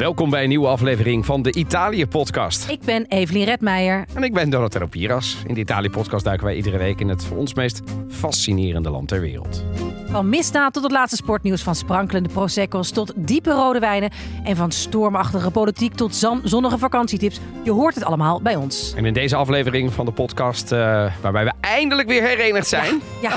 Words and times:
Welkom 0.00 0.30
bij 0.30 0.42
een 0.42 0.48
nieuwe 0.48 0.66
aflevering 0.66 1.26
van 1.26 1.42
de 1.42 1.52
Italië-podcast. 1.52 2.68
Ik 2.68 2.80
ben 2.80 3.06
Evelien 3.08 3.44
Redmeijer. 3.44 4.04
En 4.14 4.22
ik 4.22 4.32
ben 4.32 4.50
Donatello 4.50 4.86
Piras. 4.86 5.36
In 5.46 5.54
de 5.54 5.60
Italië-podcast 5.60 6.24
duiken 6.24 6.46
wij 6.46 6.56
iedere 6.56 6.78
week 6.78 7.00
in 7.00 7.08
het 7.08 7.24
voor 7.24 7.36
ons 7.36 7.54
meest 7.54 7.80
fascinerende 8.08 8.90
land 8.90 9.08
ter 9.08 9.20
wereld. 9.20 9.64
Van 10.10 10.28
misdaad 10.28 10.72
tot 10.72 10.82
het 10.82 10.92
laatste 10.92 11.16
sportnieuws, 11.16 11.62
van 11.62 11.74
sprankelende 11.74 12.28
prosecco's 12.28 12.90
tot 12.90 13.12
diepe 13.16 13.50
rode 13.50 13.78
wijnen 13.78 14.10
en 14.44 14.56
van 14.56 14.72
stormachtige 14.72 15.50
politiek 15.50 15.94
tot 15.94 16.14
zonnige 16.44 16.78
vakantietips. 16.78 17.40
Je 17.64 17.72
hoort 17.72 17.94
het 17.94 18.04
allemaal 18.04 18.42
bij 18.42 18.56
ons. 18.56 18.94
En 18.96 19.04
in 19.04 19.12
deze 19.12 19.36
aflevering 19.36 19.92
van 19.92 20.04
de 20.04 20.12
podcast, 20.12 20.72
eh, 20.72 21.12
waarbij 21.20 21.44
we 21.44 21.52
eindelijk 21.60 22.08
weer 22.08 22.22
herenigd 22.22 22.68
zijn, 22.68 23.00
Ja, 23.22 23.36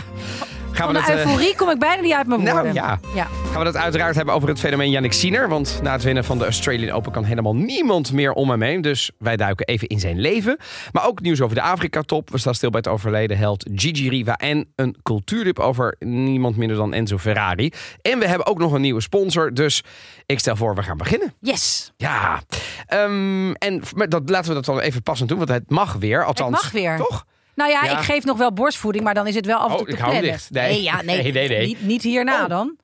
gaan 0.74 0.86
van 0.86 0.96
we 1.02 1.06
de 1.06 1.12
het... 1.12 1.20
eh, 1.20 1.26
euforie 1.26 1.56
kom 1.56 1.70
ik 1.70 1.80
bijna 1.80 2.02
niet 2.02 2.14
uit 2.14 2.28
mijn 2.28 2.42
nou, 2.44 2.54
woorden. 2.56 2.74
ja. 2.74 3.00
ja. 3.16 3.28
gaan 3.52 3.62
we 3.62 3.68
het 3.68 3.78
uiteraard 3.78 4.16
hebben 4.16 4.34
over 4.34 4.50
het 4.50 4.60
fenomeen 4.60 4.90
Yannick 4.90 5.14
Sinner. 5.14 5.50
Want 5.50 5.80
na 5.82 5.92
het 5.92 6.04
winnen 6.04 6.24
van 6.24 6.38
de 6.38 6.44
Australian 6.44 6.96
Open 6.96 7.12
kan 7.12 7.24
helemaal 7.24 7.56
niemand 7.56 8.12
meer 8.12 8.32
om 8.34 8.50
hem 8.50 8.62
heen. 8.62 8.82
Dus 8.82 9.12
wij 9.18 9.36
duiken 9.38 9.66
even 9.66 9.88
in 9.88 10.00
zijn 10.00 10.20
leven. 10.20 10.58
Maar 10.92 11.08
ook 11.08 11.22
nieuws 11.22 11.42
over 11.42 11.56
de 11.56 11.62
Afrika-top. 11.62 12.30
We 12.30 12.38
staan 12.38 12.56
stil 12.56 12.70
bij 12.70 12.80
het 12.84 12.94
overleden 12.94 13.38
held 13.38 13.70
Gigi 13.76 14.10
Riva. 14.10 14.36
En 14.36 14.68
een 14.76 14.96
cultuurtip 15.04 15.60
over 15.60 15.96
niemand 16.00 16.58
minder 16.58 16.78
dan 16.78 16.94
Enzo 16.94 17.18
Ferrari. 17.18 17.72
En 18.02 18.20
we 18.20 18.28
hebben 18.28 18.48
ook 18.48 18.58
nog 18.60 18.72
een 18.72 18.82
nieuwe 18.82 19.02
sponsor. 19.02 19.54
Dus 19.54 19.84
ik 20.26 20.40
stel 20.40 20.56
voor, 20.56 20.76
we 20.76 20.84
gaan 20.84 20.98
beginnen. 20.98 21.34
Yes, 21.40 21.92
Ja, 21.98 22.42
Ehm, 22.88 23.52
en 23.52 23.82
maar 23.96 24.10
dat, 24.10 24.30
laten 24.30 24.48
we 24.48 24.54
dat 24.54 24.66
dan 24.66 24.80
even 24.80 25.04
passend 25.04 25.30
doen. 25.30 25.38
Want 25.38 25.50
het 25.50 25.70
mag 25.70 25.94
weer. 25.94 26.26
Althans, 26.26 26.52
mag 26.52 26.72
weer. 26.72 26.98
Toch? 26.98 27.26
Nou 27.56 27.72
ja, 27.72 27.84
Ja. 27.84 27.92
ik 27.98 28.04
geef 28.04 28.24
nog 28.24 28.38
wel 28.38 28.54
borstvoeding, 28.54 29.04
maar 29.04 29.14
dan 29.14 29.28
is 29.28 29.36
het 29.36 29.46
wel 29.46 29.58
af 29.58 29.66
en 29.66 29.72
Oh, 29.72 29.78
toe 29.78 29.86
te 29.88 29.94
ik 29.94 30.00
hou 30.00 30.12
plannen. 30.12 30.32
dicht. 30.32 30.52
Nee. 30.52 30.82
ja, 30.82 31.02
nee, 31.02 31.22
Nee, 31.24 31.32
nee, 31.32 31.48
nee. 31.48 31.66
Niet, 31.68 31.82
niet 31.82 32.02
hierna 32.04 32.44
Oh. 32.44 32.50
dan. 32.50 32.78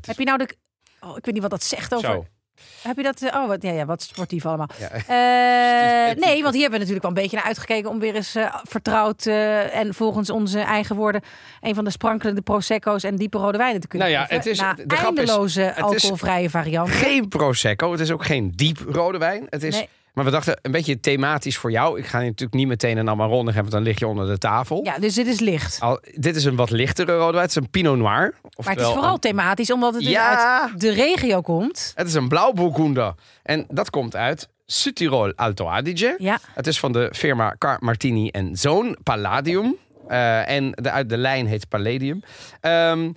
Is 0.00 0.06
Heb 0.06 0.18
je 0.18 0.24
nou 0.24 0.38
de... 0.38 0.48
Oh, 1.00 1.16
ik 1.16 1.24
weet 1.24 1.34
niet 1.34 1.42
wat 1.42 1.50
dat 1.50 1.64
zegt 1.64 1.94
over... 1.94 2.08
zo. 2.10 2.24
Heb 2.82 2.96
je 2.96 3.02
dat... 3.02 3.22
eh, 3.22 3.40
Oh, 3.40 3.46
wat, 3.48 3.62
ja, 3.62 3.70
ja, 3.72 3.84
wat 3.84 4.02
sportief 4.02 4.46
allemaal. 4.46 4.68
Ja. 4.78 4.90
Eh, 5.06 6.16
nee, 6.26 6.42
want 6.42 6.54
hier 6.54 6.62
hebben 6.62 6.80
we 6.80 6.86
natuurlijk 6.86 7.02
wel 7.02 7.10
een 7.10 7.14
beetje 7.22 7.36
naar 7.36 7.44
uitgekeken 7.46 7.90
om 7.90 7.98
weer 7.98 8.14
eens 8.14 8.34
eh, 8.34 8.54
vertrouwd 8.62 9.26
en 9.26 9.94
volgens 9.94 10.30
onze 10.30 10.58
eigen 10.60 10.96
woorden 10.96 11.22
een 11.60 11.74
van 11.74 11.84
de 11.84 11.90
sprankelende 11.90 12.40
prosecco's 12.42 13.02
en 13.02 13.16
diepe 13.16 13.38
rode 13.38 13.58
wijnen 13.58 13.80
te 13.80 13.86
kunnen 13.88 14.08
Nou 14.10 14.20
ja, 14.20 14.34
het 14.34 14.46
is- 14.46 14.60
Na 14.60 14.74
de 14.74 14.96
eindeloze 14.96 15.62
is 15.76 15.82
alcoholvrije 15.82 16.50
variant. 16.50 16.90
Geen 16.90 17.28
prosecco. 17.28 17.90
Het 17.92 18.00
is 18.00 18.10
ook 18.10 18.24
geen 18.24 18.52
diep 18.54 18.78
rode 18.88 19.18
wijn. 19.18 19.46
Het 19.50 19.62
is, 19.62 19.74
Nee. 19.74 19.88
Maar 20.16 20.24
we 20.24 20.30
dachten 20.30 20.58
een 20.62 20.70
beetje 20.70 21.00
thematisch 21.00 21.56
voor 21.58 21.70
jou. 21.70 21.98
Ik 21.98 22.06
ga 22.06 22.18
natuurlijk 22.20 22.52
niet 22.54 22.66
meteen 22.66 22.96
een 22.96 23.08
Amarone 23.08 23.46
geven, 23.46 23.60
want 23.60 23.70
dan 23.72 23.82
lig 23.82 23.98
je 23.98 24.06
onder 24.06 24.26
de 24.26 24.38
tafel. 24.38 24.80
Ja, 24.84 24.98
dus 24.98 25.14
dit 25.14 25.26
is 25.26 25.40
licht. 25.40 25.80
Al, 25.80 26.00
dit 26.14 26.36
is 26.36 26.44
een 26.44 26.56
wat 26.56 26.70
lichtere 26.70 27.12
rode 27.16 27.30
wijn. 27.32 27.42
Het 27.42 27.50
is 27.50 27.56
een 27.56 27.70
Pinot 27.70 27.96
Noir. 27.96 28.34
Maar 28.56 28.74
het 28.74 28.80
is 28.80 28.86
vooral 28.86 29.14
een- 29.14 29.20
thematisch 29.20 29.70
omdat 29.72 29.94
het 29.94 30.04
dus 30.04 30.16
uit 30.16 30.80
de 30.80 30.92
regio 30.92 31.40
komt. 31.40 31.92
het 31.94 32.06
is 32.06 32.14
een 32.14 32.28
blauw 32.28 32.52
Burgunder. 32.52 33.14
En 33.42 33.64
dat 33.68 33.90
komt 33.90 34.16
uit 34.16 34.48
Südtirol 34.66 35.34
Alto 35.34 35.66
Adige. 35.68 36.14
Ja, 36.18 36.38
Het 36.54 36.66
is 36.66 36.78
van 36.78 36.92
de 36.92 37.10
firma 37.14 37.54
Car 37.58 37.76
Martini 37.80 38.28
en 38.28 38.56
Zoon 38.56 38.96
Palladium. 39.02 39.76
Eh, 40.08 40.48
en 40.48 40.70
de, 40.70 40.90
uit 40.90 41.08
de 41.08 41.16
lijn 41.16 41.46
heet 41.46 41.68
Palladium. 41.68 42.22
Ehm, 42.60 43.12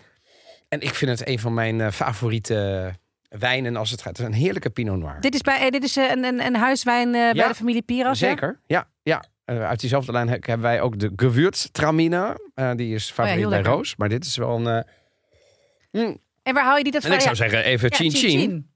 en 0.69 0.80
ik 0.81 0.95
vind 0.95 1.19
het 1.19 1.28
een 1.30 1.39
van 1.39 1.53
mijn 1.53 1.81
eh, 1.81 1.91
favoriete 1.91 2.91
wijnen 3.30 3.75
als 3.75 3.91
het 3.91 4.02
gaat. 4.02 4.17
Het 4.17 4.27
is 4.27 4.33
een 4.33 4.41
heerlijke 4.41 4.69
Pinot 4.69 4.97
Noir. 4.99 5.17
dit 5.22 5.33
is, 5.33 5.41
bij, 5.41 5.59
eh, 5.59 5.69
dit 5.69 5.83
is 5.83 5.97
eh, 5.97 6.09
een, 6.09 6.23
een, 6.23 6.45
een 6.45 6.55
huiswijn 6.55 7.08
eh, 7.16 7.31
bij 7.31 7.47
de 7.47 7.55
familie 7.55 7.81
Piras. 7.81 8.17
Zeker, 8.19 8.59
ja. 8.66 8.88
ja. 9.03 9.23
Uit 9.45 9.80
diezelfde 9.80 10.11
lijn 10.11 10.27
he- 10.27 10.38
hebben 10.39 10.61
wij 10.61 10.81
ook 10.81 10.99
de 10.99 11.11
Gewürztraminer. 11.16 12.39
Eh 12.53 12.72
die 12.75 12.94
is 12.95 13.11
favoriet 13.11 13.45
Oh 13.45 13.52
heel 13.52 13.61
bij. 13.61 13.72
Roos. 13.72 13.95
Maar 13.95 14.09
dit 14.09 14.25
is 14.25 14.38
wel 14.38 14.67
een... 14.67 14.85
mm. 15.91 16.17
En 16.44 16.53
waar 16.53 16.63
haal 16.63 16.77
je 16.77 16.83
die 16.83 16.91
dat 16.91 17.03
En 17.03 17.11
ik 17.11 17.22
van? 17.22 17.35
zou 17.35 17.50
zeggen, 17.50 17.63
even 17.72 17.94
chin 17.94 18.11
chin 18.11 18.30
chin. 18.39 18.72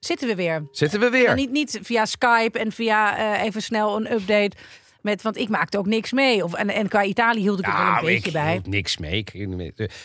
Zitten 0.00 0.28
we 0.28 0.34
weer. 0.34 0.68
Zitten 0.70 1.00
we 1.00 1.10
weer. 1.10 1.22
Ja, 1.22 1.34
niet, 1.34 1.50
niet 1.50 1.78
via 1.82 2.04
Skype 2.04 2.58
en 2.58 2.72
via 2.72 3.36
even 3.42 3.62
snel 3.62 3.96
een 3.96 4.12
update. 4.12 4.50
Met, 5.02 5.22
want 5.22 5.36
ik 5.36 5.48
maakte 5.48 5.78
ook 5.78 5.86
niks 5.86 6.12
mee. 6.12 6.44
Of, 6.44 6.54
en, 6.54 6.68
en 6.70 6.88
qua 6.88 7.04
Italië 7.04 7.40
hield 7.40 7.58
ik 7.58 7.66
er 7.66 7.72
wel 7.72 7.86
een 7.86 8.04
beetje 8.04 8.26
ik 8.26 8.32
bij. 8.32 8.60
niks 8.64 8.96
mee. 8.98 9.16
Ik- 9.18 9.32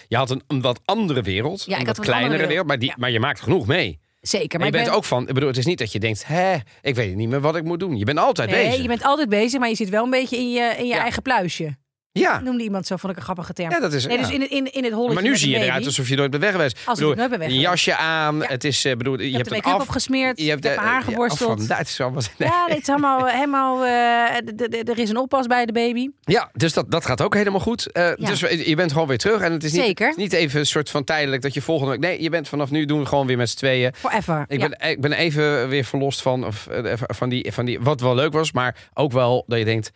Je 0.07 0.15
had 0.17 0.29
een, 0.29 0.41
een 0.47 0.61
wat 0.61 0.79
andere 0.85 1.21
wereld. 1.21 1.63
Ja, 1.67 1.79
een 1.79 1.85
wat 1.85 1.99
kleinere 1.99 2.29
wereld. 2.31 2.47
wereld. 2.49 2.67
Maar, 2.67 2.79
die, 2.79 2.89
Ja. 2.89 2.95
maar 2.97 3.11
je 3.11 3.19
maakt 3.19 3.39
genoeg 3.41 3.67
mee. 3.67 3.99
Zeker. 4.21 4.49
En 4.53 4.57
Maar 4.57 4.65
je 4.67 4.71
bent 4.73 4.85
ben, 4.85 4.95
ook 4.95 5.03
van... 5.03 5.27
Ik 5.27 5.33
bedoel, 5.33 5.49
het 5.49 5.57
is 5.57 5.65
niet 5.65 5.77
dat 5.77 5.91
je 5.91 5.99
denkt... 5.99 6.27
Hè, 6.27 6.55
ik 6.81 6.95
weet 6.95 7.15
niet 7.15 7.29
meer 7.29 7.41
wat 7.41 7.55
ik 7.55 7.63
moet 7.63 7.79
doen. 7.79 7.97
Je 7.97 8.05
bent 8.05 8.17
altijd 8.19 8.49
nee, 8.49 8.65
bezig. 8.65 8.81
je 8.81 8.87
bent 8.87 9.03
altijd 9.03 9.29
bezig, 9.29 9.59
maar 9.59 9.69
je 9.69 9.75
zit 9.75 9.89
wel 9.89 10.03
een 10.03 10.09
beetje 10.09 10.37
in 10.37 10.51
je, 10.51 10.73
in 10.77 10.85
je 10.87 10.93
Ja. 10.93 11.01
eigen 11.01 11.21
pluisje. 11.21 11.77
Ja. 12.21 12.39
Noemde 12.39 12.63
iemand 12.63 12.87
zo, 12.87 12.95
vond 12.95 13.11
ik 13.11 13.17
een 13.17 13.23
grappige 13.23 13.53
term. 13.53 13.69
ja, 13.71 13.79
dat 13.79 13.93
is... 13.93 14.05
nee, 14.05 14.17
ja. 14.17 14.23
dus 14.23 14.31
in, 14.33 14.41
het- 14.41 14.49
in, 14.51 14.73
in 14.73 14.83
het 14.83 14.93
holletje 14.93 15.13
maar 15.13 15.23
nu 15.23 15.37
zie 15.37 15.49
je 15.49 15.57
eruit 15.59 15.85
alsof 15.85 16.07
je 16.09 16.15
nooit 16.15 16.31
bent 16.31 16.43
weg 16.43 16.51
geweest. 16.51 16.79
Als 16.85 16.97
bedoel, 16.97 17.11
ik 17.13 17.17
nooit 17.17 17.29
ben 17.29 17.39
weg 17.39 17.47
een 17.49 17.59
jasje 17.59 17.95
aan. 17.97 18.37
Ja. 18.37 18.45
Het 18.47 18.63
is, 18.63 18.85
eh, 18.85 18.95
bedoel, 18.95 19.19
je 19.19 19.23
hebt 19.23 19.35
heb 19.35 19.45
de 19.45 19.55
make-up 19.55 19.81
opgesmeerd, 19.81 20.41
Je 20.41 20.49
hebt 20.49 20.61
de- 20.61 20.69
haar 20.69 20.93
ja, 20.93 21.01
geborsteld. 21.01 21.57
van, 21.57 21.67
dat 21.77 21.79
is 21.87 21.97
wat- 21.97 22.31
Ja, 22.37 22.65
het 22.67 22.77
is 22.81 22.87
helemaal, 22.87 23.25
helemaal 23.25 23.83
eh, 23.85 24.89
er 24.89 24.99
is 24.99 25.09
een 25.09 25.17
oppas 25.17 25.47
bij 25.47 25.65
de 25.65 25.71
baby. 25.71 26.09
Ja, 26.21 26.49
dus 26.53 26.73
dat, 26.73 26.91
dat 26.91 27.05
gaat 27.05 27.21
ook 27.21 27.33
helemaal 27.33 27.59
goed. 27.59 27.91
Eh, 27.91 28.03
Ja. 28.15 28.27
Dus 28.27 28.39
je 28.39 28.75
bent 28.75 28.91
gewoon 28.91 29.07
weer 29.07 29.17
terug. 29.17 29.41
En 29.41 29.51
het 29.51 29.63
is 29.63 29.71
niet, 29.71 29.81
Zeker. 29.81 30.13
niet 30.15 30.33
even 30.33 30.59
een 30.59 30.65
soort 30.65 30.89
van 30.89 31.03
tijdelijk 31.03 31.41
dat 31.41 31.53
je 31.53 31.61
volgende 31.61 31.91
week... 31.91 31.99
Nee, 31.99 32.21
je 32.21 32.29
bent 32.29 32.47
vanaf 32.47 32.71
nu 32.71 32.85
doen 32.85 32.99
we 32.99 33.05
gewoon 33.05 33.27
weer 33.27 33.37
met 33.37 33.49
z'n 33.49 33.57
tweeën. 33.57 33.93
Forever. 33.95 34.45
Ik, 34.47 34.61
Ja. 34.61 34.69
ben, 34.69 34.89
ik 34.89 35.01
ben 35.01 35.11
even 35.13 35.69
weer 35.69 35.83
verlost 35.83 36.21
van, 36.21 36.45
of, 36.45 36.67
van, 37.07 37.29
die, 37.29 37.51
van 37.53 37.65
die... 37.65 37.79
Wat 37.79 38.01
wel 38.01 38.15
leuk 38.15 38.33
was, 38.33 38.51
maar 38.51 38.75
ook 38.93 39.11
wel 39.11 39.43
dat 39.47 39.57
je 39.59 39.65
denkt... 39.65 39.91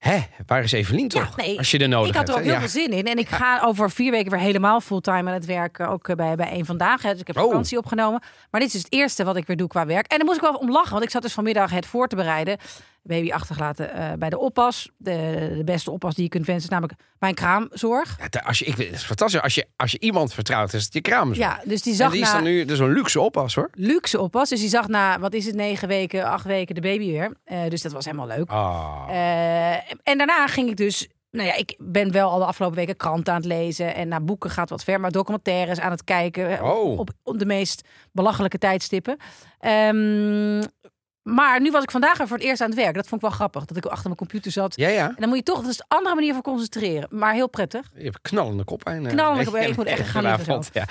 Hé, 0.00 0.18
waar 0.46 0.62
is 0.62 0.72
Evelien 0.72 1.08
toch? 1.08 1.36
nee, 1.36 1.58
Als 1.58 1.70
je 1.70 1.78
er 1.78 1.88
nodig 1.88 2.08
ik 2.10 2.14
had 2.16 2.28
er 2.28 2.34
ook 2.34 2.40
hebt. 2.44 2.50
heel 2.50 2.60
veel 2.60 2.68
zin 2.82 2.90
in. 2.92 3.06
En 3.06 3.18
ik 3.18 3.28
ga 3.28 3.60
over 3.64 3.90
vier 3.90 4.10
weken 4.10 4.30
weer 4.30 4.40
helemaal 4.40 4.80
fulltime 4.80 5.28
aan 5.28 5.34
het 5.34 5.44
werk. 5.46 5.78
eh, 5.78 5.90
Ook 5.90 6.08
eh, 6.08 6.16
bij, 6.16 6.34
bij 6.36 6.52
een 6.52 6.64
vandaag. 6.66 7.00
Dus 7.02 7.20
ik 7.20 7.26
heb 7.26 7.36
Oh. 7.36 7.42
vakantie 7.42 7.78
opgenomen. 7.78 8.22
Maar 8.50 8.60
dit 8.60 8.74
is 8.74 8.82
het 8.82 8.92
eerste 8.92 9.24
wat 9.24 9.36
ik 9.36 9.46
weer 9.46 9.56
doe 9.56 9.68
qua 9.68 9.86
werk. 9.86 10.06
En 10.06 10.16
daar 10.16 10.26
moest 10.26 10.36
ik 10.36 10.42
wel 10.42 10.54
om 10.54 10.70
lachen. 10.70 10.90
Want 10.92 11.04
ik 11.04 11.10
zat 11.10 11.22
dus 11.22 11.32
vanmiddag 11.32 11.70
het 11.70 11.86
voor 11.86 12.08
te 12.08 12.16
bereiden. 12.16 12.58
Baby 13.02 13.32
achtergelaten 13.32 13.92
eh, 13.94 14.12
bij 14.18 14.30
de 14.30 14.38
oppas. 14.38 14.90
De, 14.96 15.52
de 15.56 15.64
beste 15.64 15.90
oppas 15.90 16.14
die 16.14 16.24
je 16.24 16.30
kunt 16.30 16.46
wensen 16.46 16.64
is 16.64 16.70
namelijk 16.70 16.98
mijn 17.18 17.34
kraamzorg. 17.34 18.18
Ja, 18.30 18.40
als 18.40 18.58
je, 18.58 18.64
ik, 18.64 18.74
vind- 18.74 18.88
het 18.88 18.96
is 18.98 19.04
fantastisch. 19.04 19.40
Als 19.40 19.54
je, 19.54 19.66
als 19.76 19.92
je 19.92 19.98
iemand 20.00 20.34
vertrouwt, 20.34 20.72
is 20.72 20.84
het 20.84 20.92
je 20.94 21.00
kraam. 21.00 21.34
Ja, 21.34 21.60
dus 21.64 21.82
die 21.82 21.92
en 21.92 21.98
zag 21.98 22.12
die 22.12 22.20
is 22.20 22.26
na 22.28 22.34
dan 22.34 22.42
nu 22.42 22.64
dus 22.64 22.78
een 22.78 22.92
luxe 22.92 23.20
oppas 23.20 23.54
hoor. 23.54 23.70
luxe 23.72 24.20
oppas. 24.20 24.48
Dus 24.48 24.60
die 24.60 24.68
zag 24.68 24.88
na, 24.88 25.18
wat 25.18 25.34
is 25.34 25.46
het, 25.46 25.54
negen 25.54 25.88
weken, 25.88 26.24
acht 26.24 26.44
weken 26.44 26.74
de 26.74 26.80
baby 26.80 27.06
weer. 27.06 27.36
Eh, 27.44 27.58
dus 27.68 27.82
dat 27.82 27.92
was 27.92 28.04
helemaal 28.04 28.26
leuk. 28.26 28.50
Eh, 28.50 29.92
en 30.02 30.18
daarna 30.18 30.46
ging 30.46 30.68
ik 30.68 30.76
dus. 30.76 31.08
Nou 31.30 31.46
ja, 31.48 31.54
ik 31.54 31.74
ben 31.78 32.12
wel 32.12 32.30
al 32.30 32.38
de 32.38 32.44
afgelopen 32.44 32.76
weken 32.78 32.96
kranten 32.96 33.32
aan 33.32 33.38
het 33.40 33.48
lezen. 33.48 33.94
En 33.94 34.08
naar 34.08 34.24
boeken 34.24 34.50
gaat 34.50 34.70
wat 34.70 34.84
ver. 34.84 35.00
Maar 35.00 35.10
documentaires 35.10 35.80
aan 35.80 35.90
het 35.90 36.04
kijken. 36.04 36.62
Oh. 36.62 36.98
Op, 36.98 37.10
op 37.22 37.38
de 37.38 37.46
meest 37.46 37.88
belachelijke 38.12 38.58
tijdstippen. 38.58 39.16
Ehm, 39.58 40.62
maar 41.34 41.60
nu 41.60 41.70
was 41.70 41.82
ik 41.82 41.90
vandaag 41.90 42.18
weer 42.18 42.26
voor 42.28 42.36
het 42.36 42.46
eerst 42.46 42.60
aan 42.60 42.68
het 42.70 42.78
werk. 42.78 42.94
Dat 42.94 43.08
vond 43.08 43.22
ik 43.22 43.28
wel 43.28 43.36
grappig. 43.36 43.64
Dat 43.64 43.76
ik 43.76 43.84
achter 43.84 44.04
mijn 44.04 44.16
computer 44.16 44.52
zat. 44.52 44.72
ja, 44.76 44.88
ja. 44.88 45.08
En 45.08 45.14
dan 45.18 45.28
moet 45.28 45.38
je 45.38 45.44
toch, 45.44 45.60
dat 45.60 45.70
is 45.70 45.78
een 45.78 45.84
andere 45.96 46.14
manier 46.14 46.32
van 46.32 46.42
concentreren. 46.42 47.08
Maar 47.10 47.32
heel 47.34 47.48
prettig. 47.48 47.86
Je 47.94 48.04
hebt 48.04 48.18
knallende 48.22 48.64
kop 48.64 48.86
aan. 48.88 49.06
Knallende 49.06 49.44
kop, 49.44 49.56
ik 49.56 49.76
moet 49.76 49.86
echt 49.86 50.08
gaan 50.08 50.22
liggen. 50.22 50.62
Ja, 50.72 50.84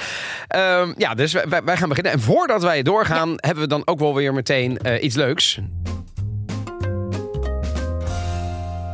Ehm, 0.47 0.93
ja 0.97 1.13
dus 1.13 1.33
wij, 1.33 1.47
wij- 1.49 1.63
wij 1.63 1.77
gaan 1.77 1.89
beginnen. 1.89 2.11
En 2.13 2.19
voordat 2.19 2.61
wij 2.63 2.81
doorgaan, 2.81 3.29
hebben 3.35 3.63
we 3.63 3.69
dan 3.69 3.81
ook 3.85 3.99
wel 3.99 4.15
weer 4.15 4.33
meteen 4.33 4.77
eh, 4.77 5.03
iets 5.03 5.15
leuks. 5.15 5.59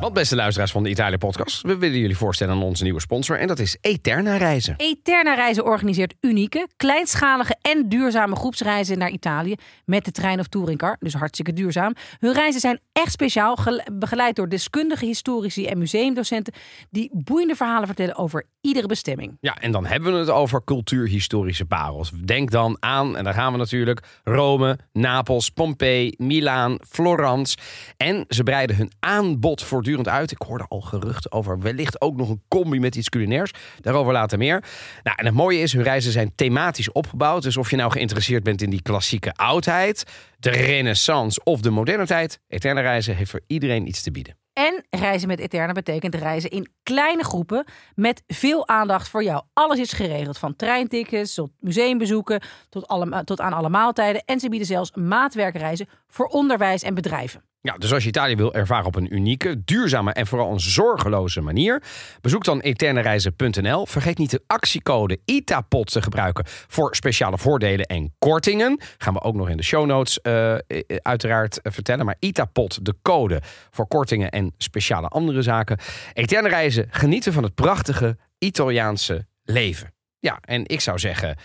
Want 0.06 0.18
beste 0.18 0.36
luisteraars 0.36 0.72
van 0.72 0.84
de 0.84 0.90
Italië 0.90 1.18
podcast, 1.18 1.62
we 1.62 1.78
willen 1.78 2.00
jullie 2.00 2.18
voorstellen 2.18 2.54
aan 2.54 2.62
onze 2.62 2.84
nieuwe 2.84 3.00
sponsor. 3.00 3.40
En 3.40 3.48
dat 3.48 3.60
is 3.60 3.78
Eterna 3.82 4.38
Reizen. 4.38 4.74
Eterna 4.78 5.34
Reizen 5.34 5.64
organiseert 5.64 6.14
unieke, 6.22 6.68
kleinschalige 6.78 7.56
en 7.62 7.90
duurzame 7.90 8.36
groepsreizen 8.36 8.98
naar 8.98 9.10
Italië 9.10 9.56
met 9.86 10.06
de 10.06 10.12
trein 10.12 10.40
of 10.40 10.48
touringcar. 10.48 10.96
Dus 11.00 11.14
hartstikke 11.14 11.54
duurzaam. 11.54 11.94
Hun 12.20 12.34
reizen 12.34 12.62
zijn 12.62 12.80
echt 12.92 13.12
speciaal, 13.12 13.56
gele- 13.56 13.84
begeleid 13.94 14.36
door 14.36 14.50
deskundige 14.50 15.06
historici 15.06 15.66
en 15.66 15.78
museumdocenten 15.78 16.54
die 16.90 17.10
boeiende 17.14 17.56
verhalen 17.56 17.88
vertellen 17.88 18.16
over 18.16 18.46
iedere 18.62 18.88
bestemming. 18.88 19.38
Ja, 19.40 19.56
en 19.56 19.72
dan 19.72 19.86
hebben 19.86 20.14
we 20.14 20.20
het 20.20 20.30
over 20.30 20.64
cultuurhistorische 20.64 21.66
parels. 21.66 22.12
Denk 22.26 22.52
dan 22.52 22.78
aan, 22.80 23.18
en 23.18 23.24
daar 23.24 23.34
gaan 23.34 23.52
we 23.52 23.58
natuurlijk, 23.58 24.02
Rome, 24.24 24.78
Napels, 24.94 25.50
Pompeii, 25.50 26.14
Milaan, 26.18 26.78
Florence. 26.90 27.58
En 27.98 28.26
ze 28.28 28.44
breiden 28.44 28.76
hun 28.76 28.92
aanbod 29.00 29.64
voortdurend 29.64 29.94
uit. 30.04 30.32
Ik 30.32 30.42
hoorde 30.48 30.66
al 30.68 30.82
geruchten 30.82 31.32
over 31.32 31.60
wellicht 31.60 32.02
ook 32.02 32.16
nog 32.16 32.30
een 32.30 32.42
combi 32.48 32.80
met 32.80 32.96
iets 32.96 33.10
culinairs. 33.10 33.52
Daarover 33.82 34.14
later 34.14 34.38
meer. 34.38 34.64
Nou, 35.04 35.18
en 35.18 35.26
het 35.26 35.36
mooie 35.36 35.60
is, 35.60 35.74
hun 35.74 35.84
reizen 35.84 36.12
zijn 36.12 36.32
thematisch 36.36 36.92
opgebouwd. 36.92 37.44
Dus 37.44 37.58
of 37.58 37.70
je 37.70 37.76
nou 37.76 37.92
geïnteresseerd 37.92 38.44
bent 38.44 38.62
in 38.62 38.70
die 38.70 38.82
klassieke 38.82 39.34
oudheid, 39.34 40.04
de 40.40 40.50
renaissance 40.50 41.44
of 41.44 41.62
de 41.62 41.70
moderne 41.70 42.06
tijd, 42.06 42.40
Eterne 42.48 42.82
Reizen 42.82 43.16
heeft 43.16 43.32
voor 43.32 43.42
iedereen 43.48 43.88
iets 43.88 44.02
te 44.02 44.12
bieden. 44.12 44.38
En 44.54 44.86
reizen 44.90 45.28
met 45.28 45.40
Eterna 45.40 45.72
betekent 45.72 46.16
reizen 46.16 46.50
in 46.50 46.70
kleine 46.84 47.24
groepen 47.24 47.66
met 47.96 48.24
veel 48.28 48.68
aandacht 48.68 49.10
voor 49.10 49.24
jou. 49.24 49.44
Alles 49.54 49.80
is 49.80 49.94
geregeld, 49.94 50.38
van 50.38 50.56
treintickets 50.56 51.34
tot 51.34 51.52
museumbezoeken 51.60 52.42
tot, 52.70 52.88
alle, 52.88 53.24
tot 53.24 53.42
aan 53.42 53.54
alle 53.54 53.70
maaltijden. 53.70 54.24
En 54.26 54.40
ze 54.40 54.50
bieden 54.50 54.68
zelfs 54.68 54.92
maatwerkreizen 54.92 55.88
voor 56.08 56.26
onderwijs 56.26 56.84
en 56.84 56.94
bedrijven. 56.94 57.44
Dus 57.74 57.94
als 57.94 58.04
je 58.04 58.10
Italië 58.10 58.36
wil 58.36 58.54
ervaren 58.54 58.86
op 58.86 58.96
een 58.96 59.14
unieke, 59.14 59.64
duurzame 59.64 60.14
en 60.14 60.28
vooral 60.28 60.52
een 60.52 60.60
zorgeloze 60.60 61.42
manier, 61.42 61.84
bezoek 62.22 62.44
dan 62.44 62.60
eternereizen.nl. 62.60 63.86
Vergeet 63.86 64.18
niet 64.18 64.32
de 64.32 64.42
actiecode 64.48 65.20
ITAPOT 65.26 65.92
te 65.92 66.02
gebruiken 66.02 66.44
voor 66.48 66.96
speciale 66.96 67.38
voordelen 67.38 67.86
en 67.86 68.14
kortingen. 68.20 68.80
Gaan 68.98 69.14
we 69.14 69.22
ook 69.22 69.36
nog 69.36 69.50
in 69.50 69.58
de 69.58 69.64
show 69.64 69.86
notes 69.86 70.20
uh, 70.24 70.56
uiteraard 71.02 71.60
vertellen. 71.64 72.06
Maar 72.06 72.16
ITAPOT, 72.20 72.86
de 72.86 72.96
code 73.02 73.42
voor 73.72 73.88
kortingen 73.88 74.30
en 74.30 74.54
speciale 74.58 75.08
andere 75.08 75.42
zaken. 75.42 75.78
Eterne 76.14 76.50
Reizen, 76.50 76.88
genieten 76.90 77.34
van 77.34 77.44
het 77.44 77.56
prachtige 77.56 78.18
Italiaanse 78.38 79.28
leven. 79.44 79.94
Ja, 80.20 80.38
en 80.42 80.68
ik 80.68 80.82
zou 80.82 81.00
zeggen, 81.00 81.38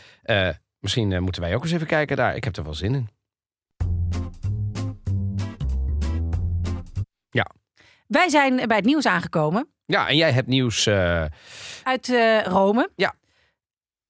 misschien 0.78 1.22
moeten 1.22 1.42
wij 1.42 1.54
ook 1.54 1.62
eens 1.62 1.72
even 1.72 1.86
kijken 1.86 2.16
daar. 2.16 2.36
Ik 2.36 2.44
heb 2.44 2.56
er 2.56 2.64
wel 2.64 2.74
zin 2.74 2.94
in. 2.94 3.08
Wij 8.10 8.28
zijn 8.28 8.56
bij 8.56 8.76
het 8.76 8.84
nieuws 8.84 9.06
aangekomen. 9.06 9.68
Ja, 9.86 10.08
en 10.08 10.16
jij 10.16 10.32
hebt 10.32 10.48
nieuws... 10.48 10.86
Uh... 10.86 11.24
Uit 11.82 12.08
uh, 12.08 12.42
Rome. 12.42 12.90
Ja. 12.96 13.14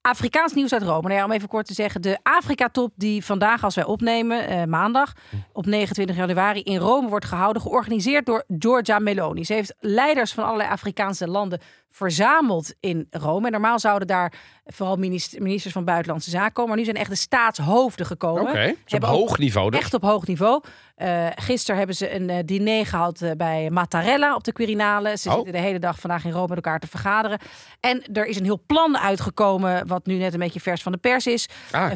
Afrikaans 0.00 0.52
nieuws 0.52 0.72
uit 0.72 0.82
Rome. 0.82 1.08
Nou 1.08 1.14
ja, 1.14 1.24
om 1.24 1.32
even 1.32 1.48
kort 1.48 1.66
te 1.66 1.74
zeggen. 1.74 2.02
De 2.02 2.18
Afrika-top 2.22 2.92
die 2.96 3.24
vandaag, 3.24 3.64
als 3.64 3.74
wij 3.74 3.84
opnemen, 3.84 4.52
uh, 4.52 4.64
maandag, 4.64 5.12
op 5.52 5.66
29 5.66 6.16
januari 6.16 6.60
in 6.60 6.76
Rome 6.76 7.08
wordt 7.08 7.24
gehouden. 7.24 7.62
Georganiseerd 7.62 8.26
door 8.26 8.44
Giorgia 8.58 8.98
Meloni. 8.98 9.44
Ze 9.44 9.52
heeft 9.52 9.74
leiders 9.78 10.32
van 10.32 10.44
allerlei 10.44 10.70
Afrikaanse 10.70 11.28
landen 11.28 11.60
verzameld 11.90 12.74
in 12.80 13.06
Rome. 13.10 13.46
En 13.46 13.52
normaal 13.52 13.78
zouden 13.78 14.08
daar 14.08 14.32
vooral 14.66 14.96
ministers 14.96 15.72
van 15.72 15.84
Buitenlandse 15.84 16.30
Zaken 16.30 16.52
komen. 16.52 16.70
Maar 16.70 16.78
nu 16.78 16.84
zijn 16.84 16.96
echt 16.96 17.10
de 17.10 17.16
staatshoofden 17.16 18.06
gekomen. 18.06 18.42
Oké, 18.42 18.50
okay. 18.50 18.76
op 18.88 19.04
hoog 19.04 19.38
niveau 19.38 19.70
dus. 19.70 19.80
Echt 19.80 19.94
op 19.94 20.02
hoog 20.02 20.26
niveau. 20.26 20.62
Uh, 20.98 21.26
gisteren 21.34 21.76
hebben 21.76 21.96
ze 21.96 22.14
een 22.14 22.28
uh, 22.28 22.36
diner 22.44 22.86
gehad 22.86 23.20
uh, 23.20 23.30
bij 23.36 23.70
Mattarella 23.70 24.34
op 24.34 24.44
de 24.44 24.52
Quirinale. 24.52 25.16
Ze 25.16 25.28
oh. 25.28 25.34
zitten 25.34 25.52
de 25.52 25.58
hele 25.58 25.78
dag 25.78 26.00
vandaag 26.00 26.24
in 26.24 26.30
Rome 26.30 26.46
met 26.46 26.56
elkaar 26.56 26.80
te 26.80 26.86
vergaderen. 26.86 27.38
En 27.80 28.02
er 28.12 28.26
is 28.26 28.36
een 28.36 28.44
heel 28.44 28.62
plan 28.66 28.98
uitgekomen, 28.98 29.86
wat 29.86 30.06
nu 30.06 30.14
net 30.14 30.32
een 30.32 30.38
beetje 30.38 30.60
vers 30.60 30.82
van 30.82 30.92
de 30.92 30.98
pers 30.98 31.26
is. 31.26 31.48
Ah, 31.70 31.90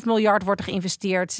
5,5 0.00 0.04
miljard 0.04 0.44
wordt 0.44 0.60
er 0.60 0.66
geïnvesteerd 0.66 1.38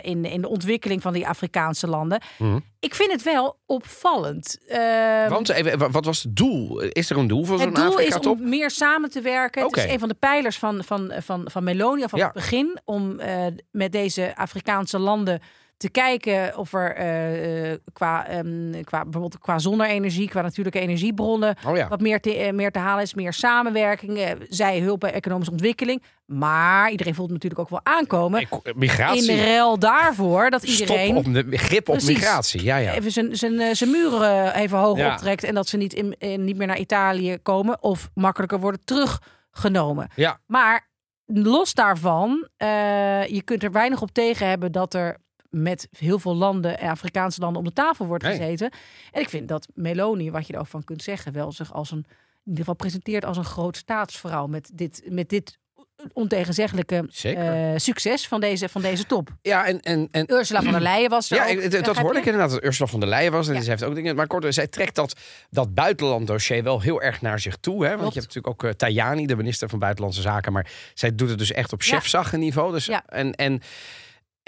in, 0.00 0.24
in 0.24 0.40
de 0.40 0.48
ontwikkeling 0.48 1.02
van 1.02 1.12
die 1.12 1.28
Afrikaanse 1.28 1.86
landen. 1.86 2.20
Mm. 2.38 2.64
Ik 2.80 2.94
vind 2.94 3.12
het 3.12 3.22
wel 3.22 3.58
opvallend. 3.66 4.58
Ehm, 4.68 5.28
Want 5.28 5.48
even, 5.48 5.90
wat 5.90 6.04
was 6.04 6.22
het 6.22 6.36
doel? 6.36 6.80
Is 6.80 7.10
er 7.10 7.16
een 7.16 7.26
doel 7.26 7.44
voor 7.44 7.58
zo'n 7.58 7.66
Het 7.66 7.76
doel 7.76 7.86
Afrika 7.86 8.18
is 8.18 8.26
om 8.26 8.48
meer 8.48 8.70
samen 8.70 9.10
te 9.10 9.20
werken. 9.20 9.64
Okay. 9.64 9.80
Het 9.80 9.88
is 9.88 9.94
een 9.94 10.00
van 10.00 10.08
de 10.08 10.14
pijlers 10.14 10.58
van, 10.58 10.84
van, 10.84 11.12
van, 11.18 11.50
van 11.50 11.64
Meloni 11.64 12.08
van 12.08 12.18
ja. 12.18 12.24
het 12.24 12.34
begin. 12.34 12.78
Om 12.84 13.20
uh, 13.20 13.46
met 13.70 13.92
deze 13.92 14.36
Afrikaanse 14.36 14.98
landen 14.98 15.40
te 15.76 15.90
kijken 15.90 16.56
of 16.58 16.72
er 16.72 17.68
uh, 17.70 17.76
qua, 17.92 18.36
um, 18.38 18.84
qua 18.84 19.02
bijvoorbeeld 19.02 19.38
qua 19.38 19.58
zonne-energie, 19.58 20.28
qua 20.28 20.40
natuurlijke 20.42 20.80
energiebronnen, 20.80 21.56
oh 21.66 21.76
ja. 21.76 21.88
wat 21.88 22.00
meer 22.00 22.20
te, 22.20 22.46
uh, 22.46 22.52
meer 22.52 22.70
te 22.70 22.78
halen 22.78 23.02
is, 23.02 23.14
meer 23.14 23.32
samenwerking, 23.32 24.34
zij 24.48 24.78
hulp 24.80 25.00
bij 25.00 25.12
economische 25.12 25.52
ontwikkeling. 25.52 26.02
Maar 26.26 26.90
iedereen 26.90 27.14
voelt 27.14 27.30
natuurlijk 27.30 27.60
ook 27.60 27.68
wel 27.68 27.80
aankomen. 27.82 28.48
Migratie. 28.74 29.30
In 29.32 29.44
ruil 29.44 29.78
daarvoor 29.78 30.50
dat 30.50 30.62
iedereen. 30.62 31.10
Stop 31.10 31.26
op 31.26 31.34
de 31.50 31.56
grip 31.58 31.88
op 31.88 31.94
Precies. 31.96 32.14
migratie. 32.16 32.62
Ja, 32.62 32.76
ja. 32.76 32.92
Even 32.92 33.10
zijn, 33.10 33.36
zijn, 33.36 33.76
zijn 33.76 33.90
muren 33.90 34.54
even 34.54 34.78
hoog 34.78 34.98
Ja. 34.98 35.12
optrekt 35.12 35.44
en 35.44 35.54
dat 35.54 35.68
ze 35.68 35.76
niet, 35.76 35.92
in, 35.92 36.14
in- 36.18 36.44
niet 36.44 36.56
meer 36.56 36.66
naar 36.66 36.78
Italië 36.78 37.38
komen 37.42 37.82
of 37.82 38.10
makkelijker 38.14 38.60
worden 38.60 38.80
teruggenomen. 38.84 40.08
Ja. 40.14 40.38
Maar 40.46 40.88
los 41.26 41.74
daarvan, 41.74 42.48
eh, 42.56 43.26
je 43.26 43.42
kunt 43.44 43.62
er 43.62 43.72
weinig 43.72 44.02
op 44.02 44.10
tegen 44.12 44.48
hebben 44.48 44.72
dat 44.72 44.94
er 44.94 45.16
met 45.62 45.88
heel 45.98 46.18
veel 46.18 46.34
landen, 46.36 46.78
eh, 46.78 46.90
Afrikaanse 46.90 47.40
landen, 47.40 47.58
om 47.58 47.68
de 47.68 47.72
tafel 47.74 48.06
wordt 48.06 48.24
Nee. 48.24 48.36
gezeten. 48.36 48.70
En 49.12 49.20
ik 49.20 49.28
vind 49.28 49.48
dat 49.48 49.68
Meloni, 49.74 50.30
wat 50.30 50.46
je 50.46 50.52
er 50.52 50.58
ook 50.60 50.66
van 50.66 50.84
kunt 50.84 51.02
zeggen, 51.02 51.32
wel 51.32 51.52
zich 51.52 51.72
als 51.72 51.90
een, 51.90 52.04
in 52.08 52.42
ieder 52.44 52.58
geval 52.58 52.74
presenteert 52.74 53.24
als 53.24 53.36
een 53.36 53.44
groot 53.44 53.76
staatsvrouw 53.76 54.46
met 54.46 54.70
dit, 54.74 55.02
met 55.08 55.28
dit 55.28 55.58
ontegenzeggelijke 56.12 57.08
eh, 57.22 57.72
succes 57.76 58.28
van 58.28 58.40
deze, 58.40 58.68
van 58.68 58.82
deze 58.82 59.06
top. 59.06 59.28
Ja, 59.42 59.66
en, 59.66 59.80
en, 59.80 60.08
en 60.10 60.32
Ursula 60.32 60.62
von 60.62 60.72
der 60.72 60.80
Leyen 60.80 61.10
was 61.10 61.30
er 61.30 61.36
Ja, 61.36 61.42
ook. 61.42 61.48
dat, 61.62 61.70
dat 61.70 61.80
Begrijp 61.80 61.96
hoorde 61.98 62.18
ik 62.18 62.24
inderdaad. 62.24 62.50
Dat 62.50 62.64
Ursula 62.64 62.86
von 62.88 63.00
der 63.00 63.08
Leyen 63.08 63.32
was. 63.32 63.48
En 63.48 63.54
Ja. 63.54 63.60
ze 63.60 63.70
heeft 63.70 63.84
ook 63.84 63.94
dingen. 63.94 64.16
Maar 64.16 64.26
kort, 64.26 64.54
zij 64.54 64.66
trekt 64.66 64.94
dat, 64.94 65.16
dat 65.50 65.74
buitenlanddossier 65.74 66.62
wel 66.62 66.80
heel 66.80 67.02
erg 67.02 67.20
naar 67.20 67.40
zich 67.40 67.56
toe. 67.56 67.82
Hè? 67.84 67.88
Want 67.88 68.00
Klopt. 68.00 68.14
je 68.14 68.20
hebt 68.20 68.34
natuurlijk 68.34 68.64
ook 68.64 68.70
eh, 68.70 68.76
Tajani, 68.76 69.26
de 69.26 69.36
minister 69.36 69.68
van 69.68 69.78
Buitenlandse 69.78 70.20
Zaken. 70.20 70.52
Maar 70.52 70.70
zij 70.94 71.14
doet 71.14 71.28
het 71.28 71.38
dus 71.38 71.52
echt 71.52 71.72
op 71.72 71.82
chefzaggenniveau. 71.82 72.72
Dus, 72.72 72.86
Ja. 72.86 73.02
En, 73.06 73.34
en 73.34 73.60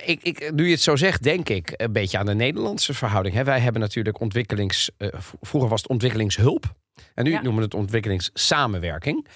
ik, 0.05 0.23
ik, 0.23 0.53
nu 0.55 0.65
je 0.65 0.71
het 0.71 0.81
zo 0.81 0.97
zegt, 0.97 1.23
denk 1.23 1.49
ik 1.49 1.75
een 1.77 1.93
beetje 1.93 2.19
aan 2.19 2.27
de 2.27 2.35
Nederlandse 2.35 2.95
verhouding. 2.95 3.35
Hè? 3.35 3.45
Wij 3.45 3.61
hebben 3.61 3.81
natuurlijk 3.81 4.21
ontwikkelings. 4.21 4.91
eh, 4.97 5.09
vroeger 5.41 5.69
was 5.71 5.83
het 5.83 5.91
ontwikkelingshulp. 5.91 6.75
En 7.15 7.25
nu 7.25 7.31
Ja. 7.31 7.37
noemen 7.43 7.57
we 7.57 7.65
het 7.65 7.75
ontwikkelingssamenwerking. 7.75 9.27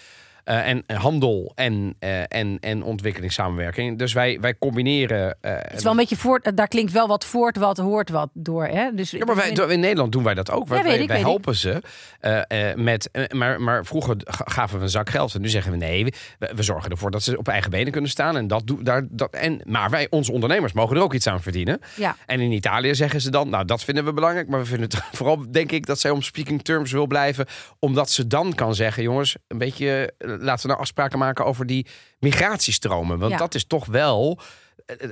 Eh, 0.45 0.69
en 0.69 0.85
handel 0.95 1.53
en, 1.55 1.95
eh, 1.99 2.21
en, 2.29 2.57
en 2.61 2.83
ontwikkelingssamenwerking. 2.83 3.99
Dus 3.99 4.13
wij, 4.13 4.39
wij 4.41 4.55
combineren. 4.59 5.37
eh, 5.41 5.53
Het 5.57 5.73
is 5.77 5.83
wel 5.83 5.93
een 5.93 5.99
beetje 5.99 6.17
voort, 6.17 6.57
daar 6.57 6.69
klinkt 6.69 6.93
wel 6.93 7.07
wat 7.09 7.25
voort, 7.25 7.57
wat 7.57 7.79
hoort 7.79 8.11
wat 8.11 8.29
door. 8.33 8.67
Hè? 8.67 8.91
Dus 8.95 9.11
Ja, 9.11 9.25
maar 9.25 9.37
wij, 9.37 9.51
in 9.51 9.81
Nederland 9.81 10.13
doen 10.13 10.23
wij 10.25 10.35
dat 10.35 10.51
ook. 10.51 10.69
Wij, 10.69 10.79
Ja, 10.79 10.85
wij, 10.85 10.99
ik, 10.99 11.09
wij 11.09 11.19
ik. 11.19 11.25
helpen 11.25 11.55
ze 11.57 11.83
met. 12.77 13.11
maar, 13.35 13.61
maar 13.61 13.85
vroeger 13.85 14.15
ga- 14.25 14.45
gaven 14.49 14.77
we 14.79 14.83
een 14.85 14.91
zak 14.91 15.11
geld. 15.11 15.35
En 15.35 15.41
nu 15.41 15.49
zeggen 15.49 15.73
we 15.73 15.79
nee, 15.79 16.05
we, 16.39 16.53
we 16.55 16.63
zorgen 16.63 16.91
ervoor 16.91 17.11
dat 17.11 17.23
ze 17.23 17.39
op 17.39 17.49
eigen 17.49 17.71
benen 17.71 17.93
kunnen 17.93 18.11
staan. 18.11 18.37
En 18.37 18.47
dat 18.47 18.63
daar. 18.81 19.07
Dat, 19.11 19.35
en, 19.35 19.61
maar 19.65 19.91
wij, 19.91 20.07
onze 20.11 20.33
ondernemers, 20.33 20.73
mogen 20.73 20.97
er 20.97 21.03
ook 21.03 21.15
iets 21.15 21.27
aan 21.27 21.43
verdienen. 21.43 21.81
Ja. 21.97 22.17
En 22.27 22.41
in 22.41 22.53
Italië 22.53 22.95
zeggen 22.95 23.21
ze 23.21 23.31
dan, 23.31 23.49
nou 23.49 23.65
dat 23.65 23.85
vinden 23.85 24.05
we 24.05 24.13
belangrijk. 24.13 24.49
Maar 24.49 24.61
we 24.61 24.67
vinden 24.67 24.89
het 24.89 25.03
vooral, 25.19 25.45
denk 25.51 25.73
ik, 25.73 25.87
dat 25.87 26.01
zij 26.01 26.11
om 26.11 26.23
speaking 26.23 26.63
terms 26.63 26.93
wil 26.93 27.07
blijven. 27.07 27.47
Omdat 27.79 28.11
ze 28.11 28.27
dan 28.27 28.55
kan 28.55 28.75
zeggen, 28.75 29.03
jongens, 29.03 29.37
een 29.49 29.59
beetje, 29.59 30.13
laten 30.41 30.63
we 30.63 30.69
nou 30.69 30.81
afspraken 30.81 31.19
maken 31.19 31.45
over 31.45 31.67
die 31.67 31.87
migratiestromen. 32.19 33.19
Want 33.19 33.33
Ja. 33.33 33.39
dat 33.39 33.55
is 33.55 33.65
toch 33.67 33.87
wel. 33.87 34.41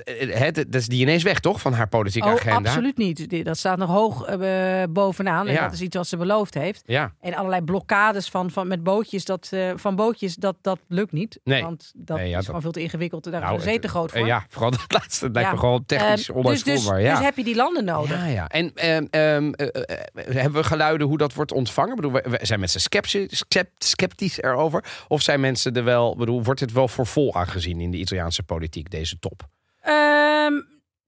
Het, 0.05 0.55
dat 0.55 0.75
is 0.75 0.87
die 0.87 1.01
ineens 1.01 1.23
weg, 1.23 1.41
toch? 1.41 1.61
Van 1.61 1.73
haar 1.73 1.89
politieke 1.89 2.29
Oh, 2.29 2.35
agenda. 2.35 2.57
absoluut 2.69 2.97
niet. 2.97 3.45
Dat 3.45 3.57
staat 3.59 3.79
nog 3.79 3.89
hoog 3.91 4.25
eh, 4.25 4.83
bovenaan. 4.91 5.47
En 5.47 5.53
Ja. 5.53 5.63
dat 5.65 5.73
is 5.73 5.81
iets 5.81 5.97
wat 5.97 6.07
ze 6.07 6.17
beloofd 6.17 6.55
heeft. 6.55 6.83
Ja. 6.87 7.13
En 7.21 7.35
allerlei 7.35 7.63
blokkades 7.63 8.29
van, 8.29 8.51
van, 8.51 8.69
met 8.69 8.83
bootjes, 8.83 9.25
dat, 9.25 9.49
eh, 9.51 9.73
van 9.77 9.97
bootjes, 9.97 10.35
dat, 10.35 10.57
dat 10.61 10.79
lukt 10.89 11.13
niet. 11.13 11.41
Nee. 11.45 11.63
Want 11.63 11.93
dat 11.97 12.17
Nee, 12.17 12.25
ja, 12.27 12.31
is 12.31 12.37
dat- 12.37 12.45
gewoon 12.47 12.61
veel 12.63 12.71
te 12.71 12.81
ingewikkeld. 12.83 13.25
Daar 13.31 13.41
Nou, 13.41 13.57
is 13.57 13.63
zee 13.63 13.73
het- 13.73 13.83
te 13.83 13.89
groot 13.89 14.13
eh, 14.13 14.19
voor. 14.19 14.27
ja, 14.27 14.45
vooral 14.49 14.71
dat 14.81 14.85
laatste. 14.93 15.25
Het 15.25 15.35
lijkt 15.35 15.49
Ja. 15.49 15.55
me 15.55 15.61
gewoon 15.61 15.85
technisch 15.87 16.29
Ehm, 16.31 16.43
dus, 16.43 16.63
dus, 16.63 16.85
dus 16.85 17.19
heb 17.19 17.37
je 17.37 17.45
die 17.45 17.55
landen 17.57 17.85
nodig. 17.85 18.17
Ja, 18.17 18.25
ja. 18.27 18.49
En 18.49 18.73
ehm, 18.75 19.07
ehm, 19.11 19.53
eh, 19.53 19.83
eh, 20.15 20.35
hebben 20.35 20.61
we 20.61 20.67
geluiden 20.67 21.07
hoe 21.07 21.19
dat 21.19 21.35
wordt 21.35 21.53
ontvangen? 21.53 21.97
Ik 21.97 22.01
bedoel, 22.01 22.21
zijn 22.41 22.61
mensen 22.61 22.81
sceptisch, 22.81 23.27
scept- 23.49 23.85
sceptisch 23.85 24.43
erover? 24.43 24.85
Of 25.09 25.23
zijn 25.23 25.41
mensen 25.41 25.73
er 25.77 25.85
wel, 25.85 26.17
bedoel, 26.17 26.43
wordt 26.43 26.61
dit 26.61 26.73
wel 26.73 26.89
voor 26.89 27.07
vol 27.07 27.35
aangezien 27.35 27.81
in 27.81 27.91
de 27.91 27.97
Italiaanse 27.97 28.43
politiek, 28.43 28.91
deze 28.91 29.19
top? 29.19 29.49
Ehm, 29.81 30.53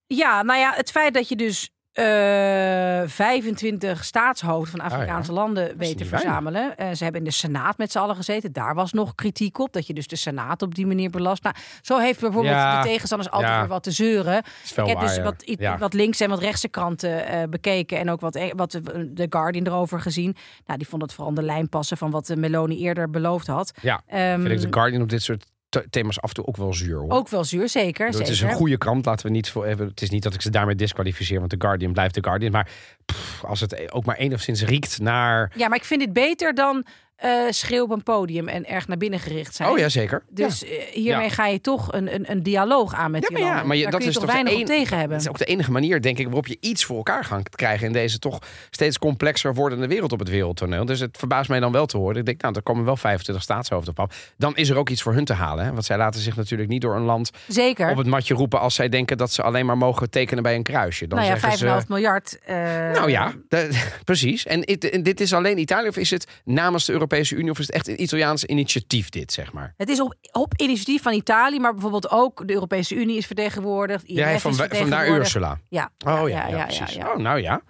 ja, 0.06 0.42
nou 0.42 0.58
ja, 0.58 0.72
het 0.76 0.90
feit 0.90 1.14
dat 1.14 1.28
je 1.28 1.36
dus 1.36 1.70
eh 1.92 3.02
25 3.06 4.04
staatshoofden 4.04 4.70
van 4.70 4.80
Afrikaanse 4.90 5.32
landen 5.32 5.76
weet 5.78 5.98
te 5.98 6.04
verzamelen. 6.04 6.76
Eh, 6.76 6.90
ze 6.92 7.02
hebben 7.02 7.20
in 7.20 7.26
de 7.26 7.32
Senaat 7.34 7.78
met 7.78 7.92
z'n 7.92 7.98
allen 7.98 8.16
gezeten. 8.16 8.52
Daar 8.52 8.74
was 8.74 8.92
nog 8.92 9.14
kritiek 9.14 9.58
op, 9.58 9.72
dat 9.72 9.86
je 9.86 9.94
dus 9.94 10.06
de 10.06 10.16
Senaat 10.16 10.62
op 10.62 10.74
die 10.74 10.86
manier 10.86 11.10
belast. 11.10 11.42
Nou, 11.42 11.54
zo 11.82 11.98
heeft 11.98 12.20
bijvoorbeeld 12.20 12.54
Ja. 12.54 12.82
de 12.82 12.88
tegenstanders 12.88 13.30
altijd 13.30 13.52
Ja. 13.52 13.58
weer 13.58 13.68
wat 13.68 13.82
te 13.82 13.90
zeuren. 13.90 14.38
Ik 14.76 14.86
heb 14.86 15.00
dus 15.00 15.18
wat, 15.18 15.44
wat 15.78 15.92
links 15.94 16.20
en 16.20 16.28
wat 16.28 16.38
rechtse 16.40 16.68
kranten 16.68 17.26
eh, 17.26 17.42
bekeken. 17.48 17.98
En 17.98 18.10
ook 18.10 18.20
wat, 18.20 18.34
e- 18.34 18.52
wat 18.56 18.70
de- 19.10 19.26
Guardian 19.28 19.66
erover 19.66 20.00
gezien. 20.00 20.36
Nou, 20.66 20.78
die 20.78 20.88
vond 20.88 21.02
het 21.02 21.12
vooral 21.12 21.34
de 21.34 21.42
lijn 21.42 21.68
passen 21.68 21.96
van 21.96 22.10
wat 22.10 22.34
Meloni 22.36 22.78
eerder 22.78 23.10
beloofd 23.10 23.46
had. 23.46 23.72
Ja, 23.82 24.02
Ehm, 24.06 24.40
vind 24.40 24.52
ik 24.52 24.60
de 24.70 24.78
Guardian 24.78 25.02
op 25.02 25.08
dit 25.08 25.22
soort 25.22 25.44
thema's 25.90 26.20
af 26.20 26.28
en 26.28 26.34
toe 26.34 26.46
ook 26.46 26.56
wel 26.56 26.74
zuur. 26.74 26.98
Hoor. 26.98 27.10
ook 27.10 27.28
wel 27.28 27.44
zuur, 27.44 27.68
zeker. 27.68 28.06
Het 28.06 28.28
is 28.28 28.40
een 28.40 28.52
goede 28.52 28.78
krant, 28.78 29.04
laten 29.04 29.26
we 29.26 29.32
niet 29.32 29.50
voor 29.50 29.64
even. 29.64 29.86
Het 29.86 30.02
is 30.02 30.10
niet 30.10 30.22
dat 30.22 30.34
ik 30.34 30.40
ze 30.42 30.50
daarmee 30.50 30.74
disqualificeer, 30.74 31.38
want 31.38 31.50
de 31.50 31.56
Guardian 31.58 31.92
blijft 31.92 32.14
de 32.14 32.22
Guardian. 32.22 32.52
Maar 32.52 32.70
pff, 33.04 33.44
als 33.44 33.60
het 33.60 33.92
ook 33.92 34.04
maar 34.04 34.16
enigszins 34.16 34.62
riekt 34.62 35.00
naar. 35.00 35.52
Ja, 35.56 35.68
maar 35.68 35.78
ik 35.78 35.84
vind 35.84 36.00
dit 36.00 36.12
beter 36.12 36.54
dan 36.54 36.84
eh 37.22 37.30
schreeuw 37.50 37.82
op 37.82 37.90
een 37.90 38.02
podium 38.02 38.48
en 38.48 38.66
erg 38.68 38.88
naar 38.88 38.96
binnen 38.96 39.20
gericht 39.20 39.54
zijn. 39.54 39.68
Oh 39.68 39.78
ja, 39.78 39.88
zeker. 39.88 40.22
Dus 40.30 40.64
eh, 40.64 40.70
hiermee 40.92 41.24
Ja. 41.28 41.32
ga 41.32 41.46
je 41.46 41.60
toch 41.60 41.92
een, 41.92 42.14
een, 42.14 42.30
een 42.30 42.42
dialoog 42.42 42.94
aan 42.94 43.10
met 43.10 43.22
Ja, 43.22 43.28
die 43.28 43.36
maar 43.36 43.46
ja, 43.46 43.48
landen. 43.52 43.66
maar 43.66 43.76
je- 43.76 43.82
Daar 43.82 43.90
dat 43.92 44.00
kun 44.00 44.10
je 44.10 44.16
is 44.16 44.20
toch 44.22 44.32
weinig 44.32 44.52
op 44.52 44.58
een- 44.60 44.64
tegen 44.66 44.96
hebben. 44.98 45.16
Het 45.16 45.26
is 45.26 45.30
ook 45.32 45.38
de 45.38 45.44
enige 45.44 45.70
manier, 45.70 46.00
denk 46.00 46.18
ik, 46.18 46.24
waarop 46.24 46.46
je 46.46 46.56
iets 46.60 46.84
voor 46.84 46.96
elkaar 46.96 47.24
gaat 47.24 47.48
krijgen 47.56 47.86
in 47.86 47.92
deze 47.92 48.18
toch 48.18 48.38
steeds 48.70 48.98
complexer 48.98 49.54
wordende 49.54 49.86
wereld 49.86 50.12
op 50.12 50.18
het 50.18 50.28
wereldtoneel. 50.28 50.84
Dus 50.84 51.00
het 51.00 51.16
verbaast 51.18 51.48
mij 51.48 51.60
dan 51.60 51.72
wel 51.72 51.86
te 51.86 51.96
horen. 51.96 52.16
Ik 52.16 52.24
denk, 52.26 52.42
nou, 52.42 52.54
er 52.54 52.62
komen 52.62 52.84
wel 52.84 52.96
25 52.96 53.44
staatshoofden 53.44 53.90
op 53.90 54.00
af. 54.00 54.32
Dan 54.36 54.56
is 54.56 54.68
er 54.68 54.76
ook 54.76 54.88
iets 54.88 55.02
voor 55.02 55.12
hun 55.14 55.24
te 55.24 55.32
halen. 55.32 55.64
Hè? 55.64 55.72
Want 55.72 55.84
zij 55.84 55.96
laten 55.96 56.20
zich 56.20 56.36
natuurlijk 56.36 56.68
niet 56.70 56.80
door 56.82 56.96
een 56.96 57.02
land 57.02 57.30
Zeker. 57.48 57.90
op 57.90 57.96
het 57.96 58.06
matje 58.06 58.34
roepen 58.34 58.60
als 58.60 58.74
zij 58.74 58.88
denken 58.88 59.16
dat 59.18 59.32
ze 59.32 59.42
alleen 59.42 59.66
maar 59.66 59.78
mogen 59.78 60.10
tekenen 60.10 60.42
bij 60.42 60.54
een 60.54 60.62
kruisje. 60.62 61.06
Dan 61.06 61.18
nou 61.18 61.30
ja, 61.30 61.38
zeggen 61.38 61.58
5,5 61.68 61.80
ze. 61.86 61.92
miljard. 61.92 62.38
eh, 62.44 62.56
Nou 62.92 63.10
ja, 63.10 63.32
de- 63.48 63.82
precies. 64.04 64.46
En, 64.46 64.64
it- 64.64 64.90
en 64.90 65.02
dit 65.02 65.20
is 65.20 65.32
alleen 65.32 65.58
Italië 65.58 65.88
of 65.88 65.96
is 65.96 66.10
het 66.10 66.26
namens 66.44 66.84
de 66.84 66.92
Europese 66.92 67.10
Europese 67.12 67.40
Unie 67.40 67.50
of 67.50 67.58
is 67.58 67.66
het 67.66 67.74
echt 67.74 67.88
een 67.88 68.02
Italiaans 68.02 68.44
initiatief 68.44 69.08
dit, 69.08 69.32
zeg 69.32 69.52
maar? 69.52 69.74
Het 69.76 69.88
is 69.88 70.00
op, 70.00 70.14
op 70.32 70.52
initiatief 70.56 71.02
van 71.02 71.12
Italië, 71.12 71.58
maar 71.58 71.72
bijvoorbeeld 71.72 72.10
ook 72.10 72.46
de 72.46 72.52
Europese 72.52 72.94
Unie 72.94 73.16
is 73.16 73.26
vertegenwoordigd. 73.26 74.04
IMF 74.04 74.18
Ja, 74.18 74.38
van, 74.38 74.54
vandaar. 74.54 75.08
Ursula. 75.08 75.58
Ja. 75.68 75.90
Oh 76.06 76.28
ja, 76.28 76.46
ja, 76.46 76.64
precies. 76.64 76.96
Oh, 76.96 77.16
nou 77.16 77.40
ja. 77.40 77.62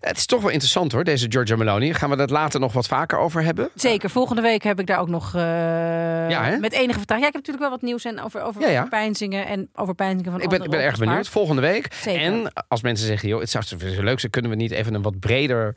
Het 0.00 0.16
is 0.16 0.26
toch 0.26 0.40
wel 0.40 0.50
interessant 0.50 0.92
hoor, 0.92 1.04
deze 1.04 1.26
Giorgia 1.28 1.56
Meloni. 1.56 1.94
Gaan 1.94 2.10
we 2.10 2.16
dat 2.16 2.30
later 2.30 2.60
nog 2.60 2.72
wat 2.72 2.86
vaker 2.86 3.18
over 3.18 3.42
hebben? 3.42 3.70
Zeker. 3.74 4.10
Volgende 4.10 4.42
week 4.42 4.62
heb 4.62 4.80
ik 4.80 4.86
daar 4.86 4.98
ook 4.98 5.08
nog 5.08 5.34
eh, 5.34 5.42
hè? 5.42 6.58
met 6.58 6.72
enige 6.72 6.98
vertraging. 6.98 7.20
Ja, 7.20 7.26
ik 7.28 7.34
heb 7.34 7.46
natuurlijk 7.46 7.58
wel 7.58 7.70
wat 7.70 7.82
nieuws 7.82 8.04
en 8.04 8.20
over, 8.20 8.42
over 8.42 8.60
Ja, 8.60 8.68
ja. 8.68 8.78
overpeinzingen 8.78 9.46
en 9.46 9.68
overpeinzingen 9.74 10.32
van 10.32 10.40
Ik 10.40 10.48
ben, 10.48 10.62
ik 10.62 10.70
ben 10.70 10.80
erg 10.80 10.98
benieuwd. 10.98 11.28
Volgende 11.28 11.62
week. 11.62 11.94
Zeker. 11.94 12.22
En 12.22 12.52
als 12.68 12.82
mensen 12.82 13.06
zeggen, 13.06 13.28
joh, 13.28 13.40
het 13.40 13.50
zou 13.50 13.64
zo 13.64 14.02
leuk 14.02 14.20
zijn, 14.20 14.32
kunnen 14.32 14.50
we 14.50 14.56
niet 14.56 14.70
even 14.70 14.94
een 14.94 15.02
wat 15.02 15.18
breder 15.20 15.74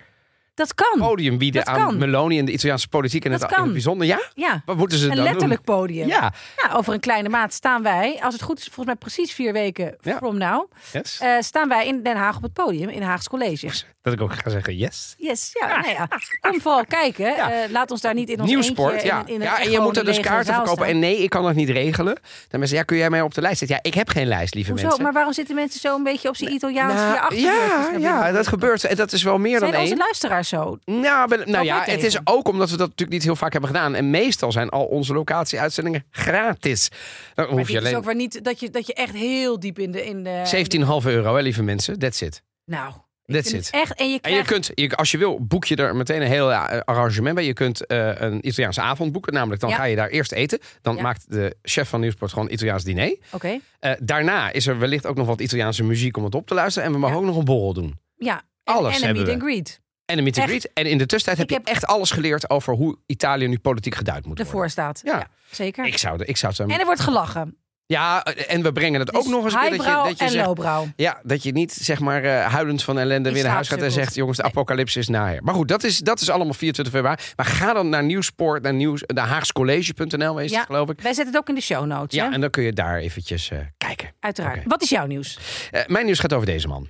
Dat 0.59 0.73
kan. 0.73 0.99
podium 0.99 1.37
bieden 1.37 1.63
Dat 1.65 1.73
aan 1.75 1.85
kan. 1.85 1.97
Meloni 1.97 2.39
en 2.39 2.45
de 2.45 2.51
Italiaanse 2.51 2.87
politiek 2.87 3.25
en 3.25 3.31
Dat 3.31 3.39
het, 3.41 3.49
in 3.49 3.55
het 3.55 3.63
kan. 3.65 3.73
bijzonder? 3.73 4.07
Ja? 4.07 4.19
Ja, 4.35 4.61
Wat 4.65 4.77
moeten 4.77 4.97
ze 4.97 5.09
een 5.09 5.15
dan 5.15 5.23
letterlijk 5.23 5.65
doen? 5.65 5.75
podium. 5.75 6.07
Ja, 6.07 6.33
Ja, 6.57 6.73
over 6.75 6.93
een 6.93 6.99
kleine 6.99 7.29
maand 7.29 7.53
staan 7.53 7.83
wij, 7.83 8.19
als 8.23 8.33
het 8.33 8.43
goed 8.43 8.57
is, 8.57 8.63
volgens 8.63 8.85
mij 8.85 8.95
precies 8.95 9.33
vier 9.33 9.53
weken 9.53 9.95
Ja. 10.01 10.17
from 10.17 10.37
now, 10.37 10.71
yes. 10.91 11.19
eh, 11.19 11.29
staan 11.39 11.67
wij 11.69 11.87
in 11.87 12.03
Den 12.03 12.15
Haag 12.17 12.35
op 12.35 12.41
het 12.43 12.53
podium 12.53 12.89
in 12.89 13.01
Haags 13.01 13.27
College. 13.27 13.67
Dat 14.01 14.13
ik 14.13 14.21
ook 14.21 14.33
ga 14.33 14.49
zeggen 14.49 14.75
yes. 14.77 15.15
Yes, 15.17 15.49
ja, 15.59 15.67
nou 15.67 15.89
ja. 15.89 16.07
Kom 16.41 16.61
vooral 16.61 16.85
kijken. 16.85 17.37
Eh, 17.37 17.69
laat 17.71 17.91
ons 17.91 18.01
daar 18.01 18.13
niet 18.13 18.29
in 18.29 18.39
ons 18.41 18.49
Nieuwsport, 18.49 19.01
ja. 19.03 19.23
in, 19.25 19.41
ja. 19.41 19.59
En 19.61 19.71
je 19.71 19.79
moet 19.79 19.97
er 19.97 20.05
dus 20.05 20.19
kaarten 20.19 20.53
verkopen. 20.53 20.85
En 20.85 20.99
nee, 20.99 21.17
ik 21.23 21.29
kan 21.29 21.43
dat 21.43 21.55
niet 21.55 21.69
regelen. 21.69 22.17
Dan 22.47 22.59
mensen, 22.59 22.77
ja, 22.77 22.83
kun 22.83 22.97
jij 22.97 23.09
mij 23.09 23.21
op 23.21 23.33
de 23.33 23.41
lijst 23.41 23.57
zetten? 23.59 23.77
Ja, 23.83 23.89
ik 23.89 23.93
heb 23.97 24.09
geen 24.09 24.27
lijst, 24.27 24.53
lieve 24.53 24.69
Hoezo? 24.71 24.85
mensen. 24.85 25.03
Maar 25.03 25.13
waarom 25.13 25.33
zitten 25.33 25.55
mensen 25.55 25.79
zo 25.79 25.95
een 25.95 26.03
beetje 26.03 26.29
op 26.29 26.35
zijn 26.35 26.51
Italiaans 26.53 26.93
Nou, 26.93 27.35
ja, 27.35 27.89
ja, 27.97 28.31
dat 28.31 28.47
gebeurt. 28.47 28.83
En 28.83 28.95
dat 28.95 29.11
is 29.11 29.23
wel 29.23 29.37
meer 29.37 29.59
Zijn 29.59 29.71
dan 29.71 29.79
onze 29.79 29.93
één. 29.93 30.01
luisteraars 30.03 30.48
zo? 30.49 30.77
Nou, 30.85 31.27
ben- 31.29 31.51
nou 31.51 31.65
ja, 31.65 31.83
het 31.85 32.03
is 32.03 32.17
ook 32.23 32.47
omdat 32.47 32.69
we 32.69 32.77
dat 32.77 32.87
natuurlijk 32.87 33.11
niet 33.17 33.23
heel 33.23 33.35
vaak 33.35 33.51
hebben 33.51 33.69
gedaan. 33.69 33.95
En 33.95 34.09
meestal 34.09 34.51
zijn 34.51 34.69
al 34.69 34.85
onze 34.85 35.13
locatie-uitzendingen 35.13 36.05
gratis. 36.11 36.89
Dan 37.33 37.45
hoef 37.45 37.67
je 37.69 37.73
is 37.77 37.79
alleen 37.79 37.95
ook 37.95 38.03
weer 38.05 38.15
niet 38.15 38.43
dat 38.43 38.59
je, 38.59 38.69
dat 38.69 38.87
je 38.87 38.93
echt 38.93 39.13
heel 39.13 39.59
diep 39.59 39.79
in 39.79 39.91
de... 39.91 40.05
In 40.05 40.23
de 40.23 40.65
17,5 41.03 41.07
euro, 41.07 41.35
hè, 41.35 41.41
lieve 41.41 41.63
mensen. 41.63 41.99
That's 41.99 42.21
it. 42.21 42.43
Nou, 42.65 42.93
That's 43.25 43.51
it. 43.53 43.69
echt... 43.71 43.93
En 43.93 44.09
je 44.11 44.19
En 44.21 44.33
je 44.33 44.43
kunt, 44.43 44.71
je, 44.75 44.95
als 44.95 45.11
je 45.11 45.17
wil, 45.17 45.45
boek 45.45 45.65
je 45.65 45.75
er 45.75 45.95
meteen 45.95 46.21
een 46.21 46.27
heel 46.27 46.53
arrangement 46.53 47.35
bij. 47.35 47.45
Je 47.45 47.53
kunt 47.53 47.85
eh, 47.85 48.11
een 48.21 48.47
Italiaanse 48.47 48.81
avond 48.81 49.11
boeken. 49.11 49.33
Namelijk, 49.33 49.61
dan 49.61 49.69
Ja. 49.69 49.75
ga 49.75 49.83
je 49.83 49.95
daar 49.95 50.09
eerst 50.09 50.31
eten. 50.31 50.59
Dan 50.81 50.95
Ja. 50.95 51.01
maakt 51.01 51.31
de 51.31 51.55
chef 51.61 51.89
van 51.89 51.99
Nieuwsport 51.99 52.31
gewoon 52.33 52.49
Italiaans 52.51 52.83
diner. 52.83 53.17
Oké, 53.31 53.59
Eh, 53.79 53.91
daarna 53.99 54.51
is 54.51 54.67
er 54.67 54.79
wellicht 54.79 55.05
ook 55.05 55.15
nog 55.15 55.27
wat 55.27 55.41
Italiaanse 55.41 55.83
muziek 55.83 56.17
om 56.17 56.23
het 56.23 56.35
op 56.35 56.47
te 56.47 56.53
luisteren. 56.53 56.87
En 56.87 56.93
we 56.93 56.99
mogen 56.99 57.15
Ja. 57.15 57.21
ook 57.21 57.27
nog 57.27 57.37
een 57.37 57.45
borrel 57.45 57.73
doen. 57.73 57.99
ja. 58.17 58.41
En, 58.63 58.75
Alles 58.75 59.01
en 59.01 59.09
een 59.09 59.15
meet 59.15 59.25
we. 59.25 59.31
and 59.33 59.41
greet 59.41 59.81
En 60.09 60.17
een 60.17 60.23
meet 60.23 60.37
and 60.37 60.47
greet. 60.49 60.73
En 60.73 60.85
in 60.85 60.97
de 60.97 61.05
tussentijd 61.05 61.37
heb 61.37 61.45
Ik 61.49 61.53
je 61.53 61.59
heb- 61.71 61.75
echt 61.75 61.85
alles 61.87 62.11
geleerd 62.11 62.49
over 62.49 62.73
hoe 62.73 62.97
Italië 63.05 63.47
nu 63.47 63.59
politiek 63.59 63.95
geduid 63.95 64.17
moet 64.17 64.25
worden. 64.25 64.45
ervoor 64.45 64.69
staat. 64.69 65.01
Ja. 65.03 65.17
Ja, 65.17 65.27
zeker. 65.51 65.85
Ik 65.85 65.97
zou, 65.97 66.17
de- 66.17 66.25
ik 66.25 66.37
zou 66.37 66.53
het... 66.57 66.69
En 66.71 66.79
er 66.79 66.85
wordt 66.85 66.99
gelachen. 67.01 67.57
Ja, 67.85 68.23
en 68.23 68.61
we 68.63 68.71
brengen 68.71 68.99
het 68.99 69.13
ook 69.13 69.21
Dus 69.23 69.31
nog 69.31 69.43
eens 69.43 69.53
een 69.53 69.59
keer 69.59 69.69
dat 69.69 69.85
je, 69.85 69.91
dat 69.91 70.17
je 70.19 70.23
en 70.25 70.31
zegt... 70.31 70.93
Ja, 70.95 71.19
dat 71.23 71.43
je 71.43 71.51
niet 71.51 71.73
zeg 71.73 71.99
maar 71.99 72.23
eh, 72.23 72.45
huilend 72.45 72.83
van 72.83 72.99
ellende 72.99 73.31
weer 73.31 73.43
naar 73.43 73.51
huis 73.53 73.67
gaat 73.67 73.81
en 73.81 73.91
zegt: 73.91 74.15
jongens, 74.15 74.37
de 74.37 74.43
Nee. 74.43 74.51
apocalypse 74.51 74.99
is 74.99 75.07
naher. 75.07 75.43
Maar 75.43 75.53
goed, 75.53 75.67
dat 75.67 75.83
is, 75.83 75.97
dat 75.97 76.21
is 76.21 76.29
allemaal 76.29 76.53
24 76.53 76.93
februari. 76.93 77.21
Maar 77.35 77.45
ga 77.45 77.73
dan 77.73 77.89
naar 77.89 78.03
Nieuwsport, 78.03 78.63
naar, 78.63 78.73
nieuws, 78.73 79.03
naar 79.07 79.27
haagscollege.nl, 79.27 80.39
is 80.39 80.51
Ja. 80.51 80.57
het, 80.57 80.65
geloof 80.65 80.89
ik. 80.89 81.01
Wij 81.01 81.13
zetten 81.13 81.33
het 81.33 81.41
ook 81.41 81.49
in 81.49 81.55
de 81.55 81.61
show 81.61 81.85
notes. 81.85 82.15
Ja, 82.19 82.25
hè? 82.27 82.33
en 82.33 82.41
dan 82.41 82.49
kun 82.49 82.63
je 82.63 82.73
daar 82.73 82.97
eventjes 82.97 83.49
eh, 83.49 83.59
kijken. 83.77 84.09
Uiteraard. 84.19 84.61
Wat 84.65 84.81
is 84.81 84.89
jouw 84.89 85.05
nieuws? 85.05 85.39
Eh, 85.71 85.81
mijn 85.87 86.05
nieuws 86.05 86.19
gaat 86.19 86.33
over 86.33 86.45
deze 86.45 86.67
man. 86.67 86.89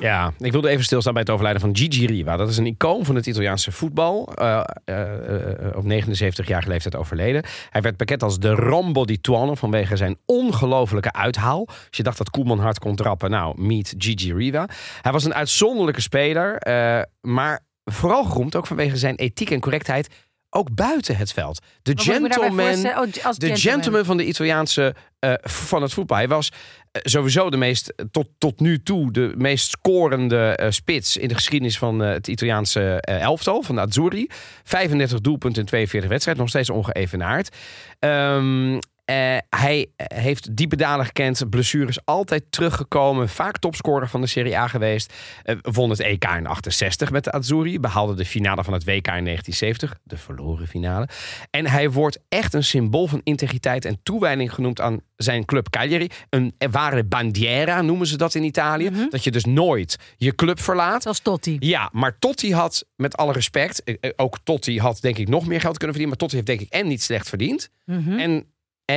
Ja, 0.00 0.32
ik 0.38 0.52
wilde 0.52 0.68
even 0.68 0.84
stilstaan 0.84 1.12
bij 1.12 1.22
het 1.22 1.30
overlijden 1.30 1.60
van 1.60 1.76
Gigi 1.76 2.06
Riva. 2.06 2.36
Dat 2.36 2.48
is 2.48 2.56
een 2.56 2.66
icoon 2.66 3.04
van 3.04 3.14
het 3.14 3.26
Italiaanse 3.26 3.72
voetbal. 3.72 4.32
Eh, 4.34 4.60
eh, 4.84 5.68
eh, 5.68 5.76
op 5.76 5.84
79-jarige 5.84 6.68
leeftijd 6.68 6.96
overleden. 6.96 7.44
Hij 7.70 7.80
werd 7.80 7.96
bekend 7.96 8.22
als 8.22 8.38
de 8.38 8.54
Rambo 8.54 9.04
di 9.04 9.20
Tuono 9.20 9.54
vanwege 9.54 9.96
zijn 9.96 10.16
ongelofelijke 10.26 11.12
uithaal. 11.12 11.66
Als 11.66 11.88
je 11.90 12.02
dacht 12.02 12.18
dat 12.18 12.30
Koeman 12.30 12.58
hard 12.58 12.78
kon 12.78 12.96
trappen, 12.96 13.30
nou, 13.30 13.62
meet 13.62 13.94
Gigi 13.98 14.34
Riva. 14.34 14.68
Hij 15.02 15.12
was 15.12 15.24
een 15.24 15.34
uitzonderlijke 15.34 16.00
speler, 16.00 16.62
maar 17.20 17.60
vooral 17.84 18.24
geroemd 18.24 18.56
ook 18.56 18.66
vanwege 18.66 18.96
zijn 18.96 19.16
ethiek 19.16 19.50
en 19.50 19.60
correctheid. 19.60 20.08
Ook 20.50 20.74
buiten 20.74 21.16
het 21.16 21.32
veld. 21.32 21.62
De 21.82 21.92
gentleman. 21.98 22.86
Oh, 22.86 23.02
De 23.36 23.56
gentleman 23.56 24.04
van 24.04 24.16
de 24.16 24.26
Italiaanse 24.26 24.94
eh, 25.18 25.32
van 25.42 25.82
het 25.82 25.92
voetbal. 25.92 26.16
Hij 26.16 26.28
was 26.28 26.52
eh, 26.92 27.02
sowieso 27.04 27.50
de 27.50 27.56
meest 27.56 27.92
tot, 28.10 28.28
tot 28.38 28.60
nu 28.60 28.82
toe 28.82 29.12
de 29.12 29.32
meest 29.36 29.70
scorende 29.70 30.56
eh, 30.56 30.70
spits 30.70 31.16
in 31.16 31.28
de 31.28 31.34
geschiedenis 31.34 31.78
van 31.78 32.02
eh, 32.02 32.10
het 32.12 32.28
Italiaanse 32.28 33.00
eh, 33.00 33.20
elftal 33.20 33.62
van 33.62 33.74
de 33.74 33.80
Azzurri. 33.80 34.26
35 34.64 35.20
doelpunten 35.20 35.60
in 35.62 35.68
42 35.68 36.10
wedstrijden, 36.10 36.42
nog 36.42 36.52
steeds 36.52 36.70
ongeëvenaard. 36.70 37.56
Eh, 39.10 39.36
hij 39.70 39.86
heeft 40.14 40.56
diepe 40.56 40.76
dalen 40.76 41.06
gekend, 41.06 41.50
blessures 41.50 42.04
altijd 42.04 42.44
teruggekomen, 42.50 43.28
vaak 43.28 43.58
topscorer 43.58 44.08
van 44.08 44.20
de 44.20 44.26
Serie 44.26 44.58
A 44.58 44.68
geweest. 44.68 45.14
Eh, 45.42 45.56
won 45.62 45.90
het 45.90 46.00
EK 46.00 46.24
in 46.24 46.46
68 46.46 47.10
met 47.10 47.24
de 47.24 47.32
Azzurri, 47.32 47.80
behaalde 47.80 48.14
de 48.14 48.24
finale 48.24 48.64
van 48.64 48.72
het 48.72 48.84
WK 48.84 49.06
in 49.06 49.24
1970, 49.24 49.96
de 50.02 50.16
verloren 50.16 50.66
finale. 50.66 51.08
En 51.50 51.66
hij 51.66 51.90
wordt 51.90 52.18
echt 52.28 52.54
een 52.54 52.64
symbool 52.64 53.06
van 53.06 53.20
integriteit 53.24 53.84
en 53.84 54.00
toewijding 54.02 54.54
genoemd 54.54 54.80
aan 54.80 55.00
zijn 55.16 55.44
club 55.44 55.70
Cagliari. 55.70 56.08
Een 56.28 56.54
ware 56.70 57.04
bandiera 57.04 57.82
noemen 57.82 58.06
ze 58.06 58.16
dat 58.16 58.34
in 58.34 58.44
Italië. 58.44 58.90
Mhm. 58.90 59.08
Dat 59.08 59.24
je 59.24 59.30
dus 59.30 59.44
nooit 59.44 59.96
je 60.16 60.34
club 60.34 60.60
verlaat. 60.60 61.02
Zoals 61.02 61.20
Totti. 61.20 61.56
Ja, 61.58 61.88
maar 61.92 62.18
Totti 62.18 62.54
had, 62.54 62.86
met 62.96 63.16
alle 63.16 63.32
respect, 63.32 63.84
eh, 63.84 63.94
eh, 64.00 64.10
ook 64.16 64.38
Totti 64.42 64.80
had 64.80 65.00
denk 65.00 65.18
ik 65.18 65.28
nog 65.28 65.46
meer 65.46 65.60
geld 65.60 65.78
kunnen 65.78 65.96
verdienen. 65.96 66.08
Maar 66.08 66.18
Totti 66.18 66.34
heeft 66.34 66.46
denk 66.46 66.60
ik 66.60 66.80
en 66.80 66.88
niet 66.88 67.02
slecht 67.02 67.28
verdiend. 67.28 67.70
Mhm. 67.84 68.18
En, 68.18 68.44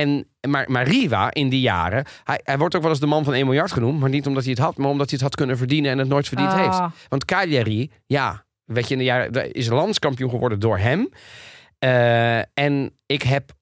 en, 0.00 0.26
maar, 0.50 0.70
maar 0.70 0.86
Riva 0.86 1.32
in 1.32 1.48
die 1.48 1.60
jaren, 1.60 2.04
hij, 2.24 2.40
hij 2.42 2.58
wordt 2.58 2.74
ook 2.74 2.82
wel 2.82 2.90
eens 2.90 3.00
de 3.00 3.06
man 3.06 3.24
van 3.24 3.34
1 3.34 3.44
miljard 3.44 3.72
genoemd. 3.72 4.00
Maar 4.00 4.08
niet 4.10 4.26
omdat 4.26 4.42
hij 4.42 4.52
het 4.52 4.60
had, 4.60 4.76
maar 4.76 4.90
omdat 4.90 5.10
hij 5.10 5.18
het 5.18 5.26
had 5.26 5.34
kunnen 5.36 5.56
verdienen 5.56 5.90
en 5.90 5.98
het 5.98 6.08
nooit 6.08 6.28
verdiend 6.28 6.52
Ah. 6.52 6.58
heeft. 6.58 7.08
Want 7.08 7.24
Cagliari, 7.24 7.90
ja, 8.06 8.44
weet 8.64 8.86
je, 8.88 8.92
in 8.92 8.98
de 8.98 9.04
jaren 9.04 9.52
is 9.52 9.68
landskampioen 9.68 10.30
geworden 10.30 10.60
door 10.60 10.78
hem. 10.78 11.08
Eh, 11.78 12.38
en 12.38 12.98
ik 13.06 13.22
heb 13.22 13.52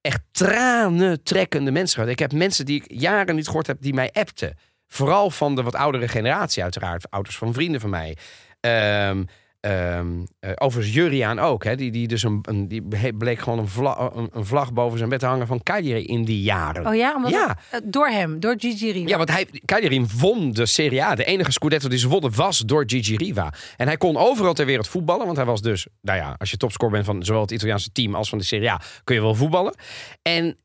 echt 0.00 0.20
tranen 0.30 1.22
trekkende 1.22 1.70
mensen 1.70 1.94
gehad. 1.94 2.10
Ik 2.10 2.18
heb 2.18 2.32
mensen 2.32 2.64
die 2.64 2.82
ik 2.82 3.00
jaren 3.00 3.34
niet 3.34 3.46
gehoord 3.46 3.66
heb, 3.66 3.76
die 3.80 3.94
mij 3.94 4.10
appten. 4.12 4.56
Vooral 4.86 5.30
van 5.30 5.54
de 5.54 5.62
wat 5.62 5.74
oudere 5.74 6.08
generatie 6.08 6.62
uiteraard. 6.62 7.10
Ouders 7.10 7.36
van 7.36 7.52
vrienden 7.52 7.80
van 7.80 7.90
mij. 7.90 8.16
Ehm 8.60 9.22
ehm 9.60 10.24
eh, 10.40 10.50
overigens 10.54 10.94
Juriaan 10.94 11.38
ook. 11.38 11.64
Hè, 11.64 11.76
die, 11.76 11.90
die, 11.90 12.08
dus 12.08 12.22
een, 12.22 12.38
een, 12.42 12.68
die 12.68 12.82
bleek 13.16 13.38
gewoon 13.38 13.58
een, 13.58 13.68
vla, 13.68 14.10
een, 14.14 14.28
een 14.32 14.44
vlag 14.46 14.72
boven 14.72 14.98
zijn 14.98 15.10
bed 15.10 15.18
te 15.18 15.26
hangen 15.26 15.46
van 15.46 15.62
Cagliari 15.62 16.04
in 16.04 16.24
die 16.24 16.42
jaren. 16.42 16.86
Oh 16.86 16.94
ja, 16.94 17.14
omdat 17.14 17.30
Ja. 17.30 17.58
eh, 17.70 17.80
door 17.84 18.06
hem, 18.08 18.40
door 18.40 18.54
Gigi 18.58 18.92
Riva. 18.92 19.08
Ja, 19.08 19.16
want 19.16 19.30
hij, 19.30 19.46
Cagliari 19.64 20.06
won 20.18 20.52
de 20.52 20.66
Serie 20.66 21.02
A. 21.04 21.14
De 21.14 21.24
enige 21.24 21.52
Scudetto 21.52 21.88
die 21.88 21.98
ze 21.98 22.08
wonnen 22.08 22.34
was 22.34 22.58
door 22.58 22.82
Gigi 22.86 23.16
Riva. 23.16 23.52
En 23.76 23.86
hij 23.86 23.96
kon 23.96 24.16
overal 24.16 24.52
ter 24.54 24.66
wereld 24.66 24.88
voetballen. 24.88 25.24
Want 25.24 25.36
hij 25.36 25.46
was 25.46 25.60
dus, 25.62 25.86
nou 26.00 26.18
ja, 26.18 26.34
als 26.38 26.50
je 26.50 26.56
topscorer 26.56 26.92
bent 26.94 27.06
van 27.06 27.24
zowel 27.24 27.40
het 27.42 27.50
Italiaanse 27.50 27.92
team 27.92 28.14
als 28.14 28.28
van 28.28 28.38
de 28.38 28.44
Serie 28.44 28.70
A, 28.70 28.80
kun 29.04 29.14
je 29.14 29.20
wel 29.20 29.34
voetballen. 29.34 29.74
En, 30.22 30.56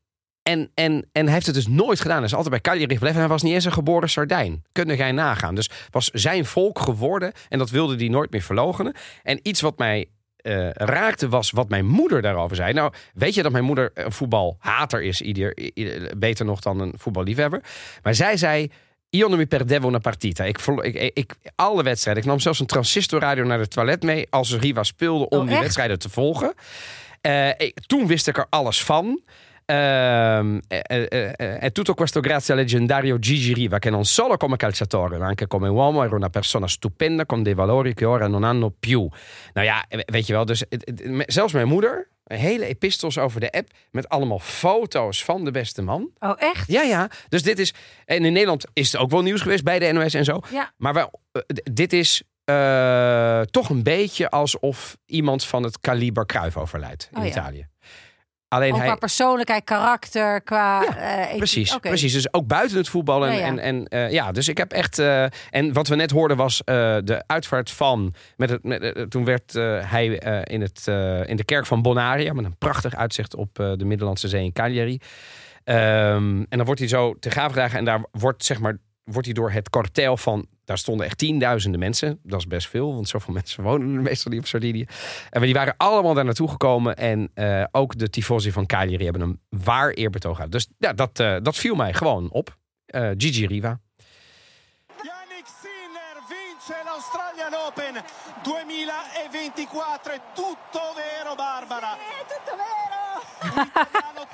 en, 0.46 0.70
en, 0.74 1.08
en 1.12 1.24
hij 1.24 1.32
heeft 1.34 1.46
het 1.46 1.54
dus 1.54 1.66
nooit 1.68 2.00
gedaan. 2.00 2.16
Hij 2.16 2.26
is 2.26 2.34
altijd 2.34 2.50
bij 2.50 2.60
Cagliari 2.60 2.92
gebleven. 2.92 3.14
En 3.16 3.22
hij 3.22 3.30
was 3.32 3.42
niet 3.42 3.52
eens 3.54 3.64
een 3.64 3.72
geboren 3.72 4.08
Sardijn. 4.10 4.62
Kunnen 4.72 4.96
jij 4.96 5.12
nagaan. 5.12 5.54
Dus 5.54 5.70
was 5.90 6.10
zijn 6.12 6.44
volk 6.44 6.78
geworden. 6.78 7.32
En 7.48 7.58
dat 7.58 7.70
wilde 7.70 7.96
hij 7.96 8.08
nooit 8.08 8.30
meer 8.30 8.42
verlogenen. 8.42 8.94
En 9.22 9.38
iets 9.42 9.60
wat 9.60 9.78
mij 9.78 10.06
eh, 10.36 10.70
raakte 10.70 11.28
was 11.28 11.50
wat 11.50 11.68
mijn 11.68 11.86
moeder 11.86 12.22
daarover 12.22 12.56
zei. 12.56 12.72
Nou, 12.72 12.92
weet 13.14 13.34
je 13.34 13.42
dat 13.42 13.52
mijn 13.52 13.64
moeder 13.64 13.90
een 13.94 14.12
voetbalhater 14.12 15.02
is, 15.02 15.20
ieder, 15.20 15.56
ieder- 15.74 16.18
beter 16.18 16.44
nog 16.44 16.60
dan 16.60 16.80
een 16.80 16.94
voetballiefhebber. 16.96 17.60
Maar 18.02 18.14
zij 18.14 18.36
zei, 18.36 18.70
io 19.10 19.28
non 19.28 19.38
mi 19.38 19.46
perdevo 19.46 19.88
una 19.88 19.98
partita. 19.98 20.44
Ik, 20.44 20.58
ik, 20.82 21.10
ik, 21.14 21.34
alle 21.54 21.82
wedstrijden. 21.82 22.22
Ik 22.22 22.28
nam 22.28 22.40
zelfs 22.40 22.60
een 22.60 22.66
transistorradio 22.66 23.44
naar 23.44 23.58
het 23.58 23.70
toilet 23.70 24.02
mee 24.02 24.26
als 24.30 24.54
Riva 24.56 24.82
speelde 24.82 25.28
om 25.28 25.40
Oh, 25.40 25.48
die 25.48 25.58
wedstrijden 25.58 25.98
te 25.98 26.08
volgen. 26.08 26.54
Eh, 27.20 27.48
ik- 27.48 27.78
toen 27.86 28.06
wist 28.06 28.28
ik 28.28 28.38
er 28.38 28.46
alles 28.50 28.84
van. 28.84 29.20
Ehm, 29.68 30.58
eh, 30.68 30.80
eh, 30.86 31.32
eh, 31.36 31.58
è 31.58 31.72
tutto 31.72 31.94
questo 31.94 32.20
grazie 32.20 32.54
al 32.54 32.60
leggendario 32.60 33.18
Gigi 33.18 33.52
Riva 33.52 33.78
che 33.80 33.90
non 33.90 34.04
solo 34.04 34.36
come 34.36 34.56
calciatore 34.56 35.18
ma 35.18 35.26
anche 35.26 35.46
come 35.48 35.68
uomo 35.68 36.04
era 36.04 36.14
una 36.14 36.28
persona 36.28 36.68
stupenda 36.68 37.26
con 37.26 37.42
dei 37.42 37.54
valori 37.54 37.92
che 37.94 38.04
ora 38.04 38.28
non 38.28 38.44
hanno 38.44 38.70
più. 38.70 39.08
Nou 39.54 39.66
ja, 39.66 39.84
weet 40.12 40.26
je 40.26 40.32
wel, 40.32 40.44
dus 40.44 40.64
het- 40.68 40.82
het- 40.84 41.04
me- 41.06 41.24
zelfs 41.26 41.52
mijn 41.52 41.68
moeder, 41.68 42.08
Hele 42.28 42.66
epistels 42.66 43.18
over 43.18 43.40
de 43.40 43.50
app. 43.50 43.68
Met 43.90 44.08
allemaal 44.08 44.38
foto's 44.38 45.24
van 45.24 45.44
de 45.44 45.50
beste 45.50 45.82
man. 45.82 46.10
Oh, 46.18 46.32
echt? 46.38 46.68
Ja, 46.68 46.82
ja. 46.82 47.10
Dus 47.28 47.42
dit 47.42 47.58
is. 47.58 47.74
En 48.04 48.24
in 48.24 48.32
Nederland 48.32 48.64
is 48.72 48.92
het 48.92 49.00
ook 49.00 49.10
wel 49.10 49.22
nieuws 49.22 49.40
geweest 49.40 49.64
bij 49.64 49.78
de 49.78 49.92
NOS 49.92 50.14
en 50.14 50.24
zo. 50.24 50.40
Ja. 50.50 50.72
Maar 50.76 50.94
wel, 50.94 51.10
eh, 51.32 51.40
d- 51.42 51.70
dit 51.76 51.92
is 51.92 52.22
eh, 52.44 53.40
toch 53.40 53.68
een 53.70 53.82
beetje 53.82 54.30
alsof 54.30 54.96
iemand 55.04 55.44
van 55.44 55.62
het 55.62 55.80
kaliber 55.80 56.26
Cruijff 56.26 56.56
overlijdt 56.56 57.08
in 57.12 57.18
Oh, 57.18 57.24
ja. 57.24 57.30
Italië. 57.30 57.66
Alleen 58.48 58.72
Ook 58.72 58.76
hij. 58.78 58.86
qua 58.86 58.94
persoonlijkheid, 58.96 59.64
karakter, 59.64 60.40
qua... 60.40 60.82
Ja, 60.82 60.96
eh. 61.28 61.36
Precies, 61.36 61.76
precies. 61.76 62.12
Dus 62.12 62.32
ook 62.32 62.46
buiten 62.46 62.76
het 62.76 62.88
voetbal. 62.88 63.26
En, 63.26 63.32
Ja, 63.32 63.38
ja. 63.38 63.46
en, 63.46 63.58
en 63.58 63.84
eh, 63.86 64.10
ja, 64.10 64.32
dus 64.32 64.48
ik 64.48 64.58
heb 64.58 64.72
echt. 64.72 64.98
eh, 64.98 65.24
en 65.50 65.72
wat 65.72 65.88
we 65.88 65.94
net 65.96 66.10
hoorden 66.10 66.36
was 66.36 66.62
de 66.64 67.22
uitvaart 67.26 67.70
van. 67.70 68.14
Met 68.36 68.50
het, 68.50 68.64
met, 68.64 69.06
toen 69.08 69.24
werd 69.24 69.52
hij 69.86 70.06
in, 70.44 70.60
het, 70.60 70.86
in 71.28 71.36
de 71.36 71.44
kerk 71.44 71.66
van 71.66 71.82
Bonaria. 71.82 72.32
Met 72.32 72.44
een 72.44 72.58
prachtig 72.58 72.94
uitzicht 72.94 73.34
op 73.34 73.54
de 73.54 73.84
Middellandse 73.84 74.28
Zee 74.28 74.44
in 74.44 74.52
Cagliari. 74.52 74.98
Ehm, 75.64 76.38
en 76.38 76.46
dan 76.56 76.64
wordt 76.64 76.80
hij 76.80 76.88
zo 76.88 77.14
te 77.20 77.30
graaf 77.30 77.46
gedragen. 77.48 77.78
En 77.78 77.84
daar 77.84 78.04
wordt, 78.10 78.44
zeg 78.44 78.60
maar, 78.60 78.76
wordt 79.06 79.26
hij 79.26 79.34
door 79.34 79.50
het 79.50 79.70
kartel 79.70 80.16
van. 80.16 80.46
Daar 80.64 80.78
stonden 80.78 81.06
echt 81.06 81.18
tienduizenden 81.18 81.80
mensen. 81.80 82.18
Dat 82.22 82.38
is 82.38 82.46
best 82.46 82.68
veel, 82.68 82.94
want 82.94 83.08
zoveel 83.08 83.34
mensen 83.40 83.62
wonen 83.62 84.02
meestal 84.02 84.30
niet 84.32 84.40
op 84.40 84.46
Sardinië. 84.46 84.86
En 85.30 85.40
die 85.40 85.54
waren 85.54 85.74
allemaal 85.76 86.14
daar 86.14 86.24
naartoe 86.24 86.48
gekomen. 86.48 86.96
En 86.96 87.30
eh, 87.34 87.64
ook 87.70 87.98
de 87.98 88.10
tifosi 88.10 88.52
van 88.52 88.66
Cagliari 88.66 89.04
hebben 89.04 89.22
een 89.22 89.40
waar 89.48 89.90
eerbetoog 89.90 90.40
uit. 90.40 90.52
Dus 90.52 90.68
ja, 90.78 90.92
dat, 90.92 91.20
eh, 91.20 91.36
dat 91.42 91.56
viel 91.56 91.74
mij 91.74 91.92
gewoon 91.92 92.30
op. 92.30 92.56
Eh, 92.86 93.10
Gigi 93.16 93.46
Riva. 93.46 93.80
Yannick 95.02 95.46
Sinner 95.62 96.16
vince 96.28 96.74
l'Australian 96.84 97.54
Open 97.66 98.02
2024, 98.42 100.12
è 100.12 100.20
tutto 100.34 100.80
vero 100.94 101.34
Barbara. 101.34 101.94
È 101.94 102.24
tutto 102.26 102.56
vero! 102.56 102.95
L'italiano 103.54 104.26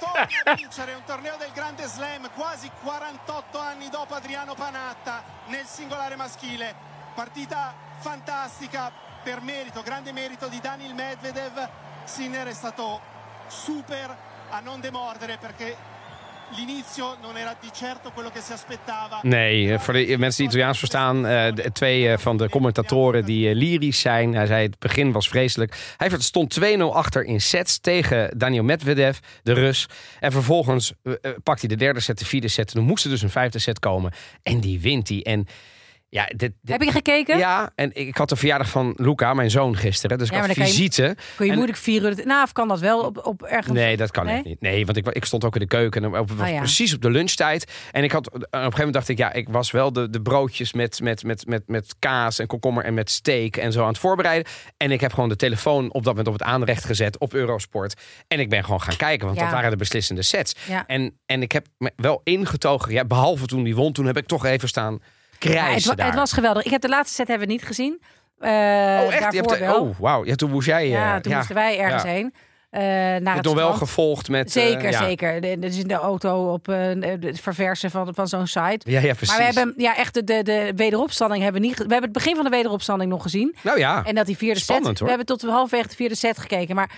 a 0.44 0.54
vincere 0.54 0.94
un 0.94 1.04
torneo 1.04 1.36
del 1.36 1.52
Grande 1.52 1.86
Slam 1.86 2.30
quasi 2.34 2.70
48 2.82 3.58
anni 3.58 3.88
dopo 3.88 4.14
Adriano 4.14 4.54
Panatta 4.54 5.22
nel 5.46 5.66
singolare 5.66 6.16
maschile. 6.16 6.74
Partita 7.14 7.74
fantastica 7.98 8.90
per 9.22 9.40
merito, 9.40 9.82
grande 9.82 10.12
merito 10.12 10.48
di 10.48 10.60
Daniel 10.60 10.94
Medvedev. 10.94 11.68
Sinner 12.04 12.48
è 12.48 12.54
stato 12.54 13.00
super 13.46 14.16
a 14.50 14.60
non 14.60 14.80
demordere 14.80 15.38
perché 15.38 15.76
l'inizio 16.56 17.16
non 17.22 17.36
era 17.36 17.56
di 17.60 17.68
certo 17.72 18.10
quello 18.10 18.30
che 18.30 18.40
si 18.40 18.52
aspettava. 18.52 19.18
Nee, 19.22 19.72
eh, 19.72 19.78
voor 19.78 19.94
de 19.94 20.18
mensen 20.18 20.42
die 20.42 20.46
Italiaans 20.46 20.78
verstaan, 20.78 21.26
eh, 21.26 21.46
twee 21.72 22.08
eh, 22.08 22.18
van 22.18 22.36
de 22.36 22.48
commentatoren 22.48 23.24
die 23.24 23.54
lyrisch 23.54 24.00
zijn. 24.00 24.34
Hij 24.34 24.46
zei 24.46 24.62
het 24.66 24.78
begin 24.78 25.12
was 25.12 25.28
vreselijk. 25.28 25.94
Hij 25.96 26.10
stond 26.18 26.50
2-0 26.50 26.94
achter 26.94 27.24
in 27.24 27.40
sets 27.40 27.78
tegen 27.78 28.38
Daniel 28.38 28.62
Medvedev, 28.62 29.18
de 29.42 29.52
Rus. 29.52 29.88
En 30.20 30.32
vervolgens 30.32 30.92
pakt 31.42 31.60
hij 31.60 31.68
de 31.68 31.76
derde 31.76 32.00
set, 32.00 32.18
de 32.18 32.24
vierde 32.24 32.48
set. 32.48 32.68
En 32.68 32.74
dan 32.78 32.88
moest 32.88 33.04
er 33.04 33.10
dus 33.10 33.22
een 33.22 33.30
vijfde 33.30 33.58
set 33.58 33.78
komen. 33.78 34.12
En 34.42 34.60
die 34.60 34.80
wint 34.80 35.08
hij. 35.08 35.22
En 35.22 35.46
ja, 36.14 36.24
dit, 36.26 36.38
dit- 36.38 36.52
Heb 36.62 36.82
je 36.82 36.90
gekeken? 36.90 37.38
ja, 37.38 37.70
en 37.74 37.90
ik 37.94 38.16
had 38.16 38.28
de 38.28 38.36
verjaardag 38.36 38.68
van 38.68 38.94
Luca, 38.96 39.34
mijn 39.34 39.50
zoon, 39.50 39.76
gisteren. 39.76 40.18
Dus 40.18 40.26
ik 40.26 40.32
Ja, 40.32 40.38
had 40.38 40.46
dan 40.46 40.56
kan 40.56 40.66
je- 40.66 40.72
visite. 40.72 41.16
Kun 41.36 41.44
je 41.44 41.50
En- 41.50 41.56
moeilijk 41.56 41.78
vier 41.78 42.02
uur... 42.02 42.26
Nou, 42.26 42.42
of 42.42 42.52
kan 42.52 42.68
dat 42.68 42.80
wel 42.80 43.00
op, 43.04 43.26
op 43.26 43.42
ergens... 43.42 43.74
Nee, 43.78 43.96
dat 43.96 44.10
kan 44.10 44.24
Nee? 44.26 44.34
echt 44.34 44.44
niet. 44.44 44.60
Nee, 44.60 44.84
want 44.86 44.96
ik, 44.98 45.08
ik 45.08 45.24
stond 45.24 45.44
ook 45.44 45.54
in 45.54 45.60
de 45.60 45.66
keuken. 45.66 46.04
En 46.04 46.18
op, 46.18 46.30
Ah, 46.40 46.48
ja. 46.48 46.58
precies 46.58 46.94
op 46.94 47.02
de 47.02 47.10
lunchtijd. 47.10 47.72
En 47.92 48.04
ik 48.04 48.12
had, 48.12 48.26
op 48.26 48.34
een 48.34 48.40
gegeven 48.50 48.70
moment 48.76 48.92
dacht 48.94 49.08
ik, 49.08 49.18
ja, 49.18 49.32
ik 49.32 49.48
was 49.48 49.70
wel 49.70 49.92
de, 49.92 50.10
de 50.10 50.22
broodjes 50.22 50.72
met, 50.72 51.00
met, 51.00 51.22
met, 51.24 51.46
met, 51.46 51.62
met 51.66 51.94
kaas 51.98 52.38
en 52.38 52.46
komkommer 52.46 52.84
en 52.84 52.94
met 52.94 53.10
steak 53.10 53.56
en 53.56 53.72
zo 53.72 53.82
aan 53.82 53.88
het 53.88 53.98
voorbereiden. 53.98 54.52
En 54.76 54.90
ik 54.90 55.00
heb 55.00 55.12
gewoon 55.12 55.28
de 55.28 55.36
telefoon 55.36 55.84
op 55.84 55.92
dat 56.04 56.04
moment 56.04 56.26
op 56.26 56.32
het 56.32 56.42
aanrecht 56.42 56.84
gezet 56.84 57.18
op 57.18 57.34
Eurosport. 57.34 58.00
En 58.28 58.40
ik 58.40 58.48
ben 58.48 58.64
gewoon 58.64 58.80
gaan 58.82 58.96
kijken, 58.96 59.26
want 59.26 59.38
Ja. 59.38 59.44
dat 59.44 59.52
waren 59.54 59.70
de 59.70 59.76
beslissende 59.76 60.22
sets. 60.22 60.54
En, 60.86 61.18
en 61.26 61.42
ik 61.42 61.52
heb 61.52 61.66
me 61.78 61.92
wel 61.96 62.20
ingetogen, 62.24 62.92
ja, 62.92 63.04
behalve 63.04 63.46
toen 63.46 63.62
die 63.62 63.74
won, 63.76 63.92
toen 63.92 64.06
heb 64.06 64.16
ik 64.16 64.26
toch 64.26 64.44
even 64.44 64.68
staan 64.68 64.98
Het, 65.50 65.96
daar. 65.96 66.06
het 66.06 66.14
was 66.14 66.32
geweldig. 66.32 66.64
Ik 66.64 66.70
heb 66.70 66.80
de 66.80 66.88
laatste 66.88 67.14
set 67.14 67.28
hebben 67.28 67.46
we 67.46 67.52
niet 67.52 67.62
gezien. 67.64 68.02
Eh 68.38 68.48
oh, 68.48 68.54
echt? 68.54 69.14
Je 69.14 69.20
Daarvoor 69.20 69.32
hebt 69.32 69.48
de- 69.50 69.58
wel. 69.58 69.80
oh, 69.80 69.98
wauw. 69.98 70.24
Ja, 70.24 70.34
toen 70.34 70.50
moest 70.50 70.66
jij... 70.66 70.88
ja, 70.88 71.14
eh, 71.14 71.20
toen 71.20 71.34
moesten 71.36 71.54
wij 71.54 71.78
ergens 71.78 72.02
heen. 72.02 72.34
eh 72.70 72.80
naar 72.80 73.20
Je 73.20 73.30
het 73.30 73.42
nog 73.44 73.54
wel 73.54 73.72
gevolgd 73.72 74.28
met... 74.28 74.52
Zeker, 74.52 74.90
ja. 74.90 75.04
zeker. 75.04 75.40
De- 75.40 75.58
Dus 75.58 75.78
in 75.78 75.88
de 75.88 75.94
auto 75.94 76.52
op 76.52 76.66
het 76.66 77.40
verversen 77.40 77.90
van, 77.90 78.14
van 78.14 78.28
zo'n 78.28 78.46
site. 78.46 78.80
Ja, 78.90 79.00
ja, 79.00 79.14
precies. 79.14 79.28
Maar 79.28 79.38
we 79.38 79.44
hebben 79.58 79.74
ja, 79.76 79.96
echt 79.96 80.14
de, 80.14 80.24
de, 80.24 80.42
de 80.42 80.72
wederopstanding 80.76 81.42
hebben 81.42 81.60
we 81.60 81.66
niet. 81.66 81.76
We 81.76 81.82
hebben 81.82 82.02
het 82.02 82.12
begin 82.12 82.34
van 82.34 82.44
de 82.44 82.50
wederopstanding 82.50 83.10
nog 83.10 83.22
gezien. 83.22 83.54
Nou 83.62 83.78
ja. 83.78 84.04
En 84.04 84.14
dat 84.14 84.26
die 84.26 84.36
vierde 84.36 84.60
Spannend, 84.60 84.86
set. 84.88 84.98
hoor. 84.98 85.08
We 85.08 85.14
hebben 85.16 85.38
tot 85.38 85.50
halfwege 85.50 85.88
de 85.88 85.94
vierde 85.94 86.14
set 86.16 86.38
gekeken. 86.38 86.74
Maar 86.74 86.90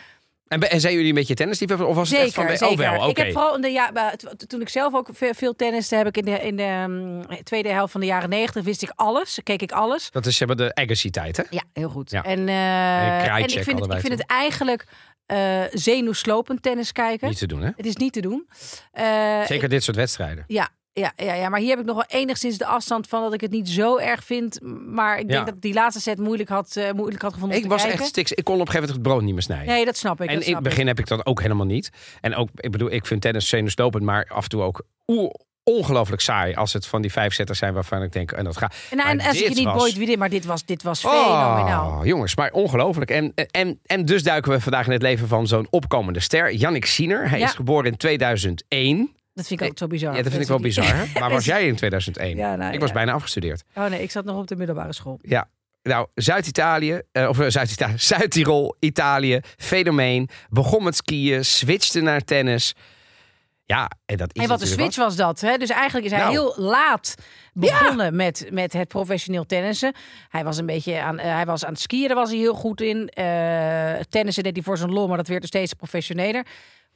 En, 0.48 0.60
en 0.70 0.80
zijn 0.80 0.92
jullie 0.94 1.08
een 1.08 1.14
beetje 1.14 1.34
tennisliefhebber? 1.34 1.86
Of 1.86 1.94
was 1.96 2.10
het 2.10 2.18
echt 2.20 2.34
van... 2.34 2.46
de- 2.46 2.56
zeker. 2.56 2.68
Oh, 2.72 2.78
wel, 2.78 2.94
oké. 3.00 3.08
Ik 3.08 3.16
heb 3.16 3.32
vooral 3.32 3.54
in 3.54 3.60
de 3.60 3.68
ja, 3.70 4.14
toen 4.46 4.60
ik 4.60 4.68
zelf 4.68 4.94
ook 4.94 5.08
veel, 5.12 5.56
tenniste 5.56 5.96
heb 5.96 6.06
ik 6.06 6.16
in 6.16 6.24
de, 6.24 6.30
in 6.40 6.56
de 6.56 6.62
ehm, 6.62 7.42
tweede 7.42 7.68
helft 7.68 7.92
van 7.92 8.00
de 8.00 8.06
jaren 8.06 8.28
negentig 8.28 8.64
wist 8.64 8.82
ik 8.82 8.92
alles. 8.94 9.38
Keek 9.42 9.62
ik 9.62 9.72
alles. 9.72 10.10
Dat 10.10 10.26
is 10.26 10.38
hebben 10.38 10.56
de 10.56 10.74
Agassi-tijd, 10.74 11.36
hè? 11.36 11.42
Ja, 11.50 11.62
heel 11.72 11.88
goed. 11.88 12.10
Ja. 12.10 12.24
En, 12.24 12.48
eh, 12.48 13.34
En 13.36 13.42
ik 13.42 13.50
vind, 13.62 13.78
het, 13.80 13.92
ik 13.92 14.00
vind 14.00 14.18
het 14.18 14.26
eigenlijk 14.26 14.84
eh 15.26 15.62
zenuwslopend 15.72 16.62
tennis 16.62 16.92
kijken. 16.92 17.28
Niet 17.28 17.38
te 17.38 17.46
doen, 17.46 17.60
hè? 17.62 17.70
Het 17.76 17.86
is 17.86 17.96
niet 17.96 18.12
te 18.12 18.20
doen. 18.20 18.48
Eh, 18.92 19.44
Zeker 19.46 19.68
dit 19.68 19.82
soort 19.84 19.96
wedstrijden. 19.96 20.44
Ja, 20.46 20.68
ja, 21.00 21.12
ja, 21.16 21.34
ja, 21.34 21.48
maar 21.48 21.60
hier 21.60 21.70
heb 21.70 21.78
ik 21.78 21.84
nog 21.84 21.94
wel 21.94 22.20
enigszins 22.20 22.58
de 22.58 22.66
afstand 22.66 23.06
van 23.08 23.22
dat 23.22 23.32
ik 23.34 23.40
het 23.40 23.50
niet 23.50 23.68
zo 23.68 23.96
erg 23.98 24.24
vind. 24.24 24.58
Maar 24.86 25.18
ik 25.18 25.28
denk 25.28 25.38
Ja. 25.38 25.44
dat 25.44 25.54
ik 25.54 25.60
die 25.62 25.74
laatste 25.74 26.00
set 26.00 26.18
moeilijk 26.18 26.48
had, 26.48 26.76
eh, 26.76 26.90
moeilijk 26.92 27.22
had 27.22 27.32
gevonden 27.32 27.58
Ik 27.58 27.66
was 27.66 27.82
kijken. 27.82 27.98
echt 28.00 28.08
stiks. 28.08 28.32
Ik 28.32 28.44
kon 28.44 28.54
op 28.54 28.60
een 28.60 28.66
gegeven 28.66 28.86
moment 28.88 29.04
het 29.06 29.12
brood 29.12 29.22
niet 29.26 29.32
meer 29.34 29.42
snijden. 29.42 29.66
Nee, 29.66 29.84
dat 29.84 29.96
snap 29.96 30.20
ik. 30.20 30.28
en 30.28 30.42
in 30.42 30.54
het 30.54 30.62
begin 30.62 30.86
heb 30.86 30.98
ik 30.98 31.06
dat 31.06 31.26
ook 31.26 31.40
helemaal 31.42 31.66
niet. 31.66 31.90
En 32.20 32.34
ook, 32.34 32.48
ik 32.54 32.70
bedoel, 32.70 32.90
ik 32.92 33.06
vind 33.06 33.20
tennis 33.20 33.48
zenuwslopend, 33.48 34.04
maar 34.04 34.26
af 34.28 34.42
en 34.42 34.48
toe 34.48 34.62
ook 34.62 34.82
ongelooflijk 35.62 36.22
saai 36.22 36.54
als 36.54 36.72
het 36.72 36.86
van 36.86 37.02
die 37.02 37.12
vijf 37.12 37.34
zetters 37.34 37.58
zijn 37.58 37.74
waarvan 37.74 38.02
ik 38.02 38.12
denk, 38.12 38.32
en 38.32 38.44
dat 38.44 38.56
gaat. 38.56 38.74
En, 38.90 38.98
en 38.98 39.16
Maar 39.16 39.26
als 39.28 39.38
je 39.38 39.48
niet 39.48 39.64
was- 39.64 39.76
boeit 39.76 39.94
wie 39.96 40.06
dit, 40.06 40.18
maar 40.18 40.28
dit 40.28 40.44
was, 40.44 40.64
dit 40.64 40.82
was 40.82 41.00
fenomenaal. 41.00 41.98
Oh, 41.98 42.04
jongens, 42.06 42.36
maar 42.36 42.50
ongelooflijk. 42.52 43.10
En, 43.10 43.32
en, 43.50 43.80
en 43.86 44.04
dus 44.04 44.22
duiken 44.22 44.52
we 44.52 44.60
vandaag 44.60 44.86
in 44.86 44.92
het 44.92 45.02
leven 45.02 45.28
van 45.28 45.46
zo'n 45.46 45.66
opkomende 45.70 46.20
ster, 46.20 46.52
Yannick 46.54 46.84
Sinner. 46.84 47.30
Hij 47.30 47.38
Ja. 47.38 47.44
is 47.46 47.52
geboren 47.54 47.90
in 47.90 47.96
2001. 47.96 49.16
Dat 49.34 49.46
vind 49.46 49.60
ik 49.60 49.68
ook 49.68 49.78
zo 49.78 49.86
bizar. 49.86 50.16
Ja, 50.16 50.22
dat 50.22 50.30
vind 50.30 50.42
ik 50.42 50.48
wel 50.48 50.60
bizar. 50.60 50.96
hè? 50.96 51.04
Waar 51.20 51.30
was 51.30 51.44
jij 51.44 51.66
in 51.66 51.76
2001? 51.76 52.36
Ja, 52.36 52.56
nou, 52.56 52.72
ik 52.72 52.80
was 52.80 52.88
ja. 52.88 52.94
bijna 52.94 53.12
afgestudeerd. 53.12 53.62
Oh 53.74 53.86
nee, 53.86 54.02
ik 54.02 54.10
zat 54.10 54.24
nog 54.24 54.36
op 54.36 54.46
de 54.46 54.56
middelbare 54.56 54.92
school. 54.92 55.18
Ja. 55.22 55.48
Nou, 55.82 56.06
Zuid-Italië, 56.14 57.00
eh, 57.12 57.28
of 57.28 57.38
eh, 57.40 57.46
Zuid-Italië, 57.48 57.94
Zuid-Tirol, 58.12 58.76
Italië, 58.78 59.40
fenomeen. 59.56 60.28
Begon 60.48 60.84
met 60.84 60.96
skiën, 60.96 61.44
switchte 61.44 62.00
naar 62.00 62.20
tennis. 62.20 62.74
Ja, 63.66 63.90
en 64.06 64.16
dat 64.16 64.30
is 64.32 64.42
En 64.42 64.48
wat 64.48 64.60
een 64.60 64.66
switch 64.66 64.96
was 64.96 65.16
dat. 65.16 65.40
Hè? 65.40 65.56
Dus 65.56 65.70
eigenlijk 65.70 66.06
is 66.06 66.12
hij 66.12 66.20
Nou. 66.20 66.32
heel 66.32 66.54
laat 66.56 67.14
begonnen 67.52 68.16
met, 68.16 68.46
met 68.50 68.72
het 68.72 68.88
professioneel 68.88 69.46
tennissen. 69.46 69.92
Hij 70.28 70.44
was 70.44 70.58
een 70.58 70.66
beetje 70.66 71.00
aan, 71.00 71.18
eh, 71.18 71.34
hij 71.34 71.46
was 71.46 71.64
aan 71.64 71.72
het 71.72 71.80
skiën, 71.80 72.06
daar 72.06 72.16
was 72.16 72.30
hij 72.30 72.38
heel 72.38 72.54
goed 72.54 72.80
in. 72.80 73.08
Eh 73.08 73.94
tennissen 74.08 74.42
deed 74.42 74.54
hij 74.54 74.62
voor 74.64 74.78
zijn 74.78 74.92
lol, 74.92 75.06
maar 75.08 75.16
dat 75.16 75.28
werd 75.28 75.40
dus 75.40 75.48
steeds 75.48 75.72
professioneler. 75.74 76.46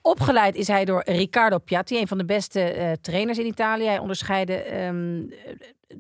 Opgeleid 0.02 0.54
is 0.54 0.68
hij 0.68 0.84
door 0.84 1.02
Riccardo 1.06 1.58
Piatti, 1.58 1.98
een 2.00 2.08
van 2.08 2.18
de 2.18 2.24
beste 2.24 2.61
eh, 2.62 2.92
trainers 3.00 3.38
in 3.38 3.46
Italië. 3.46 3.84
Hij 3.84 3.98
onderscheidde 3.98 4.54
ehm, 4.62 5.22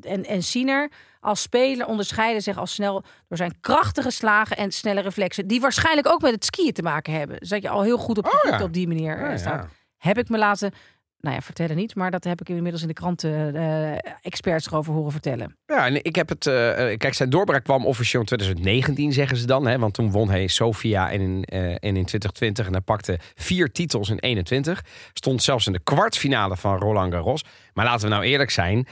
en, 0.02 0.24
en 0.24 0.42
Sinner 0.42 0.90
als 1.20 1.42
speler 1.42 1.86
onderscheidde 1.86 2.40
zich 2.40 2.58
al 2.58 2.66
snel 2.66 3.04
door 3.28 3.36
zijn 3.36 3.60
krachtige 3.60 4.10
slagen 4.10 4.56
en 4.56 4.70
snelle 4.72 5.00
reflexen. 5.00 5.46
Die 5.46 5.60
waarschijnlijk 5.60 6.06
ook 6.08 6.20
met 6.22 6.32
het 6.32 6.44
skiën 6.44 6.72
te 6.72 6.82
maken 6.82 7.12
hebben. 7.12 7.38
Dus 7.38 7.48
dat 7.48 7.62
je 7.62 7.68
al 7.68 7.82
heel 7.82 7.98
goed 7.98 8.18
op 8.18 8.26
Oh, 8.26 8.50
ja. 8.50 8.62
op 8.62 8.72
die 8.72 8.88
manier 8.88 9.16
eh, 9.18 9.30
Ja, 9.30 9.36
staat. 9.36 9.62
ja. 9.62 9.68
Heb 9.98 10.18
ik 10.18 10.28
me 10.28 10.38
laten, 10.38 10.72
nou 11.20 11.34
ja, 11.34 11.40
vertellen 11.40 11.76
niet, 11.76 11.94
maar 11.94 12.10
dat 12.10 12.24
heb 12.24 12.40
ik 12.40 12.48
inmiddels 12.48 12.82
in 12.82 12.88
de 12.88 12.94
kranten 12.94 13.54
eh, 13.56 14.12
experts 14.22 14.66
erover 14.66 14.92
horen 14.92 15.12
vertellen. 15.12 15.56
Ja, 15.66 15.86
en 15.86 16.04
ik 16.04 16.14
heb 16.16 16.28
het. 16.28 16.46
eh, 16.46 16.52
kijk, 16.96 17.14
zijn 17.14 17.30
doorbraak 17.30 17.64
kwam 17.64 17.86
officieel 17.86 18.20
in 18.20 18.26
2019, 18.26 19.12
zeggen 19.12 19.36
ze 19.36 19.46
dan. 19.46 19.66
Hè, 19.66 19.78
want 19.78 19.94
toen 19.94 20.10
won 20.10 20.30
hij 20.30 20.46
Sofia 20.46 21.10
en 21.10 21.20
in, 21.20 21.44
eh, 21.44 21.60
en 21.70 21.76
in 21.96 22.04
2020. 22.04 22.66
En 22.66 22.72
hij 22.72 22.80
pakte 22.80 23.18
vier 23.34 23.72
titels 23.72 24.08
in 24.10 24.18
21. 24.18 24.84
Stond 25.12 25.42
zelfs 25.42 25.66
in 25.66 25.72
de 25.72 25.80
kwartfinale 25.82 26.56
van 26.56 26.78
Roland 26.78 27.12
Garros. 27.12 27.44
Maar 27.72 27.84
laten 27.84 28.08
we 28.08 28.14
nou 28.14 28.24
eerlijk 28.24 28.50
zijn. 28.50 28.86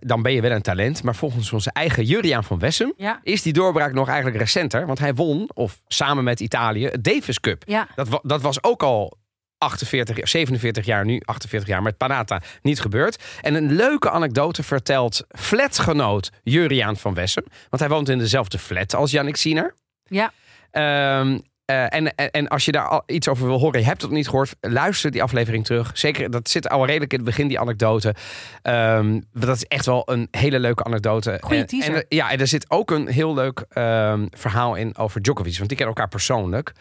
dan 0.00 0.22
ben 0.22 0.32
je 0.32 0.40
wel 0.40 0.50
een 0.50 0.62
talent. 0.62 1.02
Maar 1.02 1.14
volgens 1.14 1.52
onze 1.52 1.70
eigen 1.72 2.04
Juriaan 2.04 2.44
van 2.44 2.58
Wessem. 2.58 2.92
Ja. 2.96 3.20
is 3.22 3.42
die 3.42 3.52
doorbraak 3.52 3.92
nog 3.92 4.06
eigenlijk 4.08 4.38
recenter. 4.38 4.86
Want 4.86 4.98
hij 4.98 5.14
won, 5.14 5.50
of 5.54 5.80
samen 5.86 6.24
met 6.24 6.40
Italië, 6.40 6.84
het 6.86 7.04
Davis 7.04 7.40
Cup. 7.40 7.62
Ja, 7.66 7.88
Dat, 7.94 8.08
wa- 8.08 8.20
dat 8.22 8.40
was 8.40 8.62
ook 8.62 8.82
al 8.82 9.16
48, 9.58 10.16
jaar- 10.16 10.28
47 10.28 10.84
jaar 10.84 11.04
nu, 11.04 11.20
48 11.24 11.68
jaar 11.68 11.82
met 11.82 11.96
Panata 11.96 12.42
niet 12.62 12.80
gebeurd. 12.80 13.22
En 13.40 13.54
een 13.54 13.72
leuke 13.72 14.10
anekdote 14.10 14.62
vertelt 14.62 15.24
flatgenoot 15.28 16.30
Juriaan 16.42 16.96
van 16.96 17.14
Wessem. 17.14 17.44
Want 17.70 17.82
hij 17.82 17.88
woont 17.90 18.08
in 18.08 18.18
dezelfde 18.18 18.58
flat 18.58 18.94
als 18.94 19.10
Yannick 19.10 19.36
Siener. 19.36 19.74
ja. 20.04 20.32
Ehm, 20.70 21.38
eh, 21.66 21.82
en, 21.94 22.14
en, 22.14 22.30
en 22.30 22.48
als 22.48 22.64
je 22.64 22.72
daar 22.72 22.88
al 22.88 23.02
iets 23.06 23.28
over 23.28 23.46
wil 23.46 23.58
horen, 23.58 23.80
je 23.80 23.86
hebt 23.86 24.00
het 24.00 24.10
nog 24.10 24.18
niet 24.18 24.28
gehoord, 24.28 24.54
luister 24.60 25.10
die 25.10 25.22
aflevering 25.22 25.64
terug. 25.64 25.90
Zeker, 25.94 26.30
dat 26.30 26.48
zit 26.48 26.68
al 26.68 26.86
redelijk 26.86 27.12
in 27.12 27.18
het 27.18 27.26
begin, 27.28 27.48
die 27.48 27.60
anekdote. 27.60 28.14
Ehm, 28.62 29.20
dat 29.32 29.56
is 29.56 29.64
echt 29.64 29.86
wel 29.86 30.02
een 30.10 30.28
hele 30.30 30.58
leuke 30.60 30.84
anekdote. 30.84 31.38
Goeie 31.40 31.60
En- 31.60 31.66
teaser. 31.66 31.94
En, 31.94 32.04
ja, 32.08 32.30
en 32.30 32.40
er 32.40 32.46
zit 32.46 32.70
ook 32.70 32.90
een 32.90 33.08
heel 33.08 33.34
leuk 33.34 33.64
ehm, 33.68 34.26
verhaal 34.30 34.74
in 34.74 34.96
over 34.96 35.22
Djokovic, 35.22 35.56
want 35.56 35.68
die 35.68 35.76
kennen 35.76 35.94
elkaar 35.96 36.10
persoonlijk. 36.10 36.72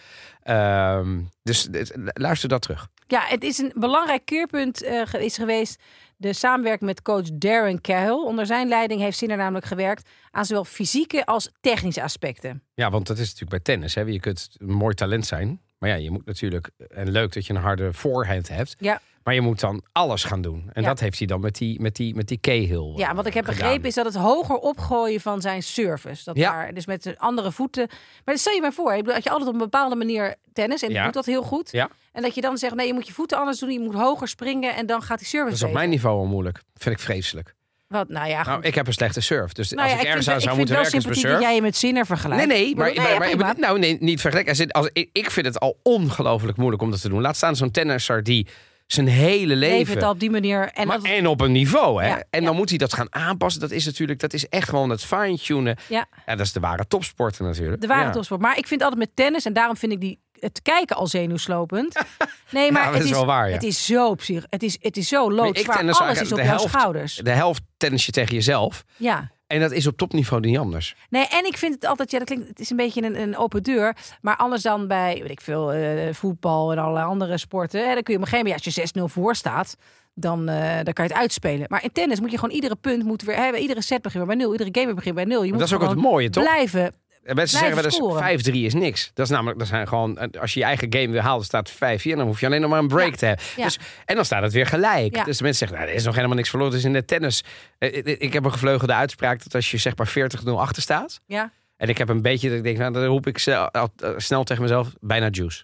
Ehm, 0.44 1.20
dus 1.44 1.64
dit- 1.64 1.98
luister 2.14 2.50
dat 2.50 2.62
terug. 2.62 2.88
Ja, 3.08 3.22
het 3.26 3.44
is 3.44 3.58
een 3.58 3.72
belangrijk 3.76 4.26
keerpunt 4.26 4.84
eh, 4.84 5.14
is 5.14 5.36
geweest. 5.36 5.82
De 6.18 6.34
samenwerking 6.34 6.90
met 6.90 7.02
coach 7.02 7.30
Darren 7.34 7.82
Cahill. 7.82 8.24
Onder 8.24 8.46
zijn 8.46 8.68
leiding 8.68 9.02
heeft 9.02 9.18
Sinner 9.18 9.38
namelijk 9.38 9.66
gewerkt 9.66 10.10
aan 10.32 10.46
zowel 10.46 10.66
fysieke 10.66 11.26
als 11.26 11.52
technische 11.62 12.04
aspecten. 12.04 12.64
Ja, 12.74 12.90
want 12.90 13.08
dat 13.08 13.18
is 13.18 13.24
natuurlijk 13.24 13.50
bij 13.50 13.60
tennis. 13.60 13.96
Hè. 13.96 14.02
Je 14.02 14.20
kunt 14.20 14.50
een 14.58 14.74
mooi 14.74 14.96
talent 14.96 15.26
zijn. 15.26 15.62
Maar 15.78 15.90
ja, 15.90 15.96
je 15.96 16.12
moet 16.12 16.26
natuurlijk. 16.26 16.70
En 16.88 17.12
leuk 17.12 17.34
dat 17.34 17.46
je 17.46 17.54
een 17.54 17.62
harde 17.62 17.94
voorhand 17.94 18.48
hebt. 18.48 18.76
Ja. 18.80 19.02
Maar 19.26 19.34
je 19.34 19.42
moet 19.42 19.60
dan 19.60 19.84
alles 19.92 20.24
gaan 20.24 20.42
doen. 20.42 20.70
En 20.74 20.82
Ja. 20.82 20.88
dat 20.88 21.00
heeft 21.00 21.18
hij 21.18 21.28
dan 21.28 21.40
met 21.40 21.56
die, 21.56 21.82
met 21.82 21.96
die, 21.96 22.16
met 22.16 22.28
die 22.28 22.40
Cahill. 22.42 22.94
Ja, 22.96 23.16
wat 23.16 23.26
ik 23.26 23.34
heb 23.34 23.46
gedaan. 23.46 23.60
begrepen 23.60 23.88
is 23.88 23.94
dat 23.96 24.06
het 24.06 24.16
hoger 24.16 24.56
opgooien 24.56 25.22
van 25.22 25.42
zijn 25.42 25.64
service. 25.64 26.24
Dat 26.24 26.36
Ja. 26.38 26.52
daar, 26.52 26.74
dus 26.74 26.86
met 26.86 27.04
de 27.04 27.20
andere 27.20 27.52
voeten. 27.52 27.88
Maar 28.26 28.38
stel 28.38 28.54
je 28.54 28.62
maar 28.62 28.74
voor, 28.74 29.04
dat 29.04 29.24
je 29.24 29.30
altijd 29.30 29.48
op 29.48 29.54
een 29.54 29.60
bepaalde 29.60 29.96
manier 29.96 30.36
tennis 30.54 30.82
en 30.84 30.92
Ja. 30.92 31.04
doet 31.04 31.14
dat 31.14 31.26
heel 31.26 31.44
goed. 31.44 31.72
Ja. 31.72 31.90
En 32.12 32.22
dat 32.22 32.36
je 32.36 32.42
dan 32.42 32.58
zegt, 32.58 32.76
nee, 32.76 32.88
je 32.88 32.94
moet 32.94 33.08
je 33.08 33.14
voeten 33.14 33.38
anders 33.38 33.60
doen, 33.60 33.72
je 33.72 33.80
moet 33.80 33.94
hoger 33.94 34.28
springen 34.28 34.76
en 34.76 34.86
dan 34.86 35.02
gaat 35.02 35.18
die 35.20 35.28
service 35.28 35.50
Dat 35.52 35.60
is 35.62 35.68
op 35.68 35.74
mijn 35.74 35.90
niveau 35.90 36.18
al 36.20 36.26
moeilijk. 36.26 36.62
Vind 36.76 36.96
ik 36.96 37.02
vreselijk. 37.02 37.54
Wat, 37.88 38.10
nou 38.10 38.28
ja. 38.30 38.44
Nou, 38.46 38.62
ik 38.62 38.76
heb 38.76 38.88
een 38.88 38.94
slechte 38.94 39.22
surf. 39.22 39.52
Dus 39.54 39.70
Nou 39.72 39.82
als 39.82 39.92
ja, 39.92 40.00
ik 40.00 40.06
ergens 40.06 40.28
aan 40.30 40.42
zou 40.42 40.44
vind 40.44 40.58
moeten 40.58 40.74
wel 40.76 40.84
werken 40.84 41.00
is 41.00 41.06
mijn 41.06 41.16
sympathiek 41.16 41.32
surf. 41.32 41.34
dat 41.34 41.42
jij 41.50 41.56
je 41.56 41.62
met 41.62 41.76
Sinner 41.76 42.06
vergelijkt. 42.06 42.48
Nee, 42.48 42.58
nee, 42.66 42.76
maar, 42.76 42.88
Ik 42.88 42.94
bedoel, 42.96 43.04
maar, 43.18 43.30
ja, 43.30 43.36
maar- 43.36 43.54
prima. 43.54 43.68
nou, 43.68 43.80
nee, 43.80 43.98
niet 44.00 44.22
vergelijken. 44.22 44.58
Als, 44.58 44.72
als, 44.72 44.90
ik, 44.94 45.10
ik 45.12 45.32
vind 45.32 45.46
het 45.46 45.60
al 45.60 45.80
ongelooflijk 45.84 46.58
moeilijk 46.58 46.82
om 46.82 46.92
dat 46.92 47.02
te 47.02 47.10
doen. 47.10 47.22
Laat 47.22 47.36
staan 47.36 47.56
zo'n 47.56 47.72
tennisser 47.72 48.24
die 48.24 48.48
zijn 48.88 49.08
hele 49.08 49.56
Leven 49.56 49.78
leven... 49.78 49.94
het 49.94 50.04
al 50.04 50.12
op 50.12 50.20
die 50.20 50.30
manier. 50.30 50.72
En 50.74 50.88
maar, 50.88 50.98
dat- 50.98 51.06
en 51.06 51.28
op 51.28 51.42
een 51.42 51.52
niveau, 51.52 52.02
hè? 52.04 52.08
Ja, 52.10 52.24
en 52.30 52.40
ja. 52.42 52.46
dan 52.48 52.56
moet 52.56 52.70
hij 52.70 52.78
dat 52.78 52.94
gaan 52.94 53.08
aanpassen. 53.14 53.62
Dat 53.62 53.72
is 53.72 53.86
natuurlijk, 53.86 54.20
dat 54.20 54.34
is 54.34 54.48
echt 54.50 54.70
gewoon 54.70 54.90
het 54.90 55.04
fine-tunen. 55.06 55.78
ja, 55.90 56.06
Ja, 56.26 56.36
dat 56.36 56.46
is 56.46 56.52
de 56.54 56.60
ware 56.60 56.88
topsporter 56.88 57.44
natuurlijk. 57.46 57.82
de 57.82 57.88
ware 57.88 58.10
topsport. 58.12 58.42
Maar 58.42 58.58
ik 58.58 58.68
vind 58.68 58.82
altijd 58.82 59.00
met 59.00 59.10
tennis, 59.14 59.46
en 59.46 59.54
daarom 59.54 59.78
vind 59.78 59.92
ik 59.92 60.00
die 60.02 60.20
het 60.40 60.62
kijken 60.62 60.96
al 60.96 61.08
zenuwslopend. 61.08 61.96
Nee, 62.52 62.72
maar 62.72 62.94
het 62.94 63.04
is 63.04 63.10
wel 63.10 63.26
waar. 63.26 63.50
Het 63.50 63.64
is 63.64 63.86
zo 63.86 64.14
psych, 64.14 64.44
het 64.50 64.64
is, 64.64 64.78
het 64.82 64.98
is 64.98 65.08
zo 65.08 65.26
ik 65.30 65.32
loodzwaar. 65.36 65.78
Alles 65.78 66.22
is 66.22 66.32
op 66.32 66.38
de 66.38 66.44
jouw 66.44 66.56
helft- 66.56 66.70
schouders. 66.70 67.16
De 67.16 67.30
helft 67.30 67.62
tennis 67.78 68.06
je 68.06 68.12
tegen 68.12 68.34
jezelf. 68.36 68.84
Ja. 68.98 69.32
En 69.48 69.60
dat 69.60 69.72
is 69.72 69.88
op 69.88 69.98
topniveau 69.98 70.42
niet 70.42 70.58
anders. 70.58 70.96
Nee, 71.10 71.28
en 71.28 71.46
ik 71.46 71.58
vind 71.58 71.74
het 71.74 71.86
altijd, 71.86 72.12
ja, 72.12 72.18
dat 72.18 72.28
klinkt, 72.28 72.48
het 72.48 72.60
is 72.60 72.70
een 72.70 72.78
beetje 72.78 73.04
een, 73.04 73.22
een 73.22 73.38
open 73.38 73.64
deur. 73.64 73.96
Maar 74.22 74.36
anders 74.36 74.62
dan 74.62 74.88
bij, 74.88 75.20
weet 75.22 75.32
ik 75.32 75.42
veel, 75.42 75.74
eh, 75.74 76.14
voetbal 76.14 76.72
en 76.72 76.78
allerlei 76.78 77.06
andere 77.06 77.38
sporten. 77.38 77.88
Hè, 77.88 77.94
dan 77.94 78.04
kun 78.04 78.14
je 78.14 78.20
op 78.20 78.26
een 78.26 78.32
gegeven 78.32 78.46
moment, 78.46 78.76
ja, 78.76 78.82
als 78.82 78.94
je 78.94 79.00
6-0 79.02 79.08
voor 79.08 79.36
staat, 79.36 79.78
dan, 80.14 80.50
eh, 80.50 80.76
dan 80.84 80.94
kan 80.94 81.06
je 81.06 81.12
het 81.12 81.20
uitspelen. 81.20 81.66
Maar 81.70 81.84
in 81.84 81.92
tennis 81.92 82.20
moet 82.20 82.32
je 82.32 82.38
gewoon 82.38 82.56
iedere 82.56 82.76
punt 82.76 83.04
moet 83.04 83.22
weer 83.22 83.36
hebben. 83.36 83.62
Iedere 83.62 83.82
set 83.82 84.02
begint 84.02 84.26
bij 84.26 84.36
nul, 84.36 84.52
iedere 84.52 84.82
game 84.82 84.94
begint 84.94 85.16
bij 85.16 85.26
nul. 85.26 85.44
Je 85.44 85.50
moet 85.50 85.60
dat 85.60 85.68
is 85.68 85.74
ook 85.74 85.90
het 85.90 85.96
mooie, 85.96 86.30
toch? 86.30 86.44
blijven. 86.44 86.94
En 87.26 87.36
Mensen 87.36 87.58
zeggen 87.60 87.76
wel 87.76 88.18
eens 88.38 88.50
5-3 88.50 88.52
is 88.54 88.74
niks. 88.74 89.12
Dat 89.14 89.26
is 89.26 89.32
namelijk, 89.32 89.60
dat 89.60 89.68
zijn 89.68 89.88
gewoon, 89.88 90.32
als 90.40 90.54
je 90.54 90.60
je 90.60 90.66
eigen 90.66 90.94
game 90.94 91.08
weer 91.10 91.22
haalt, 91.22 91.44
staat 91.46 91.72
5-4. 91.74 91.76
Dan 92.04 92.20
hoef 92.26 92.40
je 92.40 92.46
alleen 92.46 92.62
nog 92.62 92.70
maar 92.70 92.80
een 92.80 92.88
break 92.88 93.10
Ja. 93.12 93.16
te 93.18 93.26
hebben. 93.26 93.46
Ja. 93.56 93.64
Dus, 93.64 93.80
en 94.06 94.16
dan 94.16 94.26
staat 94.26 94.42
het 94.42 94.54
weer 94.54 94.66
gelijk. 94.66 95.16
Ja. 95.16 95.24
Dus 95.24 95.38
de 95.38 95.44
mensen 95.44 95.68
zeggen, 95.68 95.78
nou, 95.78 95.90
er 95.90 95.96
is 96.00 96.06
nog 96.06 96.16
helemaal 96.16 96.36
niks 96.36 96.50
verloren. 96.50 96.78
Is 96.78 96.84
in 96.84 96.94
de 96.94 97.06
tennis. 97.06 97.44
Eh, 97.78 97.98
eh, 97.98 98.16
Ik 98.20 98.34
heb 98.34 98.46
een 98.46 98.52
gevleugelde 98.52 98.94
uitspraak 98.94 99.44
dat 99.44 99.56
als 99.56 99.72
je 99.72 99.78
zeg 99.78 99.96
maar 99.98 100.08
40-0 100.08 100.60
achter 100.60 100.82
staat. 100.82 101.22
Ja, 101.26 101.52
En 101.78 101.90
ik 101.90 101.98
heb 101.98 102.10
een 102.10 102.22
beetje 102.22 102.48
dat 102.50 102.58
ik 102.58 102.64
denk, 102.64 102.78
nou, 102.78 102.94
dan 102.94 103.06
roep 103.06 103.28
ik 103.28 103.38
snel, 103.38 103.70
eh, 103.72 103.84
snel 104.18 104.44
tegen 104.44 104.62
mezelf, 104.64 104.88
bijna 105.00 105.28
juice. 105.32 105.64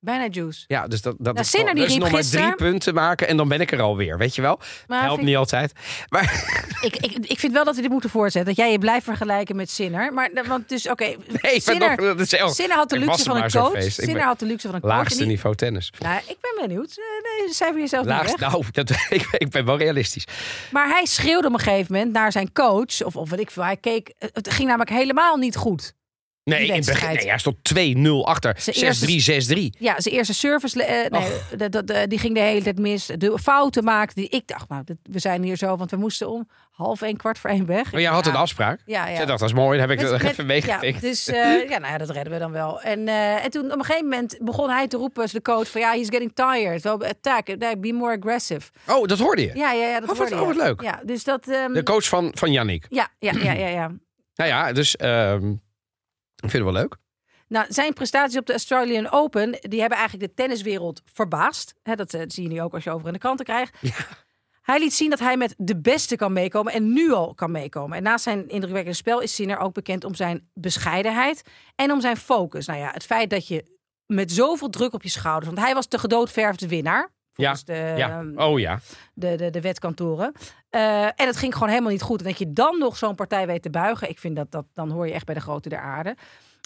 Bijna 0.00 0.26
juice. 0.30 0.64
Ja, 0.66 0.86
dus 0.86 1.02
dat, 1.02 1.14
dat 1.18 1.34
Nou, 1.34 1.38
is, 1.44 1.50
Sinner 1.50 1.74
die 1.74 1.84
dus 1.84 1.92
nog 1.92 2.00
maar 2.02 2.10
drie 2.10 2.22
gisteren- 2.22 2.56
punten 2.56 2.94
maken 2.94 3.28
en 3.28 3.36
dan 3.36 3.48
ben 3.48 3.60
ik 3.60 3.72
er 3.72 3.80
alweer, 3.80 4.18
weet 4.18 4.34
je 4.34 4.42
wel? 4.42 4.60
Maar 4.86 5.02
Helpt 5.02 5.22
niet 5.22 5.36
altijd. 5.36 5.72
Maar 6.08 6.22
ik, 6.80 6.96
ik, 6.96 7.16
ik 7.26 7.38
vind 7.38 7.52
wel 7.52 7.64
dat 7.64 7.74
we 7.76 7.82
dit 7.82 7.90
moeten 7.90 8.10
voortzetten. 8.10 8.54
Dat 8.54 8.64
jij 8.64 8.72
je 8.72 8.78
blijft 8.78 9.04
vergelijken 9.04 9.56
met 9.56 9.70
Sinner. 9.70 10.12
Maar 10.12 10.30
want 10.46 10.68
dus, 10.68 10.88
oké, 10.88 11.04
nee, 11.42 11.60
Sinner, 11.60 11.88
nog, 11.88 11.96
dat 12.06 12.20
is 12.20 12.30
heel, 12.30 12.48
Sinner 12.48 12.76
had 12.76 12.88
de 12.88 12.98
luxe 12.98 13.22
van 13.24 13.36
een 13.42 13.50
coach. 13.50 13.82
Sinner 13.92 14.22
had 14.22 14.38
de 14.38 14.46
luxe 14.46 14.66
van 14.66 14.74
een 14.76 14.80
coach. 14.80 14.92
laagste 14.92 15.24
niveau 15.24 15.54
tennis. 15.56 15.92
Nou, 15.98 16.20
ik 16.26 16.36
ben 16.40 16.66
benieuwd. 16.68 16.90
Eh, 16.90 17.04
Nee, 17.38 17.48
jezelf 17.48 17.74
niet 17.74 17.92
Laagst, 18.10 18.38
weg. 18.38 18.50
nou, 18.50 18.64
dat, 18.72 18.90
ik, 19.08 19.26
ik 19.32 19.50
ben 19.50 19.64
wel 19.64 19.78
realistisch. 19.78 20.24
Maar 20.70 20.88
hij 20.88 21.04
schreeuwde 21.06 21.46
op 21.46 21.52
een 21.52 21.58
gegeven 21.58 21.92
moment 21.94 22.12
naar 22.12 22.32
zijn 22.32 22.52
coach. 22.52 23.02
Of, 23.04 23.16
of 23.16 23.30
wat 23.30 23.38
ik 23.40 23.50
veel. 23.50 23.64
Hij 23.64 23.76
keek. 23.76 24.12
Het 24.18 24.50
ging 24.52 24.68
namelijk 24.68 24.90
helemaal 24.90 25.36
niet 25.36 25.56
goed. 25.56 25.94
Nee, 26.58 26.66
in 26.66 26.84
begin, 26.84 27.14
nee, 27.16 27.28
hij 27.28 27.38
stond 27.38 27.56
2-0 27.62 28.10
achter. 28.24 28.54
Zijn 28.58 28.94
6-3, 28.94 29.56
6-3. 29.56 29.58
Ja, 29.78 30.00
zijn 30.00 30.14
eerste 30.14 30.34
service. 30.34 30.84
eh, 30.84 31.10
nee, 31.20 31.30
dat, 31.56 31.72
dat, 31.72 31.90
eh, 31.90 32.02
die 32.08 32.18
ging 32.18 32.34
de 32.34 32.40
hele 32.40 32.62
tijd 32.62 32.78
mis. 32.78 33.06
De 33.16 33.38
fouten 33.42 33.84
maakte 33.84 34.14
die. 34.14 34.28
Ik 34.28 34.46
dacht, 34.46 34.68
nou, 34.68 34.82
we 35.02 35.18
zijn 35.18 35.42
hier 35.42 35.56
zo. 35.56 35.76
Want 35.76 35.90
we 35.90 35.96
moesten 35.96 36.28
om 36.30 36.48
half 36.70 37.02
één, 37.02 37.16
kwart 37.16 37.38
voor 37.38 37.50
één 37.50 37.66
weg. 37.66 37.92
Maar 37.92 38.00
jij 38.00 38.10
had 38.10 38.24
Ja, 38.24 38.30
een 38.30 38.36
afspraak. 38.36 38.80
Ja, 38.86 39.08
ja. 39.08 39.20
Ik 39.20 39.26
dacht, 39.26 39.40
dat 39.40 39.48
is 39.48 39.54
mooi. 39.54 39.78
Dan 39.78 39.88
heb 39.88 39.98
ik 39.98 40.02
Met- 40.02 40.12
dat 40.12 40.22
met- 40.22 40.30
even 40.32 40.46
meegepikt. 40.46 40.94
Ja, 41.02 41.08
dus 41.08 41.28
eh, 41.28 41.36
ja, 41.70 41.78
nou 41.78 41.92
ja, 41.92 41.98
dat 41.98 42.10
redden 42.10 42.32
we 42.32 42.38
dan 42.38 42.52
wel. 42.52 42.80
En, 42.80 43.08
eh, 43.08 43.44
en 43.44 43.50
toen 43.50 43.64
op 43.72 43.78
een 43.78 43.84
gegeven 43.84 44.08
moment 44.08 44.38
begon 44.40 44.70
hij 44.70 44.88
te 44.88 44.96
roepen 44.96 45.22
als 45.22 45.32
de 45.32 45.42
coach 45.42 45.70
van 45.70 45.80
ja, 45.80 45.92
he's 45.92 46.08
getting 46.08 46.32
tired. 46.34 46.82
Wel 46.82 47.04
attack, 47.04 47.46
be 47.80 47.92
more 47.92 48.16
aggressive. 48.18 48.70
Oh, 48.86 49.06
dat 49.06 49.18
hoorde 49.18 49.42
je. 49.42 49.50
Ja, 49.54 49.72
ja, 49.72 49.86
ja, 49.86 50.00
dat 50.00 50.10
Oh, 50.10 50.16
wat- 50.16 50.30
hoorde 50.30 50.34
oh, 50.44 50.52
je. 50.52 50.58
wat 50.58 50.66
leuk. 50.66 50.80
Ja, 50.82 51.00
dus 51.04 51.24
dat. 51.24 51.48
ehm, 51.48 51.72
De 51.72 51.82
coach 51.82 52.08
van, 52.08 52.30
van 52.34 52.52
Yannick. 52.52 52.86
ja, 52.88 53.08
ja, 53.18 53.32
ja, 53.42 53.52
ja, 53.52 53.68
ja. 53.68 53.90
Nou 54.34 54.52
ja, 54.52 54.72
dus 54.72 54.96
ehm, 54.96 55.52
ik 56.40 56.50
vind 56.50 56.64
het 56.64 56.72
wel 56.72 56.82
leuk. 56.82 56.96
Nou, 57.48 57.66
zijn 57.68 57.92
prestaties 57.92 58.38
op 58.38 58.46
de 58.46 58.52
Australian 58.52 59.10
Open, 59.10 59.58
die 59.60 59.80
hebben 59.80 59.98
eigenlijk 59.98 60.28
de 60.28 60.34
tenniswereld 60.34 61.02
verbaasd. 61.04 61.74
Dat 61.82 62.14
eh, 62.14 62.22
zie 62.26 62.42
je 62.42 62.48
nu 62.48 62.62
ook 62.62 62.74
als 62.74 62.84
je 62.84 62.90
over 62.90 63.06
in 63.06 63.12
de 63.12 63.18
kranten 63.18 63.44
krijgt. 63.44 63.76
Hij 64.60 64.78
liet 64.78 64.94
zien 64.94 65.10
dat 65.10 65.18
hij 65.18 65.36
met 65.36 65.54
de 65.56 65.80
beste 65.80 66.16
kan 66.16 66.32
meekomen 66.32 66.72
en 66.72 66.92
nu 66.92 67.12
al 67.12 67.34
kan 67.34 67.50
meekomen. 67.50 67.96
En 67.96 68.02
naast 68.02 68.24
zijn 68.24 68.48
indrukwekkende 68.48 68.96
spel 68.96 69.20
is 69.20 69.34
Sinner 69.34 69.58
ook 69.58 69.74
bekend 69.74 70.04
om 70.04 70.14
zijn 70.14 70.50
bescheidenheid 70.54 71.42
en 71.74 71.92
om 71.92 72.00
zijn 72.00 72.16
focus. 72.16 72.66
Nou 72.66 72.78
ja, 72.78 72.90
het 72.90 73.04
feit 73.04 73.30
dat 73.30 73.48
je 73.48 73.78
met 74.06 74.32
zoveel 74.32 74.68
druk 74.68 74.92
op 74.92 75.02
je 75.02 75.08
schouders, 75.08 75.46
want 75.46 75.66
hij 75.66 75.74
was 75.74 75.88
de 75.88 75.98
gedoodverfde 75.98 76.68
winnaar. 76.68 77.12
Volgens 77.40 77.64
de, 77.64 77.94
Ja. 77.96 78.08
ehm, 78.18 78.38
Oh 78.38 78.58
ja. 78.58 78.78
de, 79.14 79.36
de, 79.36 79.50
de 79.50 79.60
wetkantoren. 79.60 80.32
Eh, 80.70 81.04
en 81.04 81.12
het 81.26 81.36
ging 81.36 81.52
gewoon 81.54 81.68
helemaal 81.68 81.90
niet 81.90 82.02
goed. 82.02 82.20
En 82.22 82.26
dat 82.26 82.38
je 82.38 82.52
dan 82.52 82.78
nog 82.78 82.96
zo'n 82.96 83.14
partij 83.14 83.46
weet 83.46 83.62
te 83.62 83.70
buigen. 83.70 84.08
Ik 84.08 84.18
vind 84.18 84.36
dat, 84.36 84.50
dat 84.50 84.64
dan 84.74 84.90
hoor 84.90 85.06
je 85.06 85.12
echt 85.12 85.24
bij 85.26 85.34
de 85.34 85.40
grote 85.40 85.68
der 85.68 85.80
aarde. 85.80 86.16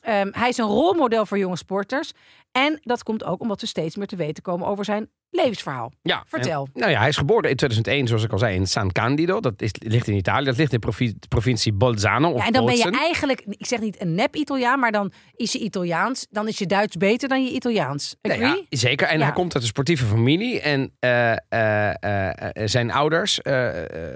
Ehm, 0.04 0.28
hij 0.32 0.48
is 0.48 0.58
een 0.58 0.66
rolmodel 0.66 1.26
voor 1.26 1.38
jonge 1.38 1.56
sporters. 1.56 2.12
En 2.52 2.78
dat 2.82 3.02
komt 3.02 3.24
ook 3.24 3.40
omdat 3.40 3.60
we 3.60 3.66
steeds 3.66 3.96
meer 3.96 4.06
te 4.06 4.16
weten 4.16 4.42
komen 4.42 4.66
over 4.66 4.84
zijn 4.84 5.08
levensverhaal. 5.30 5.92
ja. 6.02 6.24
Vertel. 6.26 6.68
En, 6.72 6.80
nou 6.80 6.92
ja, 6.92 6.98
hij 6.98 7.08
is 7.08 7.16
geboren 7.16 7.50
in 7.50 7.56
2001, 7.56 8.06
zoals 8.06 8.24
ik 8.24 8.32
al 8.32 8.38
zei, 8.38 8.54
in 8.54 8.66
San 8.66 8.92
Candido. 8.92 9.40
Dat 9.40 9.62
is, 9.62 9.70
ligt 9.78 10.08
in 10.08 10.14
Italië. 10.14 10.44
Dat 10.44 10.56
ligt 10.56 10.72
in 10.72 10.80
de 10.80 11.16
provincie 11.28 11.72
Bolzano. 11.72 12.30
Of 12.30 12.40
Ja, 12.40 12.46
en 12.46 12.52
dan 12.52 12.66
ben 12.66 12.76
je 12.76 12.90
eigenlijk, 12.90 13.44
ik 13.46 13.66
zeg 13.66 13.80
niet 13.80 14.00
een 14.00 14.14
nep-Italiaan, 14.14 14.78
maar 14.78 14.92
dan 14.92 15.12
is 15.36 15.52
je 15.52 15.58
Italiaans. 15.58 16.26
Dan 16.30 16.48
is 16.48 16.58
je 16.58 16.66
Duits 16.66 16.96
beter 16.96 17.28
dan 17.28 17.44
je 17.44 17.50
Italiaans. 17.50 18.16
Nou 18.22 18.40
ja, 18.40 18.58
zeker. 18.70 19.06
En 19.06 19.18
Ja. 19.18 19.24
hij 19.24 19.34
komt 19.34 19.54
uit 19.54 19.62
een 19.62 19.68
sportieve 19.68 20.04
familie. 20.04 20.60
En 20.60 20.92
eh, 20.98 21.32
eh, 21.32 21.90
eh, 21.90 22.66
zijn 22.68 22.92
ouders 22.92 23.40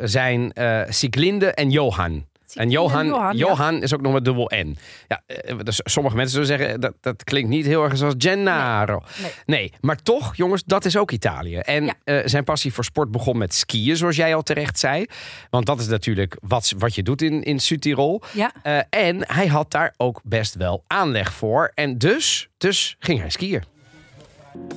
zijn 0.02 0.52
Siglinde 0.88 1.52
en 1.52 1.70
Johan. 1.70 2.26
En 2.54 2.70
Johan, 2.70 3.06
Johan, 3.06 3.36
Johan, 3.36 3.74
ja. 3.74 3.80
is 3.82 3.94
ook 3.94 4.00
nog 4.00 4.12
met 4.12 4.24
dubbel 4.24 4.50
N. 4.54 4.76
Ja, 5.08 5.22
eh, 5.26 5.56
dus 5.62 5.80
sommige 5.84 6.16
mensen 6.16 6.44
zullen 6.44 6.58
zeggen 6.58 6.80
dat 6.80 6.92
dat 7.00 7.24
klinkt 7.24 7.48
niet 7.48 7.66
heel 7.66 7.84
erg 7.84 7.96
zoals 7.96 8.14
Gennaro. 8.18 9.02
Nee. 9.22 9.30
Nee, 9.46 9.72
maar 9.80 10.02
toch, 10.02 10.36
jongens, 10.36 10.62
dat 10.64 10.84
is 10.84 10.96
ook 10.96 11.10
Italië. 11.10 11.56
En 11.56 11.84
Ja. 11.84 11.94
eh, 12.04 12.20
zijn 12.24 12.44
passie 12.44 12.72
voor 12.72 12.84
sport 12.84 13.10
begon 13.10 13.38
met 13.38 13.54
skiën, 13.54 13.96
zoals 13.96 14.16
jij 14.16 14.34
al 14.34 14.42
terecht 14.42 14.78
zei. 14.78 15.06
Want 15.50 15.66
dat 15.66 15.80
is 15.80 15.86
natuurlijk 15.88 16.36
wat, 16.40 16.72
wat 16.78 16.94
je 16.94 17.02
doet 17.02 17.22
in, 17.22 17.42
in 17.42 17.58
Südtirol. 17.60 18.22
Ja. 18.32 18.52
Eh, 18.62 18.78
en 18.90 19.32
hij 19.32 19.46
had 19.46 19.70
daar 19.70 19.94
ook 19.96 20.20
best 20.24 20.54
wel 20.54 20.82
aanleg 20.86 21.32
voor. 21.32 21.70
En 21.74 21.98
dus, 21.98 22.48
dus 22.58 22.96
ging 22.98 23.20
hij 23.20 23.30
skiën. 23.30 23.62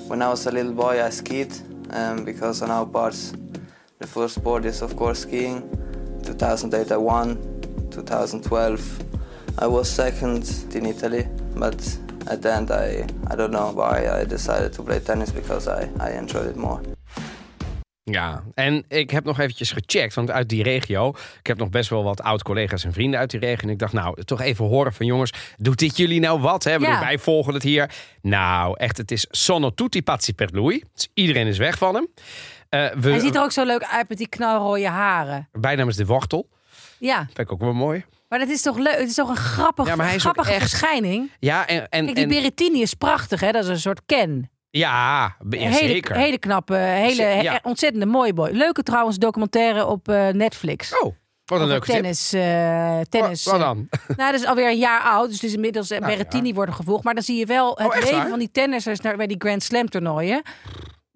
When 0.07 0.19
I 0.21 0.25
was 0.25 0.45
a 0.47 0.51
little 0.51 0.73
boy, 0.73 0.95
I 1.07 1.11
skied 1.11 1.63
um, 1.93 2.23
because 2.23 2.63
on 2.63 2.69
our 2.69 2.87
parts, 2.87 3.31
the 3.97 4.07
first 4.07 4.33
sport 4.35 4.65
is 4.65 4.81
of 4.81 4.95
course 4.95 5.21
skiing. 5.21 5.63
2008 6.21 6.91
I 6.91 6.95
won. 6.95 7.37
2012 7.91 8.81
I 9.61 9.67
was 9.67 9.93
second 9.93 10.65
in 10.73 10.85
Italy, 10.85 11.27
but 11.53 11.99
at 12.27 12.41
the 12.41 12.49
end 12.49 12.69
I 12.69 13.05
I 13.31 13.35
don't 13.35 13.51
know 13.51 13.73
why 13.75 14.21
I 14.21 14.25
decided 14.25 14.73
to 14.73 14.83
play 14.83 14.99
tennis 14.99 15.31
because 15.33 15.67
I 15.67 15.89
I 15.99 16.17
enjoyed 16.17 16.49
it 16.49 16.55
more. 16.55 16.79
Ja, 18.03 18.43
en 18.53 18.85
ik 18.87 19.11
heb 19.11 19.23
nog 19.23 19.39
eventjes 19.39 19.71
gecheckt, 19.71 20.13
want 20.13 20.31
uit 20.31 20.49
die 20.49 20.63
regio... 20.63 21.09
ik 21.39 21.47
heb 21.47 21.57
nog 21.57 21.69
best 21.69 21.89
wel 21.89 22.03
wat 22.03 22.21
oud-collega's 22.21 22.83
en 22.83 22.93
vrienden 22.93 23.19
uit 23.19 23.29
die 23.29 23.39
regio... 23.39 23.67
en 23.67 23.69
ik 23.69 23.79
dacht, 23.79 23.93
nou, 23.93 24.23
toch 24.23 24.41
even 24.41 24.65
horen 24.65 24.93
van 24.93 25.05
jongens... 25.05 25.33
doet 25.57 25.79
dit 25.79 25.97
jullie 25.97 26.19
nou 26.19 26.39
wat? 26.39 26.63
Hè? 26.63 26.75
Ja. 26.75 26.99
Wij 26.99 27.19
volgen 27.19 27.53
het 27.53 27.63
hier. 27.63 27.91
Nou, 28.21 28.77
echt, 28.77 28.97
het 28.97 29.11
is 29.11 29.27
sono 29.29 29.69
tutti 29.69 30.03
pazzi 30.03 30.33
per 30.33 30.49
lui. 30.51 30.83
Dus 30.93 31.09
iedereen 31.13 31.47
is 31.47 31.57
weg 31.57 31.77
van 31.77 31.95
hem. 31.95 32.07
Eh, 32.69 32.89
we, 32.99 33.09
Hij 33.09 33.19
ziet 33.19 33.35
er 33.35 33.41
ook 33.41 33.51
zo 33.51 33.65
leuk 33.65 33.83
uit 33.83 34.09
met 34.09 34.17
die 34.17 34.29
knalrooie 34.29 34.87
haren. 34.87 35.49
Bijnaam 35.51 35.87
is 35.87 35.95
de 35.95 36.05
wortel. 36.05 36.49
Ja, 37.03 37.25
Vind 37.25 37.39
ik 37.39 37.51
ook 37.51 37.59
wel 37.59 37.73
mooi. 37.73 38.05
Maar 38.29 38.39
dat 38.39 38.49
is 38.49 38.61
toch 38.61 38.77
leuk? 38.77 38.97
Het 38.97 39.09
is 39.09 39.13
toch 39.15 39.29
een 39.29 39.35
grappig, 39.35 39.87
Ja, 39.87 39.95
maar 39.95 40.05
hij 40.05 40.15
is 40.15 40.21
grappige 40.21 40.51
echt- 40.51 40.59
verschijning? 40.69 41.31
Ja, 41.39 41.67
en, 41.67 41.89
en, 41.89 42.03
Kijk, 42.03 42.15
die 42.15 42.23
en- 42.23 42.29
Berrettini 42.29 42.81
is 42.81 42.93
prachtig, 42.93 43.39
hè? 43.39 43.51
Dat 43.51 43.63
is 43.63 43.69
een 43.69 43.79
soort 43.79 44.01
Ken. 44.05 44.51
ja, 44.69 45.35
hele, 45.49 45.73
zeker. 45.73 46.15
hele 46.15 46.37
knappe, 46.37 46.75
hele, 46.75 47.23
ja. 47.23 47.59
ontzettende 47.63 48.05
mooie 48.05 48.33
boy. 48.33 48.49
Leuke 48.49 48.83
trouwens 48.83 49.17
documentaire 49.17 49.85
op 49.85 50.07
eh, 50.09 50.27
Netflix. 50.27 50.99
Oh, 50.99 51.15
wat 51.45 51.61
een 51.61 51.67
leuke 51.67 51.85
tip. 51.85 51.95
tennis, 51.95 52.33
eh, 52.33 52.99
tennis. 53.09 53.43
Wat, 53.43 53.53
wat 53.53 53.61
eh, 53.61 53.67
dan? 53.67 53.87
Nou, 54.17 54.31
dat 54.31 54.41
is 54.41 54.47
alweer 54.47 54.69
een 54.69 54.77
jaar 54.77 55.01
oud. 55.01 55.25
Dus 55.27 55.35
het 55.35 55.43
is 55.43 55.53
inmiddels 55.53 55.89
Nou, 55.89 56.05
Berrettini 56.05 56.47
ja. 56.47 56.53
worden 56.53 56.75
gevolgd. 56.75 57.03
Maar 57.03 57.13
dan 57.13 57.23
zie 57.23 57.37
je 57.37 57.45
wel 57.45 57.77
het 57.77 57.87
Oh, 57.87 57.95
leven 57.99 58.17
waar? 58.17 58.27
van 58.29 58.39
die 58.39 58.51
tennissers 58.51 58.99
naar, 58.99 59.17
bij 59.17 59.27
die 59.27 59.39
Grand 59.39 59.63
Slam 59.63 59.89
toernooien. 59.89 60.41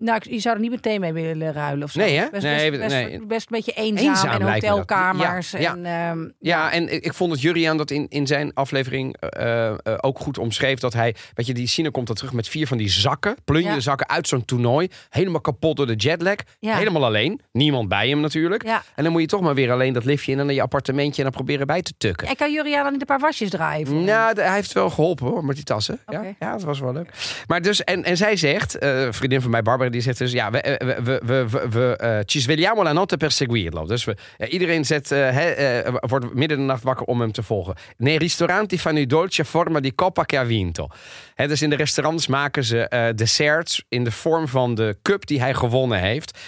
Nou, 0.06 0.20
je 0.30 0.40
zou 0.40 0.56
er 0.56 0.62
niet 0.62 0.72
meteen 0.72 1.00
mee 1.00 1.14
willen 1.14 1.54
ruilen 1.54 1.84
of 1.84 1.92
zo. 1.92 2.00
Nee, 2.00 2.18
hè? 2.18 2.26
Best, 2.32 2.44
Nee, 2.44 2.70
best, 2.72 2.82
best, 2.82 2.94
nee. 2.94 3.26
best 3.26 3.42
een 3.52 3.56
beetje 3.58 3.72
eenzaam, 3.72 4.08
Eenzaam 4.08 4.42
en 4.42 4.52
hotelkamers. 4.52 5.52
Ja, 5.52 5.60
ja. 5.60 5.72
En, 5.76 5.86
ehm, 5.86 6.30
Ja, 6.40 6.72
en 6.72 6.94
ik, 6.94 7.06
ik 7.06 7.14
vond 7.14 7.30
dat 7.32 7.42
Juriaan 7.42 7.78
dat 7.78 7.92
in, 7.92 8.06
in 8.10 8.28
zijn 8.28 8.54
aflevering 8.54 9.16
eh, 9.20 9.68
eh, 9.68 9.76
ook 9.98 10.20
goed 10.20 10.38
omschreef. 10.38 10.80
Dat 10.80 10.94
hij, 10.94 11.16
weet 11.34 11.46
je, 11.46 11.54
die 11.54 11.68
Sina 11.68 11.90
komt 11.90 12.08
dan 12.08 12.16
terug 12.16 12.34
met 12.34 12.48
vier 12.48 12.68
van 12.68 12.78
die 12.78 12.90
zakken, 12.90 13.36
plunje 13.46 13.70
Ja. 13.70 13.80
zakken 13.80 14.10
uit 14.10 14.28
zo'n 14.28 14.46
toernooi. 14.46 14.88
Helemaal 15.10 15.42
kapot 15.42 15.78
door 15.78 15.88
de 15.88 15.96
jetlag. 15.96 16.36
Ja. 16.60 16.76
Helemaal 16.78 17.06
alleen. 17.06 17.42
Niemand 17.52 17.88
bij 17.90 18.10
hem 18.10 18.20
natuurlijk. 18.20 18.64
ja. 18.66 18.84
En 18.96 19.04
dan 19.04 19.12
moet 19.12 19.22
je 19.22 19.28
toch 19.28 19.42
maar 19.42 19.56
weer 19.56 19.72
alleen 19.72 19.94
dat 19.94 20.06
liftje 20.06 20.32
in 20.32 20.40
en 20.40 20.46
dan 20.46 20.56
je 20.56 20.62
appartementje 20.62 21.18
en 21.18 21.24
dan 21.24 21.32
proberen 21.32 21.68
bij 21.68 21.82
te 21.82 21.94
tukken. 21.98 22.28
En 22.28 22.36
kan 22.36 22.52
Juriaan 22.52 22.84
dan 22.84 22.92
niet 22.92 23.02
een 23.02 23.08
paar 23.08 23.20
wasjes 23.20 23.50
draaien? 23.50 23.88
voor? 23.88 23.96
Nou, 24.02 24.42
hij 24.42 24.54
heeft 24.54 24.74
wel 24.74 24.90
geholpen 24.90 25.26
hoor, 25.28 25.46
met 25.46 25.56
die 25.56 25.64
tassen. 25.66 26.00
Ja, 26.08 26.24
ja, 26.40 26.52
dat 26.52 26.64
was 26.64 26.80
wel 26.80 26.94
leuk. 26.94 27.10
Maar 27.48 27.62
dus, 27.62 27.84
en, 27.84 28.04
en 28.04 28.18
zij 28.18 28.36
zegt, 28.36 28.78
eh, 28.78 29.08
vriendin 29.10 29.42
van 29.42 29.52
mij, 29.52 29.62
Barbara, 29.62 29.90
die 29.96 30.04
zegt 30.04 30.18
dus, 30.18 30.32
ja, 30.32 30.52
we, 30.52 30.62
eh, 30.62 30.88
we, 30.88 31.02
we, 31.04 31.20
we, 31.26 31.50
we, 31.50 31.70
we 31.70 31.98
eh, 31.98 32.20
ci 32.26 32.40
svegliamo 32.40 32.84
la 32.84 32.94
notte 32.94 33.18
per 33.18 33.32
seguirlo. 33.32 33.86
Dus 33.86 34.04
we, 34.04 34.16
eh, 34.38 34.54
iedereen 34.54 34.86
zet, 34.86 35.12
eh, 35.12 35.88
wordt 36.00 36.34
midden 36.34 36.58
in 36.58 36.68
de 36.68 36.72
nacht 36.72 36.84
wakker 36.84 37.06
om 37.06 37.20
hem 37.20 37.32
te 37.32 37.44
volgen. 37.44 37.76
Nei 37.98 38.18
ristoranti 38.18 38.80
fanno 38.80 39.00
i 39.00 39.06
dolci 39.06 39.42
a 39.42 39.44
forma 39.44 39.80
di 39.80 39.96
coppa 39.96 40.26
che 40.26 40.38
ha 40.38 40.46
vinto. 40.46 40.88
Hè, 41.34 41.48
dus 41.48 41.62
in 41.62 41.70
de 41.70 41.76
restaurants 41.76 42.28
maken 42.28 42.64
ze 42.64 43.12
desserts 43.16 43.84
in 43.90 44.04
de 44.04 44.12
vorm 44.12 44.48
van 44.48 44.76
de 44.76 44.98
cup 45.02 45.26
die 45.26 45.40
hij 45.40 45.54
gewonnen 45.54 46.00
heeft. 46.00 46.40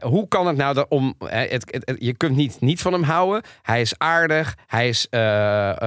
Hoe 0.00 0.28
kan 0.28 0.46
het 0.46 0.56
nou 0.56 0.84
om. 0.88 1.14
Het, 1.24 1.96
je 1.98 2.16
kunt 2.16 2.36
niet, 2.36 2.60
niet 2.60 2.80
van 2.80 2.92
hem 2.92 3.02
houden. 3.02 3.42
Hij 3.62 3.80
is 3.80 3.98
aardig. 3.98 4.56
Hij 4.66 4.88
is. 4.88 5.06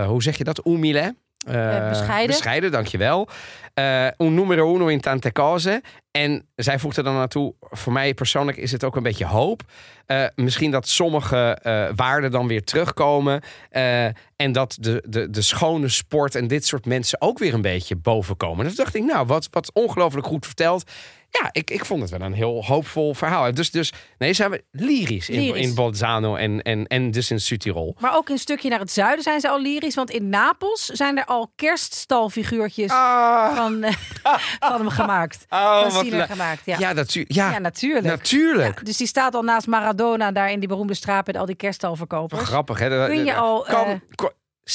hoe 0.07 0.23
zeg 0.23 0.37
je 0.37 0.43
dat? 0.43 0.65
Umile. 0.65 1.15
Eh, 1.47 1.89
bescheiden. 1.89 2.27
Bescheiden, 2.27 2.71
dankjewel. 2.71 3.27
Eh 3.73 4.07
un 4.17 4.33
numero 4.33 4.75
uno 4.75 4.87
in 4.87 5.01
tante 5.01 5.31
cose. 5.31 5.81
En 6.11 6.45
zij 6.55 6.79
voegt 6.79 6.97
er 6.97 7.03
dan 7.03 7.13
naartoe. 7.13 7.53
Voor 7.59 7.93
mij 7.93 8.13
persoonlijk 8.13 8.57
is 8.57 8.71
het 8.71 8.83
ook 8.83 8.95
een 8.95 9.03
beetje 9.03 9.25
hoop. 9.25 9.61
Eh, 10.05 10.23
misschien 10.35 10.71
dat 10.71 10.87
sommige 10.87 11.57
eh, 11.61 11.87
waarden 11.95 12.31
dan 12.31 12.47
weer 12.47 12.63
terugkomen. 12.63 13.41
eh, 13.69 14.05
en 14.35 14.51
dat 14.51 14.77
de, 14.79 15.03
de, 15.07 15.29
de 15.29 15.41
schone 15.41 15.87
sport 15.87 16.35
en 16.35 16.47
dit 16.47 16.65
soort 16.65 16.85
mensen 16.85 17.21
ook 17.21 17.39
weer 17.39 17.53
een 17.53 17.61
beetje 17.61 17.95
bovenkomen. 17.95 18.65
Dus 18.65 18.75
dacht 18.75 18.95
ik, 18.95 19.03
nou, 19.03 19.25
wat, 19.25 19.47
wat 19.51 19.73
ongelooflijk 19.73 20.27
goed 20.27 20.45
verteld. 20.45 20.91
Ja, 21.29 21.49
ik, 21.51 21.69
ik 21.71 21.85
vond 21.85 22.01
het 22.01 22.09
wel 22.11 22.21
een 22.21 22.33
heel 22.33 22.65
hoopvol 22.65 23.13
verhaal. 23.13 23.53
Dus, 23.53 23.71
dus 23.71 23.93
nee, 24.17 24.33
zijn 24.33 24.51
we 24.51 24.63
lyrisch, 24.71 25.29
in, 25.29 25.39
Lyrisch. 25.39 25.67
in 25.67 25.75
Bolzano 25.75 26.35
en, 26.35 26.61
en, 26.61 26.87
en 26.87 27.11
dus 27.11 27.31
in 27.31 27.39
Südtirol. 27.39 27.95
Maar 27.99 28.15
ook 28.15 28.29
een 28.29 28.37
stukje 28.37 28.69
naar 28.69 28.79
het 28.79 28.91
zuiden 28.91 29.23
zijn 29.23 29.39
ze 29.39 29.49
al 29.49 29.61
lyrisch. 29.61 29.95
Want 29.95 30.09
in 30.11 30.29
Napels 30.29 30.85
zijn 30.85 31.17
er 31.17 31.25
al 31.25 31.51
kerststalfiguurtjes 31.55 32.91
Ah, 32.91 33.55
van, 33.55 33.83
eh, 33.83 33.93
van 34.59 34.79
hem 34.79 34.89
gemaakt. 34.89 35.45
oh, 35.49 35.89
van 35.89 36.09
wat 36.09 36.29
gemaakt. 36.29 36.61
Ja. 36.65 36.77
Ja, 36.79 36.93
natu- 36.93 37.25
ja, 37.27 37.51
Ja, 37.51 37.59
natuurlijk. 37.59 38.05
natuurlijk. 38.05 38.77
Ja, 38.77 38.83
dus 38.83 38.97
die 38.97 39.07
staat 39.07 39.35
al 39.35 39.41
naast 39.43 39.67
Maradona 39.67 40.31
daar 40.31 40.51
in 40.51 40.59
die 40.59 40.67
beroemde 40.67 40.93
straat 40.93 41.25
met 41.27 41.37
al 41.37 41.45
die 41.45 41.55
kerststalverkopers. 41.55 42.43
Grappig, 42.43 42.79
hè? 42.79 43.05
Kun 43.07 43.25
je 43.25 43.35
al, 43.35 43.61
Kan, 43.61 44.01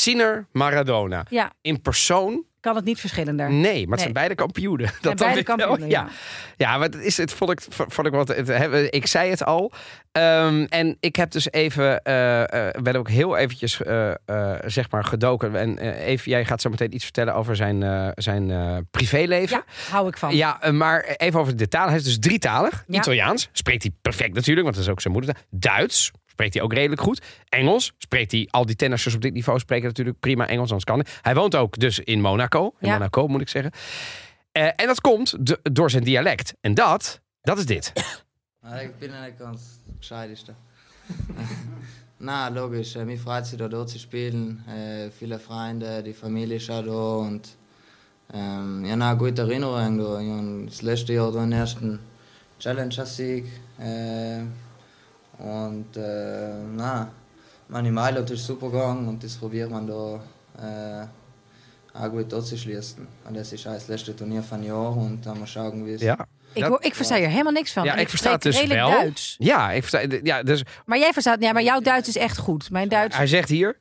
eh, 0.01 0.38
Maradona. 0.53 1.25
Ja, 1.31 1.51
In 1.61 1.83
persoon, 1.83 2.45
kan 2.62 2.77
het 2.77 2.85
niet 2.85 3.01
verschillender. 3.01 3.51
nee, 3.51 3.61
maar 3.62 3.72
het 3.81 3.88
Nee. 3.88 3.98
zijn 3.98 4.12
beide 4.12 4.35
kampioenen. 4.35 4.87
Dat 5.01 5.03
Zijn 5.03 5.16
beide 5.16 5.42
kampioenen, 5.42 5.88
ja. 5.88 6.09
Ja, 6.57 6.77
maar 6.79 6.87
het 6.87 6.94
is, 6.94 7.16
het 7.16 7.33
vond 7.33 7.51
ik, 7.51 7.61
vond 7.68 8.07
ik 8.07 8.12
wat. 8.12 8.29
Het, 8.29 8.94
ik 8.94 9.07
zei 9.07 9.31
het 9.31 9.44
al. 9.44 9.72
Ehm, 10.12 10.64
en 10.68 10.96
ik 11.01 11.16
heb 11.16 11.31
dus 11.31 11.51
even, 11.53 12.03
eh 12.03 12.40
eh, 12.68 12.83
ben 12.83 12.96
ook 12.96 13.09
heel 13.09 13.37
eventjes, 13.37 13.83
eh, 13.83 14.11
eh, 14.11 14.59
zeg 14.66 14.90
maar, 14.90 15.05
gedoken. 15.05 15.57
En 15.57 15.79
eh, 15.79 16.07
even, 16.07 16.31
jij 16.31 16.44
gaat 16.44 16.61
zo 16.61 16.70
meteen 16.70 16.94
iets 16.94 17.05
vertellen 17.05 17.35
over 17.35 17.57
zijn, 17.57 17.83
eh, 17.83 18.09
zijn 18.14 18.51
eh, 18.51 18.77
privéleven. 18.90 19.57
Ja, 19.66 19.92
hou 19.92 20.09
ik 20.09 20.16
van. 20.16 20.37
Ja, 20.37 20.61
eh, 20.61 20.72
maar 20.72 21.05
even 21.16 21.40
over 21.40 21.57
de 21.57 21.68
talen. 21.68 21.88
Hij 21.88 21.98
is 21.98 22.05
dus 22.05 22.18
drietalig. 22.18 22.85
Ja. 22.87 22.98
Italiaans 22.98 23.48
spreekt 23.53 23.83
hij 23.83 23.92
perfect 24.03 24.35
natuurlijk, 24.35 24.64
want 24.64 24.75
dat 24.77 24.85
is 24.85 24.90
ook 24.90 25.01
zijn 25.01 25.12
moedertaal. 25.14 25.42
Duits 25.51 26.11
spreekt 26.33 26.55
hij 26.55 26.62
ook 26.62 26.73
redelijk 26.73 27.01
goed. 27.01 27.23
Engels 27.49 27.92
spreekt 27.99 28.33
hij, 28.33 28.49
al 28.51 28.66
die 28.66 28.77
tennissers 28.77 29.14
op 29.14 29.21
dit 29.21 29.33
niveau 29.33 29.59
spreken 29.59 29.87
natuurlijk 29.87 30.21
prima 30.21 30.47
Engels, 30.47 30.68
anders 30.68 30.85
kan 30.85 30.99
hij. 31.01 31.12
Hij 31.21 31.35
woont 31.35 31.55
ook 31.57 31.79
dus 31.79 31.99
in 31.99 32.21
Monaco. 32.21 32.75
In 32.81 32.88
Ja. 32.88 32.92
Monaco 32.92 33.27
moet 33.29 33.40
ik 33.40 33.49
zeggen. 33.49 33.73
Eh, 34.53 34.64
en 34.77 34.87
dat 34.87 35.01
komt 35.01 35.37
door 35.62 35.90
zijn 35.90 36.05
dialect. 36.05 36.55
En 36.61 36.75
dat, 36.75 37.21
dat 37.40 37.59
is 37.59 37.66
dit. 37.66 37.92
Ik 38.83 38.92
ja 39.01 39.25
nicht 39.25 39.38
ganz 39.38 39.61
gescheit 39.99 40.47
da. 40.47 40.53
Na, 42.18 42.49
logisch. 42.51 42.95
Äh, 42.97 43.05
mir 43.05 43.18
freut 43.18 43.47
sich 43.47 43.59
da 43.59 43.68
dort 43.68 43.90
zu 43.90 43.99
spielen. 43.99 44.64
Äh, 44.68 45.11
viele 45.11 45.38
Freunde, 45.38 46.03
die 46.05 46.12
Familie 46.14 46.57
ist 46.57 46.71
auch 46.71 46.85
da 46.85 47.27
und 47.27 47.57
ähm, 48.33 48.85
ja, 48.85 48.95
na, 48.97 49.14
gute 49.14 49.42
Erinnerungen 49.42 49.99
da. 49.99 50.21
Ich 50.21 50.31
hab 50.31 50.66
das 50.66 50.83
letzte 50.83 51.12
Jahr 51.14 51.33
da 51.33 51.40
den 51.40 51.53
ersten 51.53 51.99
Challenger-Sieg. 52.61 53.45
Äh, 53.81 54.42
und 55.42 55.96
äh, 55.96 56.52
na, 56.76 57.11
meine 57.68 57.90
Mailand 57.90 58.31
ist 58.31 58.46
super 58.46 58.70
gegangen 58.70 59.09
und 59.09 59.22
das 59.22 59.37
probiert 59.37 59.70
man 59.70 59.87
da 59.87 60.20
äh, 60.59 61.07
auch 61.98 62.11
gut 62.11 62.31
durchzuschließen. 62.33 63.07
Und 63.26 63.37
das 63.37 63.52
ist 63.52 63.66
auch 63.66 63.74
das 63.74 63.88
letzte 63.88 64.14
Turnier 64.14 64.42
von 64.42 64.62
Jahr 64.62 64.96
und 64.96 65.24
dann 65.26 65.38
mal 65.40 65.46
schauen, 65.46 65.85
wie 65.85 65.94
es 65.94 66.02
Ja, 66.02 66.16
Ik, 66.55 66.64
hoor, 66.64 66.85
ik 66.85 66.94
versta 66.94 67.14
hier 67.16 67.28
helemaal 67.28 67.52
niks 67.52 67.72
van. 67.72 67.85
ja 67.85 67.94
En 67.94 68.00
ik 68.00 68.09
versta 68.09 68.33
het 68.33 68.42
dus 68.42 68.57
redelijk 68.57 68.81
wel. 68.81 68.90
Duits. 68.90 69.37
Ja, 69.38 69.72
ik 69.72 69.85
versta, 69.85 70.16
ja, 70.22 70.42
dus 70.42 70.62
Maar 70.87 70.98
jij 70.98 71.12
verstaat... 71.12 71.42
Ja, 71.42 71.52
maar 71.52 71.62
jouw 71.62 71.81
Duits 71.81 72.09
is 72.09 72.16
echt 72.16 72.38
goed. 72.38 72.70
Mijn 72.70 72.88
Duits... 72.88 73.16
hij 73.16 73.26
zegt 73.26 73.48
hier... 73.48 73.78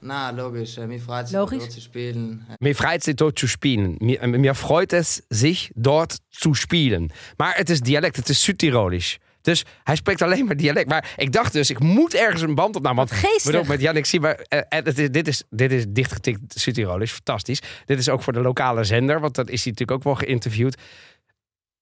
Na, 0.00 0.32
logisch. 0.32 0.76
Äh, 0.76 0.86
mir 0.86 1.00
freut 1.00 1.30
Logisch. 1.30 1.58
dort 1.58 1.72
zu 1.72 1.80
spielen. 1.80 2.46
Mir 2.58 2.74
freut 2.74 3.02
sich 3.02 3.14
dort 3.16 3.38
zu 3.38 3.46
spielen. 3.48 3.96
Mir, 3.98 4.20
äh, 4.22 4.26
mir 4.28 4.54
freut 4.54 4.92
es 4.92 5.22
sich 5.30 5.70
dort 5.74 6.18
zu 6.30 6.54
spielen. 6.54 7.10
Maar 7.36 7.54
het 7.56 7.70
is 7.70 7.80
dialect, 7.80 8.16
het 8.16 8.28
is 8.28 8.42
Südtirolisch. 8.44 9.18
Dus 9.46 9.64
hij 9.84 9.96
spreekt 9.96 10.22
alleen 10.22 10.44
maar 10.44 10.56
dialect. 10.56 10.88
Maar 10.88 11.12
ik 11.16 11.32
dacht 11.32 11.52
dus, 11.52 11.70
ik 11.70 11.78
moet 11.78 12.14
ergens 12.14 12.42
een 12.42 12.54
band 12.54 12.76
opnemen. 12.76 12.96
Want 12.96 13.10
Wat 13.10 13.18
geestig. 13.18 13.44
bedoel, 13.44 13.64
met 13.64 13.80
Jannik 13.80 14.06
zie 14.06 14.20
maar, 14.20 14.34
eh, 14.34 14.60
het 14.68 14.98
is, 14.98 15.10
dit, 15.10 15.28
is, 15.28 15.42
dit 15.50 15.72
is 15.72 15.84
dichtgetikt 15.88 16.60
Südtirolisch, 16.60 17.12
fantastisch. 17.12 17.60
Dit 17.84 17.98
is 17.98 18.08
ook 18.08 18.22
voor 18.22 18.32
de 18.32 18.40
lokale 18.40 18.84
zender, 18.84 19.20
want 19.20 19.34
dat 19.34 19.48
is 19.48 19.62
hij 19.62 19.72
natuurlijk 19.72 19.98
ook 19.98 20.04
wel 20.04 20.14
geïnterviewd. 20.14 20.80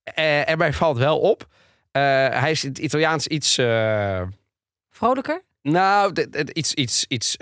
Eh, 0.03 0.49
en 0.49 0.59
mij 0.59 0.73
valt 0.73 0.99
wel 0.99 1.19
op, 1.19 1.49
eh, 1.91 2.03
hij 2.29 2.51
is 2.51 2.65
in 2.65 2.69
het 2.69 2.79
Italiaans 2.79 3.27
iets, 3.27 3.55
Vrolijker? 4.91 5.43
nou, 5.63 6.27
iets, 6.53 6.75
iets, 6.75 7.05
iets 7.09 7.37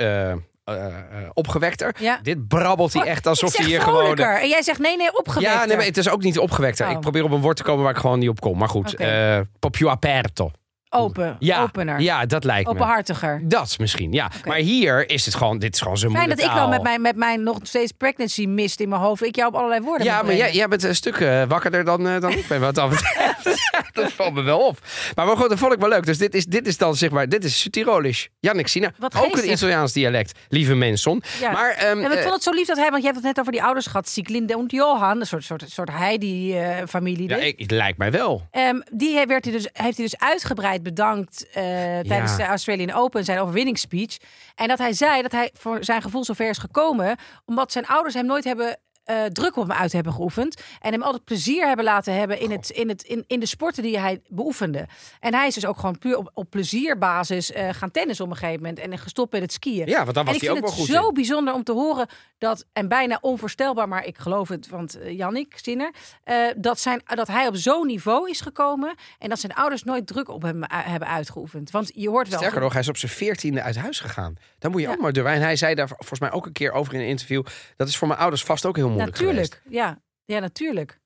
eh, 0.64 0.74
eh, 0.74 0.94
eh, 0.94 1.30
opgewekter. 1.32 1.94
Ja. 1.98 2.18
Dit 2.22 2.48
brabbelt 2.48 2.92
hij 2.92 3.02
echt 3.02 3.26
alsof 3.26 3.56
hij 3.56 3.66
hier 3.66 3.80
gewoon... 3.80 3.98
vrolijker. 3.98 4.40
En 4.40 4.48
jij 4.48 4.62
zegt 4.62 4.78
nee, 4.78 4.96
nee, 4.96 5.18
opgewekter. 5.18 5.58
Ja, 5.58 5.64
nee, 5.64 5.76
maar 5.76 5.86
het 5.86 5.96
is 5.96 6.08
ook 6.08 6.22
niet 6.22 6.38
opgewekter. 6.38 6.86
Oh. 6.86 6.92
Ik 6.92 7.00
probeer 7.00 7.24
op 7.24 7.30
een 7.30 7.40
woord 7.40 7.56
te 7.56 7.62
komen 7.62 7.82
waar 7.82 7.92
ik 7.92 7.98
gewoon 8.00 8.18
niet 8.18 8.28
op 8.28 8.40
kom. 8.40 8.58
Maar 8.58 8.68
goed, 8.68 8.94
eh 8.94 9.40
popio 9.58 9.88
aperto. 9.88 10.50
Open. 10.92 11.36
Ja, 11.38 11.62
Opener. 11.62 12.00
ja, 12.00 12.26
dat 12.26 12.44
lijkt 12.44 12.66
me. 12.66 12.74
Openhartiger. 12.74 13.40
Dat 13.44 13.78
misschien, 13.78 14.12
ja. 14.12 14.30
Maar 14.44 14.56
hier 14.56 15.10
is 15.10 15.24
het 15.24 15.34
gewoon, 15.34 15.58
dit 15.58 15.74
is 15.74 15.80
gewoon 15.80 15.98
zijn 15.98 16.12
Fijn 16.12 16.28
dat 16.28 16.40
ik 16.40 16.50
wel 16.50 16.68
met 16.68 16.82
mijn, 16.82 17.00
met 17.00 17.16
mijn 17.16 17.42
nog 17.42 17.58
steeds 17.62 17.92
pregnancy 17.92 18.46
mist 18.46 18.80
in 18.80 18.88
mijn 18.88 19.00
hoofd. 19.00 19.24
Ik 19.24 19.36
jou 19.36 19.48
op 19.48 19.54
allerlei 19.54 19.80
woorden 19.80 20.06
Ja, 20.06 20.22
maar 20.22 20.34
jij, 20.34 20.52
jij 20.52 20.68
bent 20.68 20.82
een 20.82 20.94
stuk 20.94 21.16
eh, 21.16 21.42
wakkerder 21.48 21.84
dan, 21.84 22.08
eh, 22.08 22.20
dan 22.20 22.30
ik 22.30 22.46
ben 22.48 22.60
wat 22.60 22.74
dat 22.74 22.90
betreft. 22.90 23.70
dat 23.92 24.12
valt 24.12 24.34
me 24.34 24.42
wel 24.42 24.58
op. 24.58 24.78
Maar, 25.14 25.26
maar 25.26 25.36
goed, 25.36 25.48
dat 25.48 25.58
vond 25.58 25.72
ik 25.72 25.78
wel 25.78 25.88
leuk. 25.88 26.06
Dus 26.06 26.18
dit 26.18 26.34
is, 26.34 26.46
dit 26.46 26.66
is 26.66 26.78
dan 26.78 26.96
zeg 26.96 27.10
maar, 27.10 27.28
dit 27.28 27.44
is 27.44 27.66
Tirolisch. 27.70 28.28
Jannik 28.40 28.66
Sina, 28.66 28.92
Wat 28.98 29.16
ook 29.16 29.36
een. 29.36 29.50
Italiaans 29.50 29.92
dialect. 29.92 30.38
Lieve 30.48 30.74
mensen. 30.74 31.22
Ja. 31.40 31.50
Maar, 31.52 31.70
ehm, 31.70 31.98
En 31.98 32.12
ik 32.12 32.16
eh, 32.16 32.22
vond 32.22 32.34
het 32.34 32.42
zo 32.42 32.50
lief 32.50 32.66
dat 32.66 32.76
hij, 32.76 32.90
want 32.90 33.02
je 33.02 33.08
hebt 33.08 33.16
het 33.16 33.26
net 33.26 33.40
over 33.40 33.52
die 33.52 33.62
ouders 33.62 33.86
gehad, 33.86 34.08
Sieglinde 34.08 34.52
en 34.52 34.64
Johan, 34.66 35.20
een 35.20 35.26
soort, 35.26 35.44
soort, 35.44 35.64
soort 35.66 35.90
Heidi-familie. 35.90 37.28
ja, 37.28 37.36
ik, 37.36 37.58
het 37.58 37.70
lijkt 37.70 37.98
mij 37.98 38.10
wel. 38.10 38.46
Ehm, 38.50 38.80
die 38.92 39.26
werd 39.26 39.44
hij 39.44 39.52
dus, 39.52 39.68
heeft 39.72 39.96
hij 39.96 40.06
dus 40.06 40.18
uitgebreid 40.18 40.81
bedankt 40.82 41.46
eh, 41.46 41.62
tijdens 41.98 42.36
de 42.36 42.44
Australian 42.44 42.92
Open, 42.92 43.24
zijn 43.24 43.38
overwinningsspeech. 43.38 44.16
En 44.54 44.68
dat 44.68 44.78
hij 44.78 44.92
zei 44.92 45.22
dat 45.22 45.32
hij 45.32 45.50
voor 45.54 45.84
zijn 45.84 46.02
gevoel 46.02 46.24
zover 46.24 46.48
is 46.48 46.58
gekomen, 46.58 47.16
omdat 47.44 47.72
zijn 47.72 47.86
ouders 47.86 48.14
hem 48.14 48.26
nooit 48.26 48.44
hebben 48.44 48.78
eh, 49.04 49.24
druk 49.24 49.56
op 49.56 49.68
hem 49.68 49.78
uit 49.78 49.92
hebben 49.92 50.12
geoefend. 50.12 50.62
En 50.80 50.92
hem 50.92 51.02
altijd 51.02 51.24
plezier 51.24 51.66
hebben 51.66 51.84
laten 51.84 52.14
hebben 52.14 52.40
in, 52.40 52.50
het, 52.50 52.70
in, 52.70 52.88
het, 52.88 53.02
in, 53.02 53.24
in 53.26 53.40
de 53.40 53.46
sporten 53.46 53.82
die 53.82 53.98
hij 53.98 54.20
beoefende. 54.28 54.86
En 55.20 55.34
hij 55.34 55.46
is 55.46 55.54
dus 55.54 55.66
ook 55.66 55.78
gewoon 55.78 55.98
puur 55.98 56.16
op, 56.16 56.30
op 56.34 56.50
plezierbasis 56.50 57.52
eh, 57.52 57.68
gaan 57.72 57.90
tennis 57.90 58.20
op 58.20 58.30
een 58.30 58.36
gegeven 58.36 58.60
moment. 58.60 58.78
En 58.78 58.98
gestopt 58.98 59.32
met 59.32 59.42
het 59.42 59.52
skiën. 59.52 59.86
Ja, 59.86 60.02
want 60.02 60.14
daar 60.14 60.24
was 60.24 60.40
hij 60.40 60.50
ook 60.50 60.58
wel 60.60 60.68
het 60.70 60.78
goed 60.78 60.86
zo 60.86 61.08
in. 61.08 61.14
bijzonder 61.14 61.54
om 61.54 61.64
te 61.64 61.72
horen 61.72 62.06
dat, 62.38 62.64
en 62.72 62.88
bijna 62.88 63.18
onvoorstelbaar, 63.20 63.88
maar 63.88 64.04
ik 64.06 64.18
geloof 64.18 64.48
het, 64.48 64.68
want 64.68 64.98
uh, 64.98 65.16
Jannik 65.16 65.58
Sinner, 65.62 65.90
uh, 66.24 66.36
dat, 66.56 66.80
zijn, 66.80 67.02
dat 67.04 67.28
hij 67.28 67.46
op 67.46 67.56
zo'n 67.56 67.86
niveau 67.86 68.30
is 68.30 68.40
gekomen 68.40 68.94
en 69.18 69.28
dat 69.28 69.40
zijn 69.40 69.54
ouders 69.54 69.82
nooit 69.84 70.06
druk 70.06 70.28
op 70.28 70.42
hem 70.42 70.56
uh, 70.56 70.64
hebben 70.68 71.08
uitgeoefend. 71.08 71.70
Want 71.70 71.90
je 71.94 72.08
hoort 72.08 72.28
wel. 72.28 72.38
Sterker 72.38 72.60
nog, 72.60 72.72
hij 72.72 72.80
is 72.80 72.88
op 72.88 72.96
zijn 72.96 73.12
veertiende 73.12 73.62
uit 73.62 73.76
huis 73.76 74.00
gegaan. 74.00 74.36
Daar 74.58 74.70
moet 74.70 74.80
je 74.80 74.86
Ja. 74.86 74.92
ook 74.92 75.00
maar 75.00 75.12
durven. 75.12 75.32
En 75.32 75.40
hij 75.40 75.56
zei 75.56 75.74
daar 75.74 75.88
volgens 75.88 76.20
mij 76.20 76.32
ook 76.32 76.46
een 76.46 76.52
keer 76.52 76.72
over 76.72 76.94
in 76.94 77.00
een 77.00 77.06
interview. 77.06 77.44
Dat 77.76 77.88
is 77.88 77.96
voor 77.96 78.08
mijn 78.08 78.20
ouders 78.20 78.44
vast 78.44 78.66
ook 78.66 78.76
heel 78.76 78.90
moeilijk 78.92 79.18
Natuurlijk, 79.18 79.54
geweest. 79.54 79.74
ja. 79.74 80.02
Ja, 80.24 80.38
natuurlijk. 80.38 81.00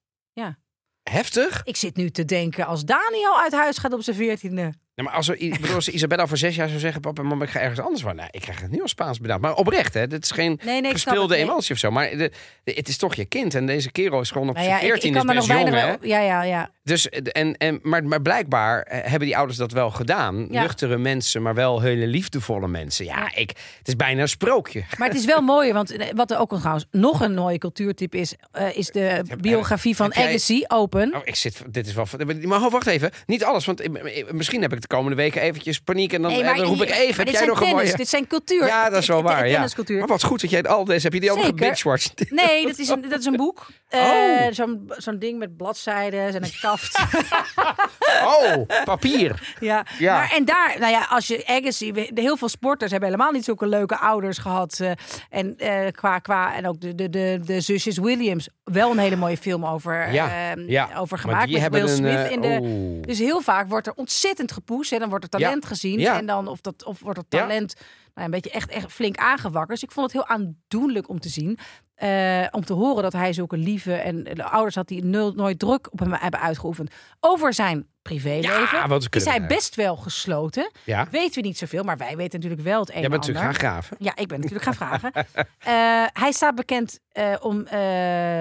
Heftig? 1.10 1.60
Ik 1.64 1.76
zit 1.76 1.96
nu 1.96 2.10
te 2.10 2.24
denken, 2.24 2.66
als 2.66 2.84
Daniel 2.84 3.38
uit 3.40 3.52
huis 3.52 3.78
gaat 3.78 3.92
op 3.92 4.02
zijn 4.02 4.16
veertiende. 4.16 4.72
Ja, 4.96 5.02
maar 5.04 5.12
als, 5.12 5.28
er, 5.28 5.36
bedoel, 5.60 5.74
als 5.74 5.88
Isabella 5.88 6.26
voor 6.26 6.36
zes 6.36 6.56
jaar 6.56 6.68
zou 6.68 6.80
zeggen... 6.80 7.00
Papa, 7.00 7.22
mama, 7.22 7.44
ik 7.44 7.50
ga 7.50 7.60
ergens 7.60 7.80
anders 7.80 8.02
van. 8.02 8.16
Nou, 8.16 8.28
ik 8.30 8.40
krijg 8.40 8.60
het 8.60 8.70
nu 8.70 8.80
al 8.80 8.88
Spaans 8.88 9.20
bedacht. 9.20 9.40
Maar 9.40 9.54
oprecht, 9.54 9.94
hè. 9.94 10.06
Dit 10.06 10.24
is 10.24 10.30
geen 10.30 10.60
Nee, 10.64 10.80
nee, 10.80 10.90
gespeelde 10.92 11.20
het. 11.20 11.42
Nee. 11.42 11.50
emotie 11.50 11.72
of 11.74 11.78
zo. 11.80 11.90
Maar 11.90 12.10
de, 12.10 12.30
de- 12.64 12.72
het 12.72 12.88
is 12.88 12.96
toch 12.96 13.14
je 13.14 13.24
kind. 13.24 13.54
En 13.54 13.66
deze 13.66 13.90
kerel 13.92 14.20
is 14.20 14.30
gewoon 14.30 14.48
op 14.48 14.54
Nou 14.54 14.66
zijn 14.66 14.78
ja, 14.78 14.82
ik, 14.82 14.86
ik 14.86 14.92
veertien. 15.00 15.12
kan 15.12 15.20
is 15.20 15.26
me 15.28 15.34
nog 15.34 15.46
best 15.46 15.58
jong, 15.58 15.70
weinig... 15.70 15.98
hè. 16.00 16.06
Ja, 16.08 16.20
ja, 16.20 16.42
ja. 16.42 16.70
Dus, 16.84 17.08
en, 17.08 17.56
en, 17.56 17.78
maar, 17.82 18.04
maar 18.04 18.22
blijkbaar 18.22 18.82
eh, 18.82 19.00
hebben 19.10 19.28
die 19.28 19.36
ouders 19.36 19.58
dat 19.58 19.72
wel 19.72 19.90
gedaan. 19.90 20.46
Ja. 20.50 20.62
Nuchtere 20.62 20.98
mensen, 20.98 21.42
maar 21.42 21.54
wel 21.54 21.80
hele 21.80 22.06
liefdevolle 22.06 22.68
mensen. 22.68 23.04
Ja, 23.04 23.30
ik, 23.34 23.48
het 23.78 23.88
is 23.88 23.96
bijna 23.96 24.20
een 24.22 24.28
sprookje. 24.28 24.84
Maar 24.98 25.08
het 25.08 25.16
is 25.16 25.24
wel 25.24 25.40
mooi, 25.40 25.72
want 25.72 25.96
eh, 25.96 26.06
wat 26.14 26.30
er 26.30 26.38
ook 26.38 26.52
een, 26.52 26.58
trouwens 26.58 26.86
nog 26.90 27.20
een 27.20 27.34
mooie 27.34 27.58
cultuurtip 27.58 28.14
is, 28.14 28.34
eh, 28.52 28.76
is 28.76 28.90
de 28.90 29.22
biografie 29.40 29.96
van 29.96 30.14
Agassi, 30.14 30.64
Open. 30.68 31.14
Oh, 31.14 31.20
ik 31.24 31.34
zit, 31.34 31.62
dit 31.68 31.86
is 31.86 31.94
wel. 31.94 32.06
Maar 32.42 32.70
wacht 32.70 32.86
even. 32.86 33.10
Niet 33.26 33.44
alles, 33.44 33.64
want 33.64 33.82
misschien 34.32 34.62
heb 34.62 34.72
ik 34.72 34.85
de 34.88 34.94
komende 34.94 35.16
weken 35.16 35.40
eventjes 35.40 35.78
paniek 35.80 36.12
en 36.12 36.22
dan, 36.22 36.30
eh, 36.30 36.56
dan 36.56 36.66
roep 36.66 36.82
ik 36.82 36.90
even. 36.90 37.24
Heb 37.24 37.34
jij 37.34 37.46
nog 37.46 37.60
een 37.60 37.68
mooie? 37.68 37.96
Dit 37.96 38.08
zijn 38.08 38.26
cultuur. 38.26 38.66
Ja, 38.66 38.90
dat 38.90 39.00
is 39.02 39.08
wel 39.08 39.22
waar. 39.22 39.48
Ja. 39.48 39.66
Maar 39.88 40.06
wat 40.06 40.22
goed 40.22 40.40
dat 40.40 40.50
jij 40.50 40.62
al 40.62 40.84
deze 40.84 41.02
heb 41.02 41.12
je 41.12 41.20
die 41.20 41.30
ook 41.32 41.42
gebingewatcht? 41.44 42.30
Nee, 42.30 42.66
dat 42.66 42.78
is 42.78 42.88
een, 42.88 43.00
dat 43.08 43.18
is 43.18 43.24
een 43.26 43.36
boek. 43.36 43.66
Eh, 43.88 44.00
Oh. 44.06 44.52
Zo'n 44.52 44.92
zo'n 44.96 45.18
ding 45.18 45.38
met 45.38 45.56
bladzijden 45.56 46.20
en 46.34 46.42
een 46.44 46.52
kaft. 46.60 46.98
Oh, 48.24 48.66
papier. 48.84 49.54
ja. 49.60 49.86
Ja. 49.98 50.14
Maar 50.14 50.32
en 50.36 50.44
daar, 50.44 50.76
nou 50.78 50.92
ja, 50.92 51.06
als 51.10 51.26
je 51.26 51.42
Agassi, 51.46 51.92
heel 52.14 52.36
veel 52.36 52.48
sporters 52.48 52.90
hebben 52.90 53.08
helemaal 53.10 53.32
niet 53.32 53.44
zulke 53.44 53.66
leuke 53.66 53.98
ouders 53.98 54.38
gehad. 54.38 54.80
eh, 54.80 54.90
en 55.30 55.56
eh, 55.58 55.90
qua, 55.92 56.18
qua, 56.18 56.54
en 56.54 56.68
ook 56.68 56.80
de, 56.80 56.94
de, 56.94 57.10
de, 57.10 57.40
de 57.44 57.60
zusjes 57.60 57.98
Williams, 57.98 58.48
wel 58.64 58.90
een 58.90 58.98
hele 58.98 59.16
mooie 59.16 59.36
film 59.36 59.66
over, 59.66 60.12
Ja, 60.12 60.54
eh, 60.54 60.68
ja. 60.68 60.88
over 60.96 61.08
Maar 61.16 61.18
gemaakt 61.18 61.44
die 61.44 61.52
met 61.52 61.62
hebben 61.62 61.84
Will 61.84 61.94
Smith 61.96 62.26
eh, 62.26 62.30
in 62.30 62.40
de. 62.40 62.58
oh. 62.62 63.02
Dus 63.02 63.18
heel 63.18 63.40
vaak 63.40 63.68
wordt 63.68 63.86
er 63.86 63.92
ontzettend 63.96 64.52
en 64.92 64.98
dan 64.98 65.08
wordt 65.08 65.24
er 65.24 65.30
talent 65.30 65.66
gezien 65.66 65.98
Ja. 65.98 66.18
en 66.18 66.26
dan 66.26 66.48
of 66.48 66.60
dat 66.60 66.84
of 66.84 67.00
wordt 67.00 67.18
het 67.18 67.26
Ja. 67.28 67.38
talent 67.40 67.74
nou, 68.14 68.26
een 68.26 68.30
beetje 68.30 68.50
echt, 68.50 68.70
echt 68.70 68.92
flink 68.92 69.16
aangewakkerd. 69.16 69.68
Dus 69.80 69.82
ik 69.82 69.90
vond 69.90 70.12
het 70.12 70.22
heel 70.22 70.36
aandoenlijk 70.36 71.08
om 71.08 71.20
te 71.20 71.28
zien. 71.28 71.58
eh, 71.96 72.46
om 72.50 72.64
te 72.64 72.72
horen 72.72 73.02
dat 73.02 73.12
hij 73.12 73.32
zulke 73.32 73.56
lieve 73.56 73.94
en 73.94 74.24
de 74.24 74.44
ouders 74.44 74.74
had 74.74 74.88
die 74.88 75.04
nul, 75.04 75.32
nooit 75.32 75.58
druk 75.58 75.92
op 75.92 75.98
hem 75.98 76.12
hebben 76.12 76.40
uitgeoefend. 76.40 76.90
Over 77.20 77.54
zijn 77.54 77.86
privéleven 78.02 78.78
Ja, 78.78 78.98
is 79.10 79.24
hij 79.24 79.46
best 79.46 79.74
wel 79.74 79.96
gesloten. 79.96 80.70
Ja. 80.84 81.06
Weten 81.10 81.42
we 81.42 81.48
niet 81.48 81.58
zoveel, 81.58 81.82
maar 81.82 81.96
wij 81.96 82.16
weten 82.16 82.40
natuurlijk 82.40 82.68
wel 82.68 82.80
het 82.80 82.88
een 82.88 82.94
Jij 82.94 83.04
en 83.04 83.10
bent 83.10 83.22
ander. 83.22 83.34
natuurlijk 83.34 83.60
gaan 83.62 83.70
graven. 83.72 83.96
Ja, 84.00 84.16
ik 84.16 84.28
ben 84.28 84.40
natuurlijk 84.40 84.64
gaan 84.64 84.74
vragen. 85.00 85.12
Eh, 85.58 86.20
hij 86.22 86.32
staat 86.32 86.54
bekend 86.54 86.98
eh, 87.12 87.34
om 87.40 87.66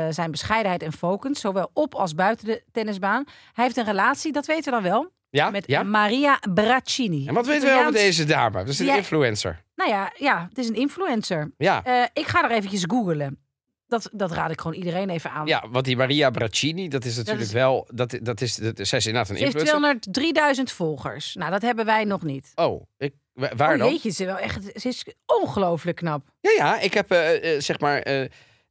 zijn 0.09 0.31
bescheidenheid 0.31 0.83
en 0.83 0.93
focus, 0.93 1.39
zowel 1.39 1.69
op 1.73 1.95
als 1.95 2.15
buiten 2.15 2.45
de 2.47 2.63
tennisbaan. 2.71 3.23
Hij 3.53 3.63
heeft 3.65 3.77
een 3.77 3.85
relatie, 3.85 4.31
dat 4.31 4.45
weten 4.45 4.63
we 4.63 4.71
dan 4.71 4.91
wel, 4.91 5.11
Ja? 5.35 5.49
met 5.49 5.67
ja? 5.67 5.83
Maria 5.83 6.39
Braccini. 6.53 7.27
En 7.27 7.33
wat 7.33 7.45
weten 7.45 7.67
we 7.73 7.79
over 7.79 7.91
deze 7.91 8.23
dame? 8.25 8.57
Dat 8.57 8.67
is 8.67 8.79
een 8.79 8.85
Ja. 8.85 8.95
influencer. 8.95 9.63
Nou 9.75 9.89
ja, 9.89 10.11
ja, 10.17 10.45
het 10.49 10.57
is 10.57 10.67
een 10.67 10.75
influencer. 10.75 11.51
Ja. 11.57 11.83
Eh, 11.83 12.03
ik 12.13 12.27
ga 12.27 12.43
er 12.43 12.51
eventjes 12.51 12.83
googelen. 12.87 13.39
Dat, 13.87 14.09
dat 14.11 14.31
raad 14.31 14.51
ik 14.51 14.61
gewoon 14.61 14.77
iedereen 14.77 15.09
even 15.09 15.31
aan. 15.31 15.47
Ja, 15.47 15.63
want 15.69 15.85
die 15.85 15.97
Maria 15.97 16.29
Braccini, 16.29 16.87
dat 16.87 17.05
is 17.05 17.15
natuurlijk 17.15 17.45
is- 17.45 17.51
wel... 17.51 17.87
Dat, 17.93 18.17
dat 18.21 18.41
is, 18.41 18.55
dat, 18.55 18.87
zij 18.87 18.97
is 18.97 19.05
inderdaad 19.05 19.29
een 19.31 19.37
Ze 19.37 19.43
heeft 19.43 19.55
influencer. 19.55 20.55
203.000 20.57 20.63
volgers. 20.75 21.35
Nou, 21.35 21.51
dat 21.51 21.61
hebben 21.61 21.85
wij 21.85 22.03
nog 22.03 22.23
niet. 22.23 22.51
Oh, 22.55 22.83
ik, 22.97 23.13
wa- 23.33 23.51
waar 23.55 23.73
oh 23.73 23.79
dan? 23.79 23.89
jeetje, 23.89 24.09
ze, 24.09 24.25
wel 24.25 24.37
echt, 24.37 24.63
ze 24.81 24.87
is 24.87 25.05
ongelooflijk 25.41 25.97
knap. 25.97 26.27
Ja, 26.41 26.51
ja, 26.57 26.79
ik 26.79 26.93
heb 26.93 27.11
eh, 27.11 27.53
eh, 27.55 27.61
zeg 27.61 27.79
maar 27.79 28.01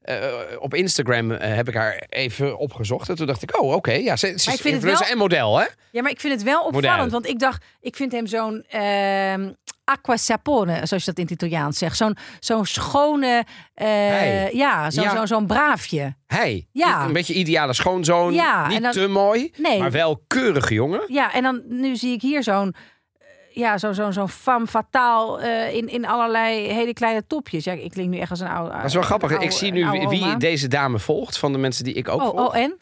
eh, 0.05 0.33
op 0.59 0.75
Instagram 0.75 1.31
eh, 1.31 1.55
heb 1.57 1.69
ik 1.69 1.75
haar 1.75 2.05
even 2.09 2.59
opgezocht. 2.59 3.09
En 3.09 3.15
toen 3.17 3.27
dacht 3.27 3.43
ik, 3.43 3.61
oh, 3.63 3.73
oké, 3.75 3.93
ja, 3.93 4.17
ze, 4.17 4.33
is 4.35 4.47
influencer 4.47 4.99
wel- 4.99 5.09
en 5.09 5.19
model, 5.19 5.59
hè? 5.59 5.67
Ja, 5.91 6.03
maar 6.03 6.11
ik 6.11 6.21
vind 6.21 6.33
het 6.35 6.43
wel 6.43 6.61
opvallend. 6.65 6.95
Model. 6.97 7.09
Want 7.11 7.27
ik 7.27 7.39
dacht, 7.39 7.65
ik 7.81 7.97
vind 7.97 8.13
hem 8.13 8.27
zo'n 8.27 8.65
ehm 8.69 9.53
acqua 9.85 10.17
sapone, 10.17 10.73
zoals 10.87 11.05
je 11.05 11.11
dat 11.11 11.17
in 11.19 11.23
het 11.23 11.31
Italiaans 11.33 11.79
zegt. 11.79 11.97
Zo'n 11.97 12.17
zo'n 12.41 12.67
schone, 12.67 13.45
eh, 13.75 13.87
Hey. 13.87 14.51
ja, 14.53 14.91
zo'n 14.91 15.05
Ja. 15.05 15.17
zo'n 15.17 15.27
zo'n 15.27 15.47
braafje. 15.47 16.15
Hij, 16.27 16.67
Ja. 16.73 17.05
een 17.05 17.13
beetje 17.13 17.35
ideale 17.35 17.73
schoonzoon, 17.73 18.33
Ja, 18.35 18.69
niet 18.69 18.83
dan- 18.83 18.93
te 18.93 19.07
mooi, 19.07 19.53
Nee. 19.57 19.79
maar 19.79 19.91
wel 19.91 20.23
keurige 20.27 20.75
jongen. 20.75 21.03
Ja, 21.07 21.33
en 21.33 21.43
dan 21.43 21.63
nu 21.69 21.97
zie 21.97 22.13
ik 22.13 22.21
hier 22.23 22.43
zo'n, 22.43 22.75
ja, 23.55 23.79
zo'n 23.79 23.95
zo'n 23.95 24.13
zo'n 24.13 24.29
femme 24.29 24.67
fatale 24.67 25.41
eh, 25.43 25.75
in, 25.75 25.89
in 25.89 26.07
allerlei 26.07 26.73
hele 26.73 26.93
kleine 26.93 27.27
topjes. 27.27 27.65
Ja, 27.65 27.73
ik 27.73 27.91
klink 27.91 28.09
nu 28.09 28.19
echt 28.19 28.31
als 28.31 28.41
een 28.41 28.49
oude. 28.49 28.77
Dat 28.77 28.85
is 28.85 28.95
wel 28.95 29.03
grappig. 29.03 29.31
ik 29.39 29.51
zie 29.51 29.73
nu 29.73 29.91
wie, 29.91 30.09
wie 30.09 30.37
deze 30.37 30.69
dame 30.69 30.99
volgt, 30.99 31.39
van 31.39 31.53
de 31.53 31.59
mensen 31.59 31.85
die 31.85 31.95
ik 31.95 32.09
ook 32.09 32.21
Oh, 32.21 32.29
volg. 32.31 32.49
oh, 32.49 32.57
en? 32.57 32.77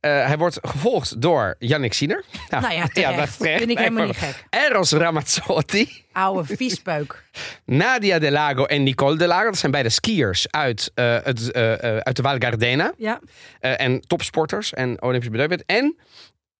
Eh, 0.00 0.26
hij 0.26 0.38
wordt 0.38 0.58
gevolgd 0.62 1.20
door 1.22 1.54
Yannick 1.58 1.92
Sinner. 1.92 2.24
Nou 2.50 2.74
ja, 2.74 2.86
terecht. 2.86 3.16
dat. 3.16 3.28
Vind 3.58 3.70
ik 3.70 3.78
helemaal 3.78 4.06
niet 4.06 4.16
gek. 4.16 4.44
Eros 4.50 4.92
Ramazzotti. 4.92 6.04
Oude 6.12 6.44
viespeuk. 6.56 7.24
Nadia 7.64 8.18
De 8.18 8.30
Lago 8.30 8.64
en 8.64 8.82
Nicole 8.82 9.16
De 9.16 9.26
Lago. 9.26 9.44
Dat 9.44 9.58
zijn 9.58 9.72
beide 9.72 9.88
skiers 9.88 10.46
uit, 10.50 10.90
eh, 10.94 11.16
het, 11.22 11.52
uit 12.02 12.16
de 12.16 12.22
Val 12.22 12.36
Gardena. 12.38 12.92
Ja. 12.96 13.20
En 13.60 14.00
topsporters 14.00 14.72
en 14.74 15.02
Olympisch 15.02 15.30
bedrijf. 15.30 15.60
En 15.66 15.96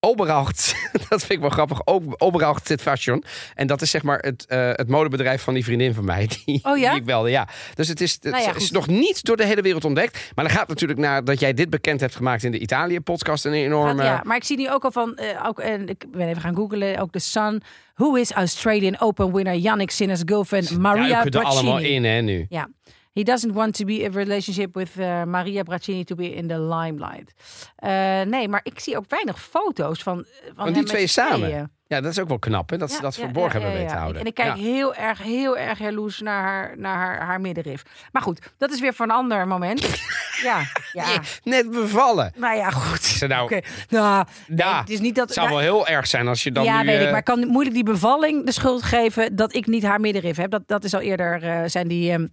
Oberhaupt, 0.07 0.75
dat 1.09 1.21
vind 1.21 1.31
ik 1.33 1.41
wel 1.41 1.49
grappig. 1.51 1.81
Ook 1.85 2.03
Oberhaupt 2.19 2.67
Zit 2.67 2.83
Fashion. 2.83 3.25
En 3.55 3.67
dat 3.67 3.83
is 3.83 3.91
zeg 3.91 4.03
maar 4.03 4.19
het, 4.19 4.47
eh, 4.47 4.69
het 4.73 4.89
modebedrijf 4.89 5.43
van 5.43 5.55
die 5.55 5.65
vriendin 5.65 5.95
van 5.95 6.05
mij. 6.05 6.29
Die, 6.45 6.61
Oh 6.63 6.79
ja? 6.79 6.91
die 6.91 6.99
ik 7.01 7.07
belde, 7.07 7.31
ja. 7.31 7.49
Dus 7.75 7.89
het 7.89 8.01
is, 8.01 8.13
het 8.13 8.23
Nou 8.23 8.43
ja, 8.43 8.55
is 8.55 8.71
nog 8.71 8.87
niet 8.87 9.25
door 9.25 9.37
de 9.37 9.45
hele 9.45 9.63
wereld 9.63 9.85
ontdekt. 9.85 10.33
Maar 10.35 10.45
dan 10.45 10.55
gaat 10.55 10.69
natuurlijk 10.69 10.99
naar 10.99 11.25
dat 11.25 11.41
jij 11.41 11.55
dit 11.55 11.71
bekend 11.71 12.01
hebt 12.01 12.15
gemaakt 12.15 12.43
in 12.45 12.53
de 12.53 12.59
Italië-podcast. 12.59 13.45
Een 13.45 13.53
enorme... 13.53 14.03
Gaat- 14.03 14.17
ja, 14.17 14.21
maar 14.25 14.37
ik 14.37 14.45
zie 14.45 14.57
nu 14.57 14.71
ook 14.71 14.85
al 14.85 14.91
van, 14.93 15.15
eh, 15.17 15.47
ook, 15.47 15.59
en 15.59 15.89
ik 15.89 16.05
ben 16.11 16.29
even 16.29 16.41
gaan 16.43 16.55
googlen, 16.55 16.99
ook 16.99 17.13
de 17.13 17.19
Sun. 17.19 17.63
Who 17.95 18.15
is 18.15 18.33
Australian 18.33 19.01
Open 19.01 19.33
winner 19.35 19.55
Yannick 19.55 19.91
Sinner's 19.91 20.23
girlfriend 20.25 20.79
Maria 20.79 21.09
duiken 21.09 21.41
er 21.41 21.47
allemaal 21.47 21.79
in, 21.79 22.05
hè, 22.05 22.21
nu. 22.21 22.47
Ja. 22.49 22.69
He 23.17 23.23
doesn't 23.23 23.55
want 23.55 23.75
to 23.75 23.85
be 23.85 24.03
in 24.03 24.11
a 24.13 24.15
relationship 24.15 24.75
with 24.75 24.99
uh, 24.99 25.25
Maria 25.25 25.63
Braccini 25.63 26.05
to 26.05 26.15
be 26.15 26.35
in 26.35 26.49
the 26.49 26.61
limelight. 26.61 27.33
Eh, 27.77 28.21
nee, 28.21 28.49
maar 28.49 28.61
ik 28.63 28.81
zie 28.81 28.97
ook 28.97 29.05
weinig 29.09 29.43
foto's 29.43 30.03
van, 30.03 30.19
eh, 30.19 30.51
van, 30.57 30.73
die 30.73 30.85
twee 30.85 31.07
samen. 31.07 31.49
tweeën. 31.49 31.71
Ja, 31.89 32.01
dat 32.01 32.11
is 32.11 32.19
ook 32.19 32.29
wel 32.29 32.39
knap, 32.39 32.71
hè? 32.71 32.79
Dat 32.79 32.93
ze 32.93 33.01
dat 33.01 33.15
ja, 33.15 33.23
verborgen 33.23 33.61
ja, 33.61 33.65
hebben 33.65 33.83
weten 33.83 33.99
houden. 33.99 34.21
En 34.21 34.27
ik 34.27 34.35
kijk 34.35 34.57
heel 34.57 34.95
erg, 34.95 35.23
heel 35.23 35.57
erg 35.59 35.79
jaloers 35.79 36.21
naar 36.21 36.43
haar, 36.43 36.79
naar 36.79 36.97
haar, 36.97 37.21
haar 37.21 37.41
middenrif. 37.41 37.83
Maar 38.13 38.23
goed, 38.23 38.41
dat 38.59 38.71
is 38.71 38.81
weer 38.81 38.95
voor 38.95 39.07
een 39.07 39.13
ander 39.13 39.47
moment. 39.47 39.81
ja, 40.49 40.63
ja. 40.93 41.05
Net 41.43 41.71
bevallen. 41.71 42.33
Nou 42.37 42.57
ja, 42.57 42.71
goed. 42.71 43.05
Ze 43.05 43.27
nou, 43.27 43.45
Oké. 43.45 43.61
Nou, 43.89 44.27
nee, 44.47 44.67
het 44.67 44.91
is 44.91 45.01
niet 45.01 45.15
dat. 45.15 45.25
Het 45.25 45.35
zou 45.35 45.49
nou, 45.49 45.59
wel 45.59 45.69
heel 45.69 45.87
erg 45.87 46.07
zijn 46.07 46.29
als 46.29 46.43
je 46.43 46.53
dan 46.53 46.65
ja, 46.65 46.81
nu... 46.81 46.87
weet 46.87 46.99
ik. 46.99 47.05
eh, 47.05 47.11
Maar 47.11 47.19
ik 47.19 47.25
kan 47.25 47.47
moeilijk 47.47 47.75
die 47.75 47.85
bevalling 47.85 48.47
de 48.47 48.53
schuld 48.53 48.83
geven 48.83 49.37
dat 49.37 49.55
ik 49.55 49.67
niet 49.67 49.83
haar 49.83 50.01
middenrif 50.01 50.37
heb. 50.37 50.51
Dat, 50.51 50.63
dat 50.67 50.85
is 50.85 50.95
al 50.95 51.01
eerder 51.01 51.43
eh, 51.43 51.63
zijn 51.67 51.89
die, 51.89 52.13
ehm, 52.13 52.27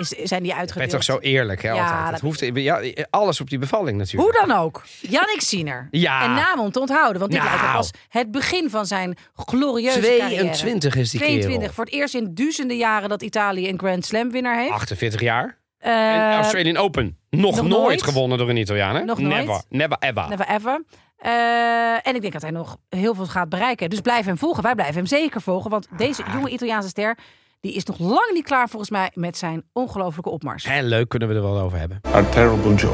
is, 0.00 0.08
zijn 0.08 0.42
die 0.42 0.54
uitgedeeld. 0.54 0.90
toch 0.90 1.02
zo 1.02 1.18
eerlijk, 1.18 1.62
hè? 1.62 1.68
Ja, 1.70 1.80
altijd. 1.82 2.02
dat 2.04 2.10
Het 2.12 2.20
hoeft, 2.20 2.50
ja, 2.54 2.80
alles 3.10 3.40
op 3.40 3.50
die 3.50 3.58
bevalling 3.58 3.98
natuurlijk. 3.98 4.32
Hoe 4.36 4.46
dan 4.46 4.58
ook. 4.58 4.82
Jannik 5.00 5.40
Siener. 5.40 5.88
Ja. 5.90 6.24
Een 6.24 6.34
naam 6.34 6.60
om 6.60 6.70
te 6.70 6.80
onthouden. 6.80 7.18
Want 7.20 7.32
dit 7.32 7.40
Nou. 7.42 7.54
lijkt 7.56 7.72
pas 7.72 7.90
het 8.08 8.30
begin 8.30 8.70
van 8.70 8.86
zijn 8.86 9.16
glorieuze 9.34 10.00
22 10.00 10.58
carrière. 10.80 11.00
is 11.00 11.10
die 11.10 11.20
22. 11.20 11.58
kerel. 11.58 11.72
Voor 11.74 11.84
het 11.84 11.92
eerst 11.94 12.14
in 12.14 12.34
duizenden 12.34 12.76
jaren 12.76 13.08
dat 13.08 13.22
Italië 13.22 13.68
een 13.68 13.78
Grand 13.78 14.04
Slam 14.04 14.30
winnaar 14.30 14.58
heeft. 14.58 14.72
48 14.72 15.20
jaar. 15.20 15.58
Eh, 15.78 16.14
en 16.14 16.32
Australian 16.36 16.76
Open. 16.76 17.18
Nog, 17.30 17.56
nog 17.56 17.66
nooit, 17.68 17.82
nooit. 17.82 18.02
gewonnen 18.02 18.38
door 18.38 18.48
een 18.48 18.56
Italiaan, 18.56 18.94
hè? 18.94 19.04
Nog 19.04 19.18
nooit. 19.18 19.34
Never. 19.46 19.62
Never 19.68 19.96
ever. 20.00 20.28
Never 20.28 20.46
ever. 20.48 20.84
Eh, 21.16 22.06
en 22.06 22.14
ik 22.14 22.20
denk 22.20 22.32
dat 22.32 22.42
hij 22.42 22.50
nog 22.50 22.76
heel 22.88 23.14
veel 23.14 23.26
gaat 23.26 23.48
bereiken. 23.48 23.90
Dus 23.90 24.00
blijf 24.00 24.24
hem 24.24 24.38
volgen. 24.38 24.62
Wij 24.62 24.74
blijven 24.74 24.96
hem 24.96 25.06
zeker 25.06 25.40
volgen. 25.40 25.70
Want 25.70 25.86
deze 25.96 26.24
Ah. 26.24 26.32
jonge 26.34 26.50
Italiaanse 26.50 26.88
ster... 26.88 27.18
Die 27.60 27.72
is 27.74 27.84
nog 27.84 27.98
lang 27.98 28.30
niet 28.32 28.44
klaar 28.44 28.68
volgens 28.68 28.90
mij 28.90 29.10
met 29.14 29.36
zijn 29.36 29.64
ongelofelijke 29.72 30.30
opmars. 30.30 30.64
En 30.64 30.84
leuk 30.84 31.08
kunnen 31.08 31.28
we 31.28 31.34
er 31.34 31.42
wel 31.42 31.60
over 31.60 31.78
hebben. 31.78 32.00
A 32.14 32.22
terrible 32.22 32.74
joy. 32.74 32.90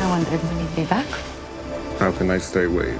No 0.00 0.10
one 0.10 0.24
could 0.24 0.40
really 0.42 0.66
be 0.74 0.84
back. 0.88 1.04
How 1.98 2.16
can 2.16 2.36
I 2.36 2.38
stay 2.38 2.64
away? 2.64 2.94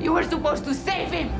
You 0.00 0.12
were 0.12 0.28
supposed 0.28 0.64
to 0.64 0.74
save 0.74 1.10
him. 1.12 1.30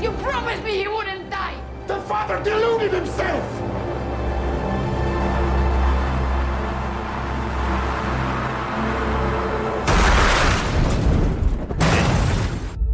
You 0.00 0.10
promised 0.22 0.62
me 0.64 0.70
he 0.70 0.88
wouldn't 0.88 1.30
die. 1.30 1.54
The 1.86 2.00
father 2.00 2.42
deluded 2.42 2.92
himself. 2.92 3.81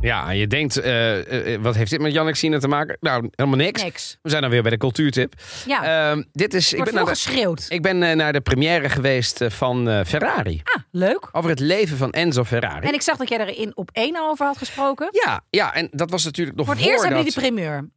Ja, 0.01 0.31
je 0.31 0.47
denkt, 0.47 0.77
eh, 0.77 1.53
eh, 1.55 1.61
wat 1.63 1.75
heeft 1.75 1.91
dit 1.91 2.01
met 2.01 2.13
Jannik 2.13 2.35
Sina 2.35 2.59
te 2.59 2.69
maken? 2.69 2.97
Nou, 3.01 3.29
helemaal 3.35 3.59
niks. 3.59 3.83
Niks. 3.83 4.19
We 4.23 4.31
zijn 4.31 4.43
dan 4.43 4.51
weer 4.51 4.63
bij 4.63 4.71
de 4.71 4.77
cultuurtip. 4.77 5.35
Ja, 5.67 6.11
Ehm, 6.11 6.23
dit 6.33 6.55
is, 6.55 6.73
ik 6.73 6.77
wordt 6.77 6.93
ben, 6.93 7.01
veel 7.01 7.07
naar 7.07 7.15
de, 7.15 7.21
geschreeuwd. 7.21 7.67
ik 7.69 7.83
ben 7.83 8.03
eh, 8.03 8.17
naar 8.17 8.33
de 8.33 8.41
première 8.41 8.89
geweest 8.89 9.41
eh, 9.41 9.51
van 9.51 9.89
eh, 9.89 10.05
Ferrari. 10.05 10.61
Ah, 10.65 10.83
leuk. 10.91 11.29
Over 11.33 11.51
het 11.51 11.61
leven 11.61 11.97
van 11.97 12.11
Enzo 12.11 12.45
Ferrari. 12.45 12.87
En 12.87 12.95
ik 12.95 13.03
zag 13.03 13.17
dat 13.17 13.29
jij 13.29 13.39
er 13.39 13.59
in 13.59 13.77
op 13.77 13.91
één 13.93 14.17
over 14.29 14.47
had 14.47 14.59
gesproken. 14.59 15.09
Ja, 15.11 15.41
ja, 15.51 15.75
en 15.75 15.89
dat 15.91 16.11
was 16.11 16.25
natuurlijk 16.25 16.57
nog 16.57 16.67
Voor 16.67 16.75
het 16.75 16.85
eerst 16.85 17.03
hebben 17.03 17.19
jullie 17.19 17.33
die 17.33 17.43
primeur. 17.43 17.89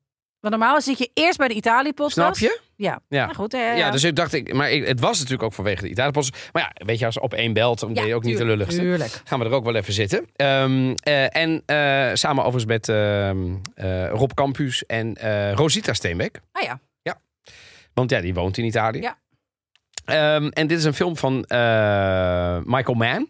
Want 0.41 0.53
normaal 0.53 0.81
zit 0.81 0.97
je 0.97 1.09
eerst 1.13 1.37
bij 1.37 1.47
de 1.47 1.53
Italië-podcast. 1.53 2.37
Snap 2.37 2.37
je? 2.37 2.59
Ja. 2.75 3.01
Ja. 3.07 3.23
Nou 3.23 3.35
goed, 3.35 3.53
eh, 3.53 3.59
Ja, 3.59 3.73
ja. 3.73 3.91
dus 3.91 4.03
ik 4.03 4.15
dacht, 4.15 4.33
ik, 4.33 4.53
maar 4.53 4.71
ik, 4.71 4.87
het 4.87 4.99
was 4.99 5.17
natuurlijk 5.17 5.43
ook 5.43 5.53
vanwege 5.53 5.81
de 5.81 5.89
Italië-post. 5.89 6.49
Maar 6.51 6.61
ja, 6.61 6.85
weet 6.85 6.99
je, 6.99 7.05
als 7.05 7.19
op 7.19 7.33
één 7.33 7.53
belt, 7.53 7.79
dan 7.79 7.93
ben 7.93 8.07
je 8.07 8.15
ook 8.15 8.23
niet 8.23 8.37
de 8.37 8.45
lulligste. 8.45 8.79
Tuurlijk. 8.81 9.21
Gaan 9.23 9.39
we 9.39 9.45
er 9.45 9.51
ook 9.51 9.63
wel 9.63 9.75
even 9.75 9.93
zitten. 9.93 10.25
Ehm, 10.35 10.93
eh, 11.03 11.35
en 11.35 11.63
eh, 11.65 12.09
samen 12.13 12.43
overigens 12.43 12.65
met 12.65 12.89
ehm, 12.89 13.55
eh, 13.73 14.09
Rob 14.09 14.31
Campus 14.33 14.85
en 14.85 15.17
Rosita 15.55 15.93
Steenbeck. 15.93 16.41
Ah 16.51 16.63
ja. 16.63 16.79
Want 17.93 18.09
ja, 18.09 18.21
die 18.21 18.33
woont 18.33 18.57
in 18.57 18.65
Italië. 18.65 19.01
Ja. 19.01 19.17
Ehm, 20.05 20.47
en 20.47 20.67
dit 20.67 20.77
is 20.77 20.83
een 20.83 20.93
film 20.93 21.17
van 21.17 21.35
Michael 22.65 22.97
Mann. 22.97 23.29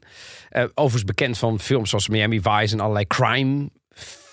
Overigens 0.74 1.04
bekend 1.04 1.38
van 1.38 1.60
films 1.60 1.90
zoals 1.90 2.08
Miami 2.08 2.42
Vice 2.42 2.74
en 2.74 2.80
allerlei 2.80 3.08
crime. 3.08 3.70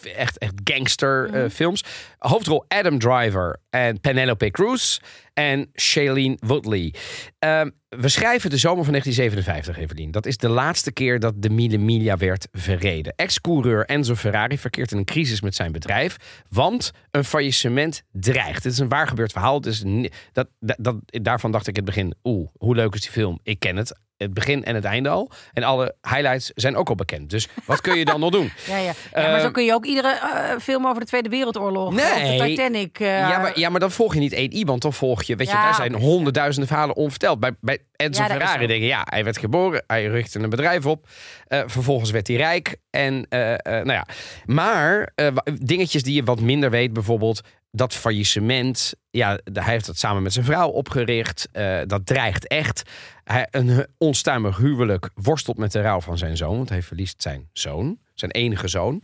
Echt, 0.03 0.38
echt 0.38 0.55
gangster 0.64 1.30
eh, 1.34 1.51
films. 1.51 1.84
Hoofdrol 2.18 2.64
Adam 2.68 2.99
Driver 2.99 3.61
en 3.70 4.01
Penelope 4.01 4.51
Cruz. 4.51 4.99
En 5.34 5.70
Shailene 5.80 6.36
Woodley. 6.40 6.94
Ehm, 7.38 7.70
we 7.88 8.09
schrijven 8.09 8.51
de 8.51 8.57
zomer 8.57 8.84
van 8.84 8.92
1957, 8.92 9.78
Evelien. 9.78 10.11
Dat 10.11 10.26
is 10.26 10.36
de 10.36 10.49
laatste 10.49 10.92
keer 10.92 11.20
dat 11.20 11.34
de 11.36 11.51
Mille 11.51 11.78
Miglia 11.78 12.16
werd 12.16 12.49
verreden. 12.53 13.12
Ex-coureur 13.16 13.84
Enzo 13.84 14.14
Ferrari 14.14 14.59
verkeert 14.59 14.92
in 14.92 14.99
een 14.99 15.05
crisis 15.05 15.40
met 15.40 15.55
zijn 15.55 15.72
bedrijf. 15.72 16.16
Want 16.49 16.92
een 17.11 17.24
faillissement 17.24 18.03
dreigt. 18.12 18.64
Het 18.64 18.72
is 18.72 18.78
een 18.78 18.88
waar 18.88 19.09
gebeurd 19.09 19.32
verhaal. 19.32 19.61
Dus 19.61 19.84
dat, 20.32 20.49
dat, 20.61 20.76
dat, 20.80 20.96
daarvan 21.07 21.53
dacht 21.53 21.66
ik 21.66 21.76
in 21.76 21.84
het 21.84 21.94
begin... 21.94 22.14
Oeh, 22.24 22.49
hoe 22.57 22.74
leuk 22.74 22.94
is 22.94 23.01
die 23.01 23.11
film? 23.11 23.38
Ik 23.42 23.59
ken 23.59 23.76
het. 23.76 24.01
Het 24.18 24.34
begin 24.34 24.64
en 24.64 24.74
het 24.74 24.84
einde 24.84 25.08
al. 25.08 25.30
En 25.52 25.62
alle 25.62 25.94
highlights 26.02 26.50
zijn 26.54 26.76
ook 26.76 26.88
al 26.88 26.94
bekend. 26.94 27.30
Dus 27.30 27.48
wat 27.64 27.80
kun 27.80 27.98
je 27.98 28.04
dan 28.04 28.20
nog 28.20 28.30
doen? 28.30 28.52
Ja, 28.66 28.76
ja. 28.76 28.92
ja 29.14 29.30
maar 29.30 29.40
zo 29.40 29.50
kun 29.50 29.64
je 29.64 29.72
ook 29.74 29.84
iedere 29.84 30.08
eh, 30.12 30.58
film 30.60 30.86
over 30.86 31.00
de 31.00 31.06
Tweede 31.06 31.28
Wereldoorlog. 31.28 31.92
Nee. 31.92 32.04
Of 32.04 32.38
de 32.40 32.44
Titanic. 32.44 33.00
eh, 33.00 33.06
Ja 33.18 33.38
maar, 33.38 33.58
ja, 33.58 33.68
maar 33.68 33.80
dan 33.80 33.90
volg 33.90 34.14
je 34.14 34.20
niet 34.20 34.32
één 34.32 34.52
iemand. 34.52 34.82
Dan 34.82 34.92
volg 34.92 35.22
je, 35.22 35.36
weet 35.36 35.46
je, 35.48 35.52
daar 35.52 35.74
zijn 35.74 35.94
honderdduizenden 35.94 36.68
verhalen 36.68 36.96
onverteld. 36.96 37.40
Bij, 37.40 37.52
bij 37.60 37.78
Enzo 37.96 38.22
Ja, 38.22 38.28
Ferrari 38.28 38.60
zo. 38.60 38.66
denk 38.66 38.80
je, 38.80 38.86
ja, 38.86 39.02
hij 39.04 39.24
werd 39.24 39.38
geboren. 39.38 39.84
Hij 39.86 40.06
richtte 40.06 40.38
een 40.38 40.50
bedrijf 40.50 40.86
op. 40.86 41.06
Eh, 41.46 41.60
vervolgens 41.66 42.10
werd 42.10 42.26
hij 42.26 42.36
rijk. 42.36 42.76
En, 42.90 43.26
nou 43.60 43.92
ja. 43.92 44.06
Maar 44.46 45.12
dingetjes 45.60 46.02
die 46.02 46.14
je 46.14 46.22
wat 46.24 46.40
minder 46.40 46.70
weet, 46.70 46.92
bijvoorbeeld 46.92 47.40
dat 47.70 47.94
faillissement. 47.94 48.94
Ja, 49.10 49.38
hij 49.52 49.72
heeft 49.72 49.86
dat 49.86 49.98
samen 49.98 50.22
met 50.22 50.32
zijn 50.32 50.44
vrouw 50.44 50.68
opgericht. 50.68 51.48
Eh, 51.52 51.80
dat 51.86 52.06
dreigt 52.06 52.46
echt. 52.46 52.82
Hij, 53.24 53.48
een 53.50 53.86
onstuimig 53.98 54.56
huwelijk 54.56 55.10
worstelt 55.14 55.58
met 55.58 55.72
de 55.72 55.80
rouw 55.80 56.00
van 56.00 56.18
zijn 56.18 56.36
zoon. 56.36 56.56
Want 56.56 56.68
hij 56.68 56.82
verliest 56.82 57.22
zijn 57.22 57.48
zoon, 57.52 57.98
zijn 58.14 58.30
enige 58.30 58.68
zoon. 58.68 59.02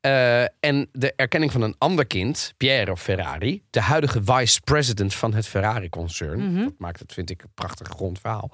Eh, 0.00 0.42
en 0.42 0.88
de 0.92 1.12
erkenning 1.16 1.52
van 1.52 1.62
een 1.62 1.74
ander 1.78 2.06
kind, 2.06 2.54
Piero 2.56 2.96
Ferrari, 2.96 3.62
de 3.70 3.80
huidige 3.80 4.20
vice-president 4.24 5.14
van 5.14 5.34
het 5.34 5.46
Ferrari-concern. 5.46 6.58
Dat 6.64 6.72
maakt 6.78 6.98
het, 6.98 7.12
vind 7.12 7.30
ik, 7.30 7.42
een 7.42 7.50
prachtig 7.54 7.88
rond 7.96 8.20
verhaal. 8.20 8.50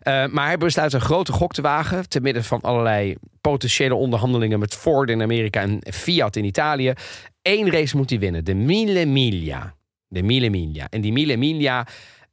Eh, 0.00 0.26
maar 0.26 0.46
hij 0.46 0.58
besluit 0.58 0.92
een 0.92 1.00
grote 1.00 1.32
gok 1.32 1.52
te 1.52 1.62
wagen. 1.62 2.08
te 2.08 2.20
midden 2.20 2.44
van 2.44 2.60
allerlei 2.60 3.16
potentiële 3.40 3.94
onderhandelingen 3.94 4.58
met 4.58 4.74
Ford 4.74 5.10
in 5.10 5.22
Amerika 5.22 5.60
en 5.60 5.80
Fiat 5.92 6.36
in 6.36 6.44
Italië. 6.44 6.92
Eén 7.48 7.70
race 7.70 7.96
moet 7.96 8.10
hij 8.10 8.18
winnen: 8.18 8.44
de 8.44 8.54
Mille 8.54 9.06
Miglia. 9.06 9.74
De 10.08 10.22
Mille 10.22 10.50
Miglia. 10.50 10.86
En 10.88 11.00
die 11.00 11.12
Mille 11.12 11.36
Miglia. 11.36 11.86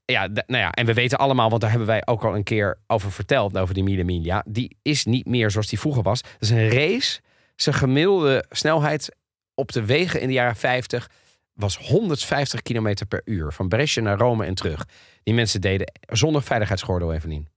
Ja, 0.05 0.27
nou 0.27 0.43
ja, 0.47 0.71
en 0.71 0.85
we 0.85 0.93
weten 0.93 1.17
allemaal, 1.17 1.49
want 1.49 1.61
daar 1.61 1.69
hebben 1.69 1.87
wij 1.87 2.01
ook 2.05 2.23
al 2.23 2.35
een 2.35 2.43
keer 2.43 2.77
over 2.87 3.11
verteld, 3.11 3.57
over 3.57 3.73
die 3.73 3.83
Mille 3.83 4.03
Miglia. 4.03 4.43
Die 4.47 4.77
is 4.81 5.05
niet 5.05 5.25
meer 5.25 5.51
zoals 5.51 5.67
die 5.67 5.79
vroeger 5.79 6.03
was. 6.03 6.21
Dat 6.21 6.31
is 6.39 6.49
een 6.49 6.69
race. 6.69 7.21
Zijn 7.55 7.75
gemiddelde 7.75 8.45
snelheid 8.49 9.15
op 9.53 9.71
de 9.71 9.85
wegen 9.85 10.21
in 10.21 10.27
de 10.27 10.33
jaren 10.33 10.55
50 10.55 11.09
was 11.53 11.77
150 11.77 12.61
km 12.61 12.93
per 13.07 13.21
uur. 13.25 13.53
Van 13.53 13.67
Brescia 13.67 14.01
naar 14.01 14.17
Rome 14.17 14.45
en 14.45 14.55
terug. 14.55 14.85
Die 15.23 15.33
mensen 15.33 15.61
deden 15.61 15.91
zonder 16.07 16.43
veiligheidsgordel, 16.43 17.13
Evelien. 17.13 17.47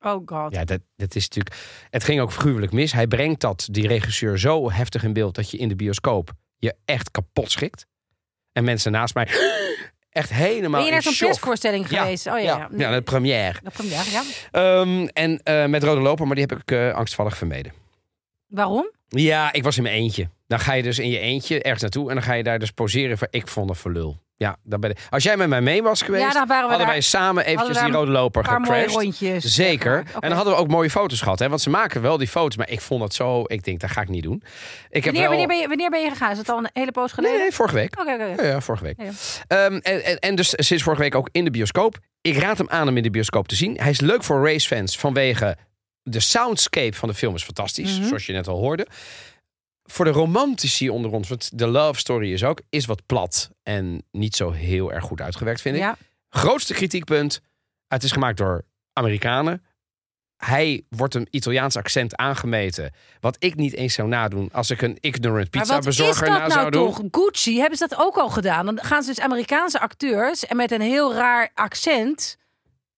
Oh 0.00 0.22
god. 0.26 0.52
Ja, 0.52 0.64
dat, 0.64 0.80
dat 0.96 1.14
is 1.14 1.28
natuurlijk. 1.28 1.56
Het 1.90 2.04
ging 2.04 2.20
ook 2.20 2.32
figuurlijk 2.32 2.72
mis. 2.72 2.92
Hij 2.92 3.06
brengt 3.06 3.40
dat, 3.40 3.68
die 3.70 3.86
regisseur, 3.86 4.38
zo 4.38 4.70
heftig 4.70 5.02
in 5.04 5.12
beeld 5.12 5.34
dat 5.34 5.50
je 5.50 5.58
in 5.58 5.68
de 5.68 5.76
bioscoop 5.76 6.34
je 6.58 6.74
echt 6.84 7.10
kapot 7.10 7.50
schikt. 7.50 7.86
En 8.52 8.64
mensen 8.64 8.92
naast 8.92 9.14
mij 9.14 9.28
echt 10.10 10.30
helemaal. 10.32 10.80
Ben 10.80 10.84
je 10.84 10.92
naar 10.92 11.02
zo'n 11.02 11.28
persvoorstelling 11.28 11.88
Ja, 11.88 12.02
geweest? 12.02 12.26
Oh 12.26 12.38
ja, 12.38 12.42
Ja, 12.42 12.56
ja. 12.58 12.68
ja, 12.78 12.94
de 12.94 13.02
première. 13.02 13.58
De 13.62 13.70
première, 13.70 14.10
ja. 14.10 14.22
Ehm, 14.50 15.06
en 15.12 15.40
eh, 15.42 15.66
met 15.66 15.82
Rode 15.82 16.00
Loper, 16.00 16.26
maar 16.26 16.36
die 16.36 16.46
heb 16.48 16.58
ik 16.60 16.70
eh, 16.70 16.94
angstvallig 16.94 17.36
vermeden. 17.36 17.72
Waarom? 18.46 18.90
Ja, 19.08 19.52
ik 19.52 19.62
was 19.62 19.76
in 19.76 19.82
mijn 19.82 19.94
eentje. 19.94 20.28
Dan 20.46 20.58
ga 20.60 20.72
je 20.72 20.82
dus 20.82 20.98
in 20.98 21.08
je 21.08 21.18
eentje 21.18 21.62
ergens 21.62 21.82
naartoe 21.82 22.08
en 22.08 22.14
dan 22.14 22.24
ga 22.24 22.32
je 22.32 22.42
daar 22.42 22.58
dus 22.58 22.70
poseren 22.70 23.18
voor 23.18 23.28
ik 23.30 23.48
vond 23.48 23.68
het 23.70 23.78
voor 23.78 23.92
lul. 23.92 24.18
Ja, 24.38 24.56
dan 24.62 24.80
ben 24.80 24.90
ik. 24.90 24.98
Als 25.10 25.22
jij 25.22 25.36
met 25.36 25.48
mij 25.48 25.60
mee 25.60 25.82
was 25.82 26.02
geweest, 26.02 26.24
Ja, 26.24 26.32
dan 26.32 26.46
waren 26.46 26.62
we 26.62 26.68
hadden 26.68 26.78
daar- 26.86 26.94
wij 26.96 27.00
samen 27.00 27.44
eventjes 27.44 27.76
daar 27.76 27.84
die 27.84 27.94
rode 27.94 28.10
loper 28.10 28.44
gecrashed. 28.44 28.90
rondjes. 28.90 29.44
Zeker. 29.44 29.96
En 29.96 30.28
dan 30.28 30.32
hadden 30.32 30.54
we 30.54 30.58
ook 30.60 30.68
mooie 30.68 30.90
foto's 30.90 31.20
gehad. 31.20 31.38
Hè? 31.38 31.48
Want 31.48 31.60
ze 31.60 31.70
maken 31.70 32.02
wel 32.02 32.16
die 32.18 32.28
foto's. 32.28 32.56
Maar 32.56 32.70
ik 32.70 32.80
vond 32.80 33.02
het 33.02 33.14
zo... 33.14 33.42
Ik 33.46 33.64
denk, 33.64 33.80
dat 33.80 33.90
ga 33.90 34.00
ik 34.00 34.08
niet 34.08 34.22
doen. 34.22 34.42
Ik 34.90 35.04
heb 35.04 35.04
wanneer, 35.04 35.20
wel... 35.20 35.28
wanneer, 35.30 35.46
ben 35.46 35.56
je, 35.58 35.68
wanneer 35.68 35.90
ben 35.90 36.00
je 36.02 36.08
gegaan? 36.10 36.30
Is 36.30 36.38
het 36.38 36.48
al 36.48 36.58
een 36.58 36.70
hele 36.72 36.92
poos 36.92 37.12
geleden? 37.12 37.36
Nee, 37.36 37.46
nee, 37.46 37.54
vorige 37.56 37.74
week. 37.74 38.00
Oké, 38.00 38.12
oké. 38.12 38.42
Ja, 38.42 38.48
ja, 38.48 38.60
vorige 38.60 38.84
week. 38.84 38.96
Ehm, 38.98 39.72
en, 39.82 40.04
en, 40.04 40.18
en 40.18 40.34
dus 40.34 40.52
sinds 40.56 40.82
vorige 40.82 41.02
week 41.02 41.14
ook 41.14 41.28
in 41.32 41.44
de 41.44 41.50
bioscoop. 41.50 41.98
Ik 42.20 42.36
raad 42.38 42.58
hem 42.58 42.68
aan 42.70 42.88
om 42.88 42.96
in 42.96 43.02
de 43.02 43.10
bioscoop 43.10 43.48
te 43.48 43.56
zien. 43.56 43.76
Hij 43.80 43.90
is 43.90 44.00
leuk 44.00 44.22
voor 44.24 44.46
racefans 44.48 44.98
vanwege 44.98 45.56
de 46.02 46.20
soundscape 46.20 46.96
van 46.96 47.08
de 47.08 47.14
film 47.14 47.34
is 47.34 47.42
fantastisch. 47.44 47.98
Mhm. 47.98 48.06
Zoals 48.08 48.26
je 48.26 48.32
net 48.32 48.48
al 48.48 48.58
hoorde. 48.58 48.86
Voor 49.86 50.04
de 50.04 50.10
romantici 50.10 50.90
onder 50.90 51.12
ons, 51.12 51.28
want 51.28 51.58
de 51.58 51.66
love 51.66 51.98
story 51.98 52.32
is 52.32 52.44
ook, 52.44 52.60
is 52.70 52.86
wat 52.86 53.06
plat 53.06 53.50
en 53.62 54.02
niet 54.10 54.36
zo 54.36 54.50
heel 54.50 54.92
erg 54.92 55.04
goed 55.04 55.20
uitgewerkt, 55.20 55.60
vind 55.60 55.76
ik. 55.76 55.82
Ja. 55.82 55.96
Grootste 56.28 56.74
kritiekpunt, 56.74 57.40
het 57.88 58.02
is 58.02 58.12
gemaakt 58.12 58.36
door 58.36 58.64
Amerikanen. 58.92 59.64
Hij 60.36 60.84
wordt 60.88 61.14
een 61.14 61.28
Italiaans 61.30 61.76
accent 61.76 62.16
aangemeten. 62.16 62.92
Wat 63.20 63.36
ik 63.38 63.54
niet 63.54 63.74
eens 63.74 63.94
zou 63.94 64.08
nadoen 64.08 64.48
als 64.52 64.70
ik 64.70 64.82
een 64.82 64.98
ignorant 65.00 65.50
pizza 65.50 65.78
bezorger 65.78 66.28
na 66.28 66.38
nou 66.38 66.50
zou 66.50 66.70
doen. 66.70 66.86
toch? 66.86 67.02
Gucci 67.10 67.58
hebben 67.58 67.78
ze 67.78 67.86
dat 67.88 67.98
ook 67.98 68.16
al 68.16 68.28
gedaan. 68.28 68.66
Dan 68.66 68.78
gaan 68.82 69.02
ze 69.02 69.08
dus 69.14 69.20
Amerikaanse 69.24 69.80
acteurs 69.80 70.46
en 70.46 70.56
met 70.56 70.70
een 70.70 70.80
heel 70.80 71.14
raar 71.14 71.50
accent, 71.54 72.36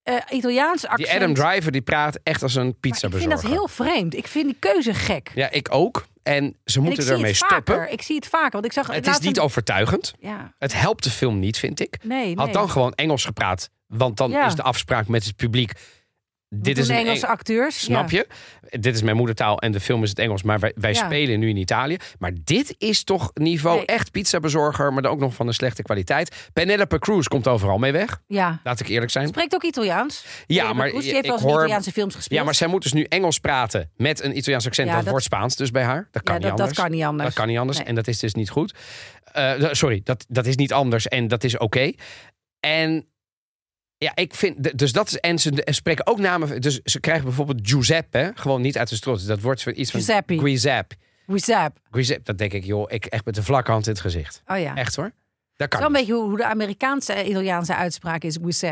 eh 0.02 0.16
Italiaans 0.30 0.86
accent. 0.86 1.08
Die 1.08 1.16
Adam 1.16 1.34
Driver 1.34 1.72
die 1.72 1.82
praat 1.82 2.18
echt 2.22 2.42
als 2.42 2.54
een 2.54 2.78
pizza 2.80 3.06
ik 3.06 3.14
vind 3.14 3.28
bezorger. 3.28 3.48
dat 3.48 3.58
heel 3.58 3.68
vreemd. 3.68 4.14
Ik 4.14 4.26
vind 4.26 4.44
die 4.44 4.56
keuze 4.58 4.94
gek. 4.94 5.30
Ja, 5.34 5.50
ik 5.50 5.68
ook. 5.70 6.06
En 6.28 6.56
ze 6.64 6.80
moeten 6.80 7.08
ermee 7.08 7.34
stoppen. 7.34 7.92
Ik 7.92 8.02
zie 8.02 8.16
het 8.16 8.26
vaker. 8.26 8.50
Want 8.52 8.64
ik 8.64 8.72
zag 8.72 8.86
Het 8.86 9.06
is 9.06 9.18
niet 9.18 9.36
een- 9.36 9.42
overtuigend. 9.42 10.14
Ja, 10.20 10.54
Het 10.58 10.80
helpt 10.80 11.04
de 11.04 11.10
film 11.10 11.38
niet, 11.38 11.58
vind 11.58 11.80
ik. 11.80 11.98
nee, 12.02 12.24
nee. 12.26 12.36
Had 12.36 12.52
dan 12.52 12.70
gewoon 12.70 12.92
Engels 12.92 13.24
gepraat. 13.24 13.70
Want 13.86 14.16
dan 14.16 14.30
Ja. 14.30 14.46
is 14.46 14.54
de 14.54 14.62
afspraak 14.62 15.08
met 15.08 15.24
het 15.24 15.36
publiek. 15.36 15.72
Dit 16.50 16.78
is 16.78 16.88
een 16.88 16.96
Engelse 16.96 17.26
Eng- 17.26 17.30
acteurs. 17.32 17.80
Snap 17.80 18.10
ja. 18.10 18.18
je? 18.18 18.78
Dit 18.80 18.94
is 18.94 19.02
mijn 19.02 19.16
moedertaal 19.16 19.58
en 19.58 19.72
de 19.72 19.80
film 19.80 20.02
is 20.02 20.08
het 20.08 20.18
Engels. 20.18 20.42
Maar 20.42 20.58
wij, 20.58 20.72
wij 20.74 20.92
Ja. 20.92 21.04
spelen 21.04 21.38
nu 21.38 21.48
in 21.48 21.56
Italië. 21.56 21.96
Maar 22.18 22.32
dit 22.44 22.74
is 22.78 23.04
toch 23.04 23.30
niveau 23.34 23.76
Nee. 23.76 23.86
echt 23.86 24.10
pizza 24.10 24.40
bezorger. 24.40 24.92
Maar 24.92 25.02
dan 25.02 25.12
ook 25.12 25.18
nog 25.18 25.34
van 25.34 25.46
een 25.46 25.54
slechte 25.54 25.82
kwaliteit. 25.82 26.48
Penelope 26.52 26.98
Cruz 26.98 27.26
komt 27.26 27.48
overal 27.48 27.78
mee 27.78 27.92
weg. 27.92 28.20
Ja. 28.26 28.60
Laat 28.64 28.80
ik 28.80 28.88
eerlijk 28.88 29.10
zijn. 29.10 29.28
Spreekt 29.28 29.54
ook 29.54 29.62
Italiaans. 29.62 30.24
Ja, 30.24 30.44
Penelope 30.46 30.74
maar 30.74 30.88
Cruz, 30.90 31.06
ik 31.06 31.12
heeft 31.12 31.24
in 31.24 31.30
hoor- 31.32 31.50
Italiaanse 31.50 31.92
films 31.92 32.14
gespeeld. 32.14 32.38
Ja, 32.40 32.44
maar 32.44 32.54
zij 32.54 32.66
moet 32.66 32.82
dus 32.82 32.92
nu 32.92 33.02
Engels 33.04 33.38
praten 33.38 33.90
met 33.96 34.22
een 34.22 34.36
Italiaans 34.36 34.66
accent. 34.66 34.88
Ja, 34.88 34.94
dat, 34.94 35.02
dat- 35.02 35.10
wordt 35.10 35.24
Spaans 35.26 35.56
dus 35.56 35.70
bij 35.70 35.82
haar. 35.84 36.08
Dat 36.10 36.22
kan 36.22 36.34
niet 36.38 36.44
anders. 36.50 36.68
dat 36.68 36.78
kan 36.78 36.90
niet 36.90 37.04
anders. 37.04 37.24
Dat 37.28 37.34
kan 37.38 37.46
niet 37.48 37.58
anders. 37.58 37.78
Nee. 37.78 37.86
En 37.86 37.94
dat 37.94 38.08
is 38.08 38.18
dus 38.18 38.34
niet 38.34 38.50
goed. 38.50 38.74
Eh, 39.32 39.52
sorry, 39.70 40.00
dat, 40.04 40.24
dat 40.28 40.46
is 40.46 40.56
niet 40.56 40.72
anders. 40.72 41.08
En 41.08 41.28
dat 41.28 41.44
is 41.44 41.58
oké. 41.58 41.92
En 42.60 43.06
ja, 43.98 44.12
ik 44.14 44.34
vind. 44.34 44.78
Dus 44.78 44.92
dat 44.92 45.06
is. 45.06 45.16
En 45.16 45.38
ze 45.38 45.64
en 45.64 45.74
spreken 45.74 46.06
ook 46.06 46.18
namen. 46.18 46.60
Dus 46.60 46.80
ze 46.84 47.00
krijgen 47.00 47.24
bijvoorbeeld 47.24 47.60
Giuseppe. 47.62 48.32
Gewoon 48.34 48.60
niet 48.60 48.78
uit 48.78 48.88
de 48.88 48.96
strot. 48.96 49.26
Dat 49.26 49.40
wordt 49.40 49.62
van 49.62 49.72
iets 49.76 49.90
van. 49.90 50.00
Giuseppe. 50.00 50.38
Giuseppe. 50.38 50.94
Giuseppe. 51.90 52.22
Dat 52.22 52.38
denk 52.38 52.52
ik, 52.52 52.64
joh. 52.64 52.92
Ik 52.92 53.06
echt 53.06 53.24
met 53.24 53.34
de 53.34 53.42
vlakke 53.42 53.70
hand 53.70 53.86
in 53.86 53.92
het 53.92 54.00
gezicht. 54.00 54.42
Oh 54.46 54.58
ja. 54.58 54.74
Echt 54.74 54.96
hoor. 54.96 55.12
Dat 55.56 55.68
kan. 55.68 55.80
Zo 55.80 55.86
een 55.86 55.92
beetje 55.92 56.12
hoe, 56.12 56.36
de 56.36 56.44
Amerikaanse 56.44 57.12
eh, 57.12 57.28
Italiaanse 57.28 57.74
uitspraak 57.74 58.22
is. 58.22 58.36
What's 58.36 58.62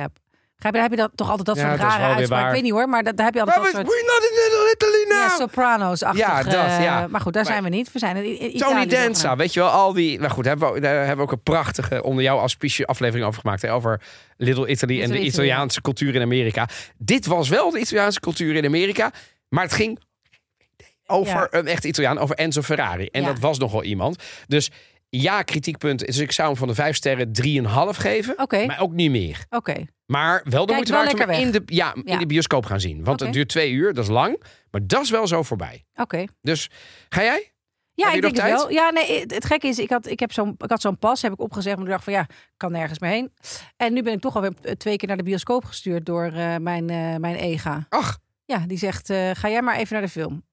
Dan 0.59 0.75
heb 0.83 0.91
je 0.91 0.97
dat, 0.97 1.11
toch 1.15 1.29
altijd 1.29 1.47
dat 1.47 1.57
Ja, 1.57 1.69
soort 1.69 1.81
rare 1.81 2.27
waar. 2.27 2.47
Ik 2.47 2.53
weet 2.53 2.63
niet 2.63 2.73
hoor, 2.73 2.89
maar 2.89 3.03
daar 3.03 3.25
heb 3.25 3.35
je 3.35 3.41
altijd 3.41 3.57
Well, 3.63 3.73
dat 3.73 3.83
we- 3.83 3.89
soort... 3.89 4.01
we're 4.01 4.13
not 4.13 4.31
in 4.31 4.37
Little 4.37 4.75
Italy 4.75 5.19
now. 5.21 5.29
Ja, 5.31 5.37
sopranos-achtig. 5.37 6.21
Ja, 6.27 6.43
dat, 6.43 6.55
eh, 6.55 6.83
ja. 6.83 7.07
Maar 7.11 7.21
goed, 7.21 7.33
daar 7.33 7.43
Maar- 7.45 7.53
zijn 7.53 7.65
we 7.65 7.69
niet. 7.71 7.93
We 7.93 7.99
zijn 7.99 8.17
in 8.17 8.25
Italië. 8.25 8.59
Tony 8.59 8.87
Danza, 8.87 9.13
zogenaamd. 9.13 9.39
weet 9.39 9.53
je 9.55 9.61
wel, 9.61 9.69
al 9.69 9.93
die... 9.93 10.19
Nou 10.19 10.31
goed, 10.31 10.45
daar 10.45 10.53
hebben 10.59 10.75
we, 10.75 10.81
daar 10.81 10.97
hebben 10.99 11.17
we 11.17 11.23
ook 11.23 11.33
een 11.33 11.43
prachtige, 11.43 12.03
onder 12.03 12.23
jouw 12.23 12.39
auspicie 12.39 12.87
aflevering 12.87 13.27
over 13.27 13.41
gemaakt. 13.41 13.63
Hè, 13.63 13.73
over 13.73 14.01
Little 14.37 14.67
Italy 14.69 14.95
en 15.03 15.09
de 15.09 15.13
Italy, 15.15 15.27
Italiaanse 15.29 15.81
cultuur 15.81 16.15
in 16.15 16.23
Amerika. 16.23 16.69
Dit 16.99 17.27
was 17.27 17.49
wel 17.49 17.71
de 17.71 17.79
Italiaanse 17.79 18.21
cultuur 18.21 18.55
in 18.55 18.65
Amerika, 18.65 19.11
maar 19.49 19.63
het 19.65 19.73
ging 19.73 19.99
over 21.07 21.35
Ja. 21.35 21.47
een 21.51 21.67
echt 21.67 21.85
Italiaan, 21.85 22.19
over 22.19 22.37
Enzo 22.37 22.63
Ferrari. 22.63 23.07
En 23.13 23.21
Ja. 23.23 23.27
dat 23.27 23.39
was 23.39 23.59
nogal 23.59 23.83
iemand. 23.83 24.23
Dus 24.47 24.71
ja, 25.09 25.43
kritiekpunt. 25.43 26.07
Dus 26.07 26.19
ik 26.19 26.33
zou 26.33 26.49
hem 26.49 26.57
van 26.57 26.69
de 26.69 26.75
vijf 26.75 26.97
sterren 26.97 27.31
3,5 27.43 27.99
geven. 27.99 28.35
Maar 28.67 28.81
ook 28.81 28.93
niet 28.93 29.11
meer. 29.11 29.45
Oké. 29.51 29.85
Maar 30.07 30.41
wel 30.49 30.67
de 30.67 30.73
moeite 30.73 30.93
waard 30.93 31.15
om 31.25 31.31
in 31.31 31.51
de, 31.51 31.63
ja, 31.67 31.95
Ja. 32.05 32.13
in 32.13 32.19
de 32.19 32.27
bioscoop 32.27 32.67
gaan 32.67 32.81
zien. 32.81 33.05
Want 33.05 33.21
het 33.21 33.33
duurt 33.33 33.49
twee 33.49 33.71
uur, 33.73 33.95
dat 33.95 34.05
is 34.05 34.11
lang. 34.11 34.43
Maar 34.71 34.87
dat 34.87 35.03
is 35.03 35.11
wel 35.11 35.27
zo 35.27 35.43
voorbij. 35.43 35.85
Oké. 35.95 36.25
Dus 36.43 36.71
ga 37.09 37.23
jij? 37.23 37.51
Ja, 37.95 38.13
ik 38.13 38.23
denk 38.23 38.37
het 38.37 38.45
wel. 38.45 38.71
Ja, 38.71 38.91
nee, 38.91 39.21
het, 39.21 39.35
het 39.35 39.45
gekke 39.45 39.67
is, 39.67 39.79
ik 39.79 39.91
had, 39.91 40.07
ik 40.07 40.21
heb 40.21 40.33
zo'n, 40.33 40.55
ik 40.59 40.71
had 40.71 40.81
zo'n 40.81 40.99
pas, 40.99 41.23
heb 41.23 41.33
ik 41.33 41.41
opgezegd, 41.41 41.77
maar 41.77 41.85
ik 41.85 41.91
dacht 41.91 42.05
van 42.05 42.13
ja, 42.13 42.21
ik 42.21 42.55
kan 42.57 42.73
nergens 42.73 42.99
meer 42.99 43.11
heen. 43.11 43.33
En 43.77 43.93
nu 43.93 44.03
ben 44.03 44.13
ik 44.13 44.21
toch 44.21 44.35
alweer 44.35 44.53
twee 44.77 44.97
keer 44.97 45.09
naar 45.09 45.17
de 45.17 45.23
bioscoop 45.23 45.65
gestuurd 45.65 46.07
door 46.07 46.25
eh, 46.25 46.57
mijn, 46.57 46.91
eh, 46.91 47.17
mijn 47.17 47.35
EGA. 47.37 47.87
Ach, 47.89 48.19
Ja, 48.45 48.59
die 48.67 48.79
zegt, 48.79 49.11
eh, 49.11 49.31
ga 49.33 49.49
jij 49.49 49.63
maar 49.63 49.77
even 49.77 49.93
naar 49.93 50.03
de 50.05 50.09
film. 50.09 50.45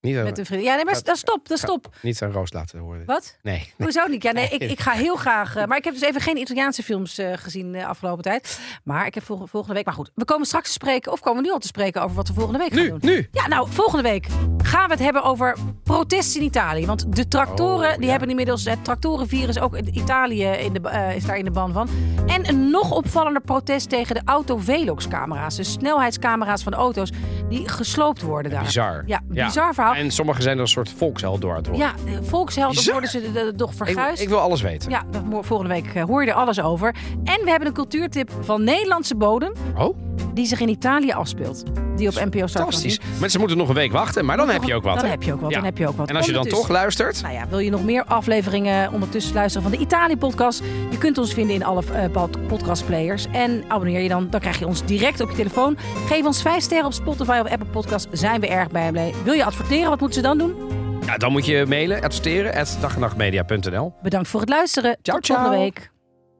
Niet 0.00 0.22
Met 0.22 0.38
een 0.38 0.46
vriend. 0.46 0.62
Ja, 0.62 0.74
nee, 0.74 0.84
maar 0.84 1.00
dat 1.02 1.16
stop, 1.16 1.48
dat 1.48 1.58
stop. 1.58 1.88
niet 2.02 2.22
aan 2.22 2.30
Roos 2.32 2.52
laten 2.52 2.78
horen. 2.78 3.02
Wat? 3.06 3.36
Nee. 3.42 3.72
Hoezo 3.76 4.06
niet? 4.06 4.22
Ja, 4.22 4.32
nee, 4.32 4.48
ik, 4.48 4.62
ik 4.70 4.80
ga 4.80 4.92
heel 4.92 5.16
graag. 5.16 5.56
eh, 5.56 5.64
maar 5.66 5.76
ik 5.78 5.84
heb 5.84 5.94
dus 5.94 6.02
even 6.02 6.20
geen 6.20 6.36
Italiaanse 6.36 6.82
films 6.82 7.18
eh, 7.18 7.32
gezien 7.34 7.72
de 7.72 7.86
afgelopen 7.86 8.22
tijd. 8.22 8.60
Maar 8.84 9.06
ik 9.06 9.14
heb 9.14 9.24
volg- 9.24 9.50
volgende 9.50 9.74
week. 9.74 9.84
Maar 9.84 9.94
goed, 9.94 10.10
we 10.14 10.24
komen 10.24 10.46
straks 10.46 10.66
te 10.66 10.72
spreken. 10.72 11.12
Of 11.12 11.20
komen 11.20 11.42
we 11.42 11.48
nu 11.48 11.52
al 11.54 11.58
te 11.60 11.66
spreken 11.66 12.02
over 12.02 12.16
wat 12.16 12.28
we 12.28 12.34
volgende 12.34 12.58
week 12.58 12.72
gaan 12.72 12.82
Nu, 12.82 12.88
doen? 12.88 12.98
nu. 13.02 13.28
Ja, 13.32 13.48
nou, 13.48 13.68
volgende 13.70 14.02
week 14.02 14.26
gaan 14.62 14.86
we 14.86 14.92
het 14.92 15.02
hebben 15.02 15.22
over 15.22 15.56
protesten 15.84 16.40
in 16.40 16.46
Italië. 16.46 16.86
Want 16.86 17.16
de 17.16 17.28
tractoren, 17.28 17.88
Oh, 17.90 17.94
die 17.96 18.04
ja. 18.04 18.10
hebben 18.10 18.28
inmiddels 18.30 18.64
het 18.64 18.84
tractorenvirus 18.84 19.58
ook 19.60 19.76
in 19.76 19.96
Italië 19.96 20.44
in 20.46 20.72
de, 20.72 20.80
eh, 20.88 21.16
is 21.16 21.24
daar 21.24 21.36
in 21.38 21.44
de 21.44 21.50
ban 21.50 21.72
van. 21.72 21.88
En 22.26 22.48
een 22.48 22.70
nog 22.70 22.90
opvallender 22.90 23.42
protest 23.42 23.88
tegen 23.88 24.14
de 24.14 24.22
auto-velox-camera's. 24.24 25.56
De 25.56 25.64
snelheidscamera's 25.64 26.62
van 26.62 26.72
de 26.72 26.78
auto's 26.78 27.10
die 27.48 27.68
gesloopt 27.68 28.22
worden 28.22 28.50
daar. 28.50 28.62
Bizar. 28.64 29.02
Ja, 29.06 29.20
bizar 29.24 29.74
verhaal. 29.74 29.89
En 29.96 30.10
sommigen 30.10 30.42
zijn 30.42 30.56
er 30.56 30.62
een 30.62 30.68
soort 30.68 30.92
volksheld 30.96 31.40
door 31.40 31.50
aan 31.50 31.56
het 31.56 31.66
worden. 31.66 31.86
Ja, 31.86 32.22
volkshelden 32.22 32.92
worden 32.92 33.10
ze 33.10 33.52
toch 33.56 33.70
ik, 33.70 33.76
verguisd. 33.76 34.22
ik 34.22 34.28
wil 34.28 34.38
alles 34.38 34.62
weten. 34.62 34.90
Ja, 34.90 35.04
volgende 35.40 35.74
week 35.74 35.94
eh, 35.94 36.04
hoor 36.04 36.24
je 36.24 36.30
er 36.30 36.36
alles 36.36 36.60
over. 36.60 36.94
En 37.24 37.40
we 37.44 37.50
hebben 37.50 37.68
een 37.68 37.74
cultuurtip 37.74 38.30
van 38.40 38.64
Nederlandse 38.64 39.16
bodem 39.16 39.52
Oh, 39.76 39.96
die 40.34 40.46
zich 40.46 40.60
in 40.60 40.68
Italië 40.68 41.12
afspeelt. 41.12 41.62
Die 41.96 42.08
op 42.08 42.14
NPO 42.14 42.28
Start 42.28 42.52
kan 42.52 42.62
fantastisch. 42.62 43.00
Mensen 43.20 43.40
moeten 43.40 43.58
nog 43.58 43.68
een 43.68 43.74
week 43.74 43.92
wachten, 43.92 44.24
maar 44.24 44.36
dan 44.36 44.48
heb 44.48 44.62
je 44.62 44.74
ook 44.74 44.82
wat. 44.82 45.00
Dan 45.00 45.10
heb 45.10 45.22
je 45.22 45.32
ook 45.32 45.40
wat. 45.40 45.50
Ja. 45.50 45.56
Dan 45.56 45.64
heb 45.64 45.78
je 45.78 45.88
ook 45.88 45.96
wat. 45.96 46.08
En 46.08 46.16
als 46.16 46.26
je 46.26 46.32
dan 46.32 46.46
toch 46.46 46.68
luistert, 46.68 47.22
Nou 47.22 47.34
ja, 47.34 47.48
wil 47.48 47.58
je 47.58 47.70
nog 47.70 47.84
meer 47.84 48.04
afleveringen 48.04 48.92
ondertussen 48.92 49.34
luisteren 49.34 49.68
van 49.68 49.78
de 49.78 49.84
Italië-podcast? 49.84 50.62
Je 50.90 50.98
kunt 50.98 51.18
ons 51.18 51.32
vinden 51.34 51.54
in 51.54 51.64
alle 51.64 51.82
eh, 51.92 52.10
pod- 52.10 52.46
podcastplayers. 52.46 53.26
En 53.32 53.64
abonneer 53.68 54.00
je 54.00 54.08
dan, 54.08 54.26
dan 54.30 54.40
krijg 54.40 54.58
je 54.58 54.66
ons 54.66 54.84
direct 54.84 55.20
op 55.20 55.30
je 55.30 55.36
telefoon. 55.36 55.76
Geef 56.06 56.24
ons 56.24 56.42
5 56.42 56.62
sterren 56.62 56.86
op 56.86 56.92
Spotify 56.92 57.38
of 57.44 57.50
Apple 57.50 57.66
Podcast. 57.70 58.08
Zijn 58.12 58.40
we 58.40 58.48
erg 58.48 58.70
bij 58.70 58.90
blij. 58.90 59.14
Wil 59.24 59.34
je 59.34 59.44
adverteren? 59.44 59.88
Wat 59.90 60.00
moeten 60.00 60.20
ze 60.22 60.26
dan 60.26 60.38
doen? 60.38 60.54
ja, 61.06 61.16
dan 61.16 61.32
moet 61.32 61.46
je 61.46 61.64
mailen, 61.68 62.02
adverteren, 62.02 62.54
at 62.54 62.78
dagennachtmedia.nl. 62.80 63.92
Bedankt 64.02 64.28
voor 64.28 64.40
het 64.40 64.48
luisteren. 64.48 64.98
Ciao, 65.02 65.18
Tot 65.18 65.26
volgende 65.36 65.58
week. 65.58 65.90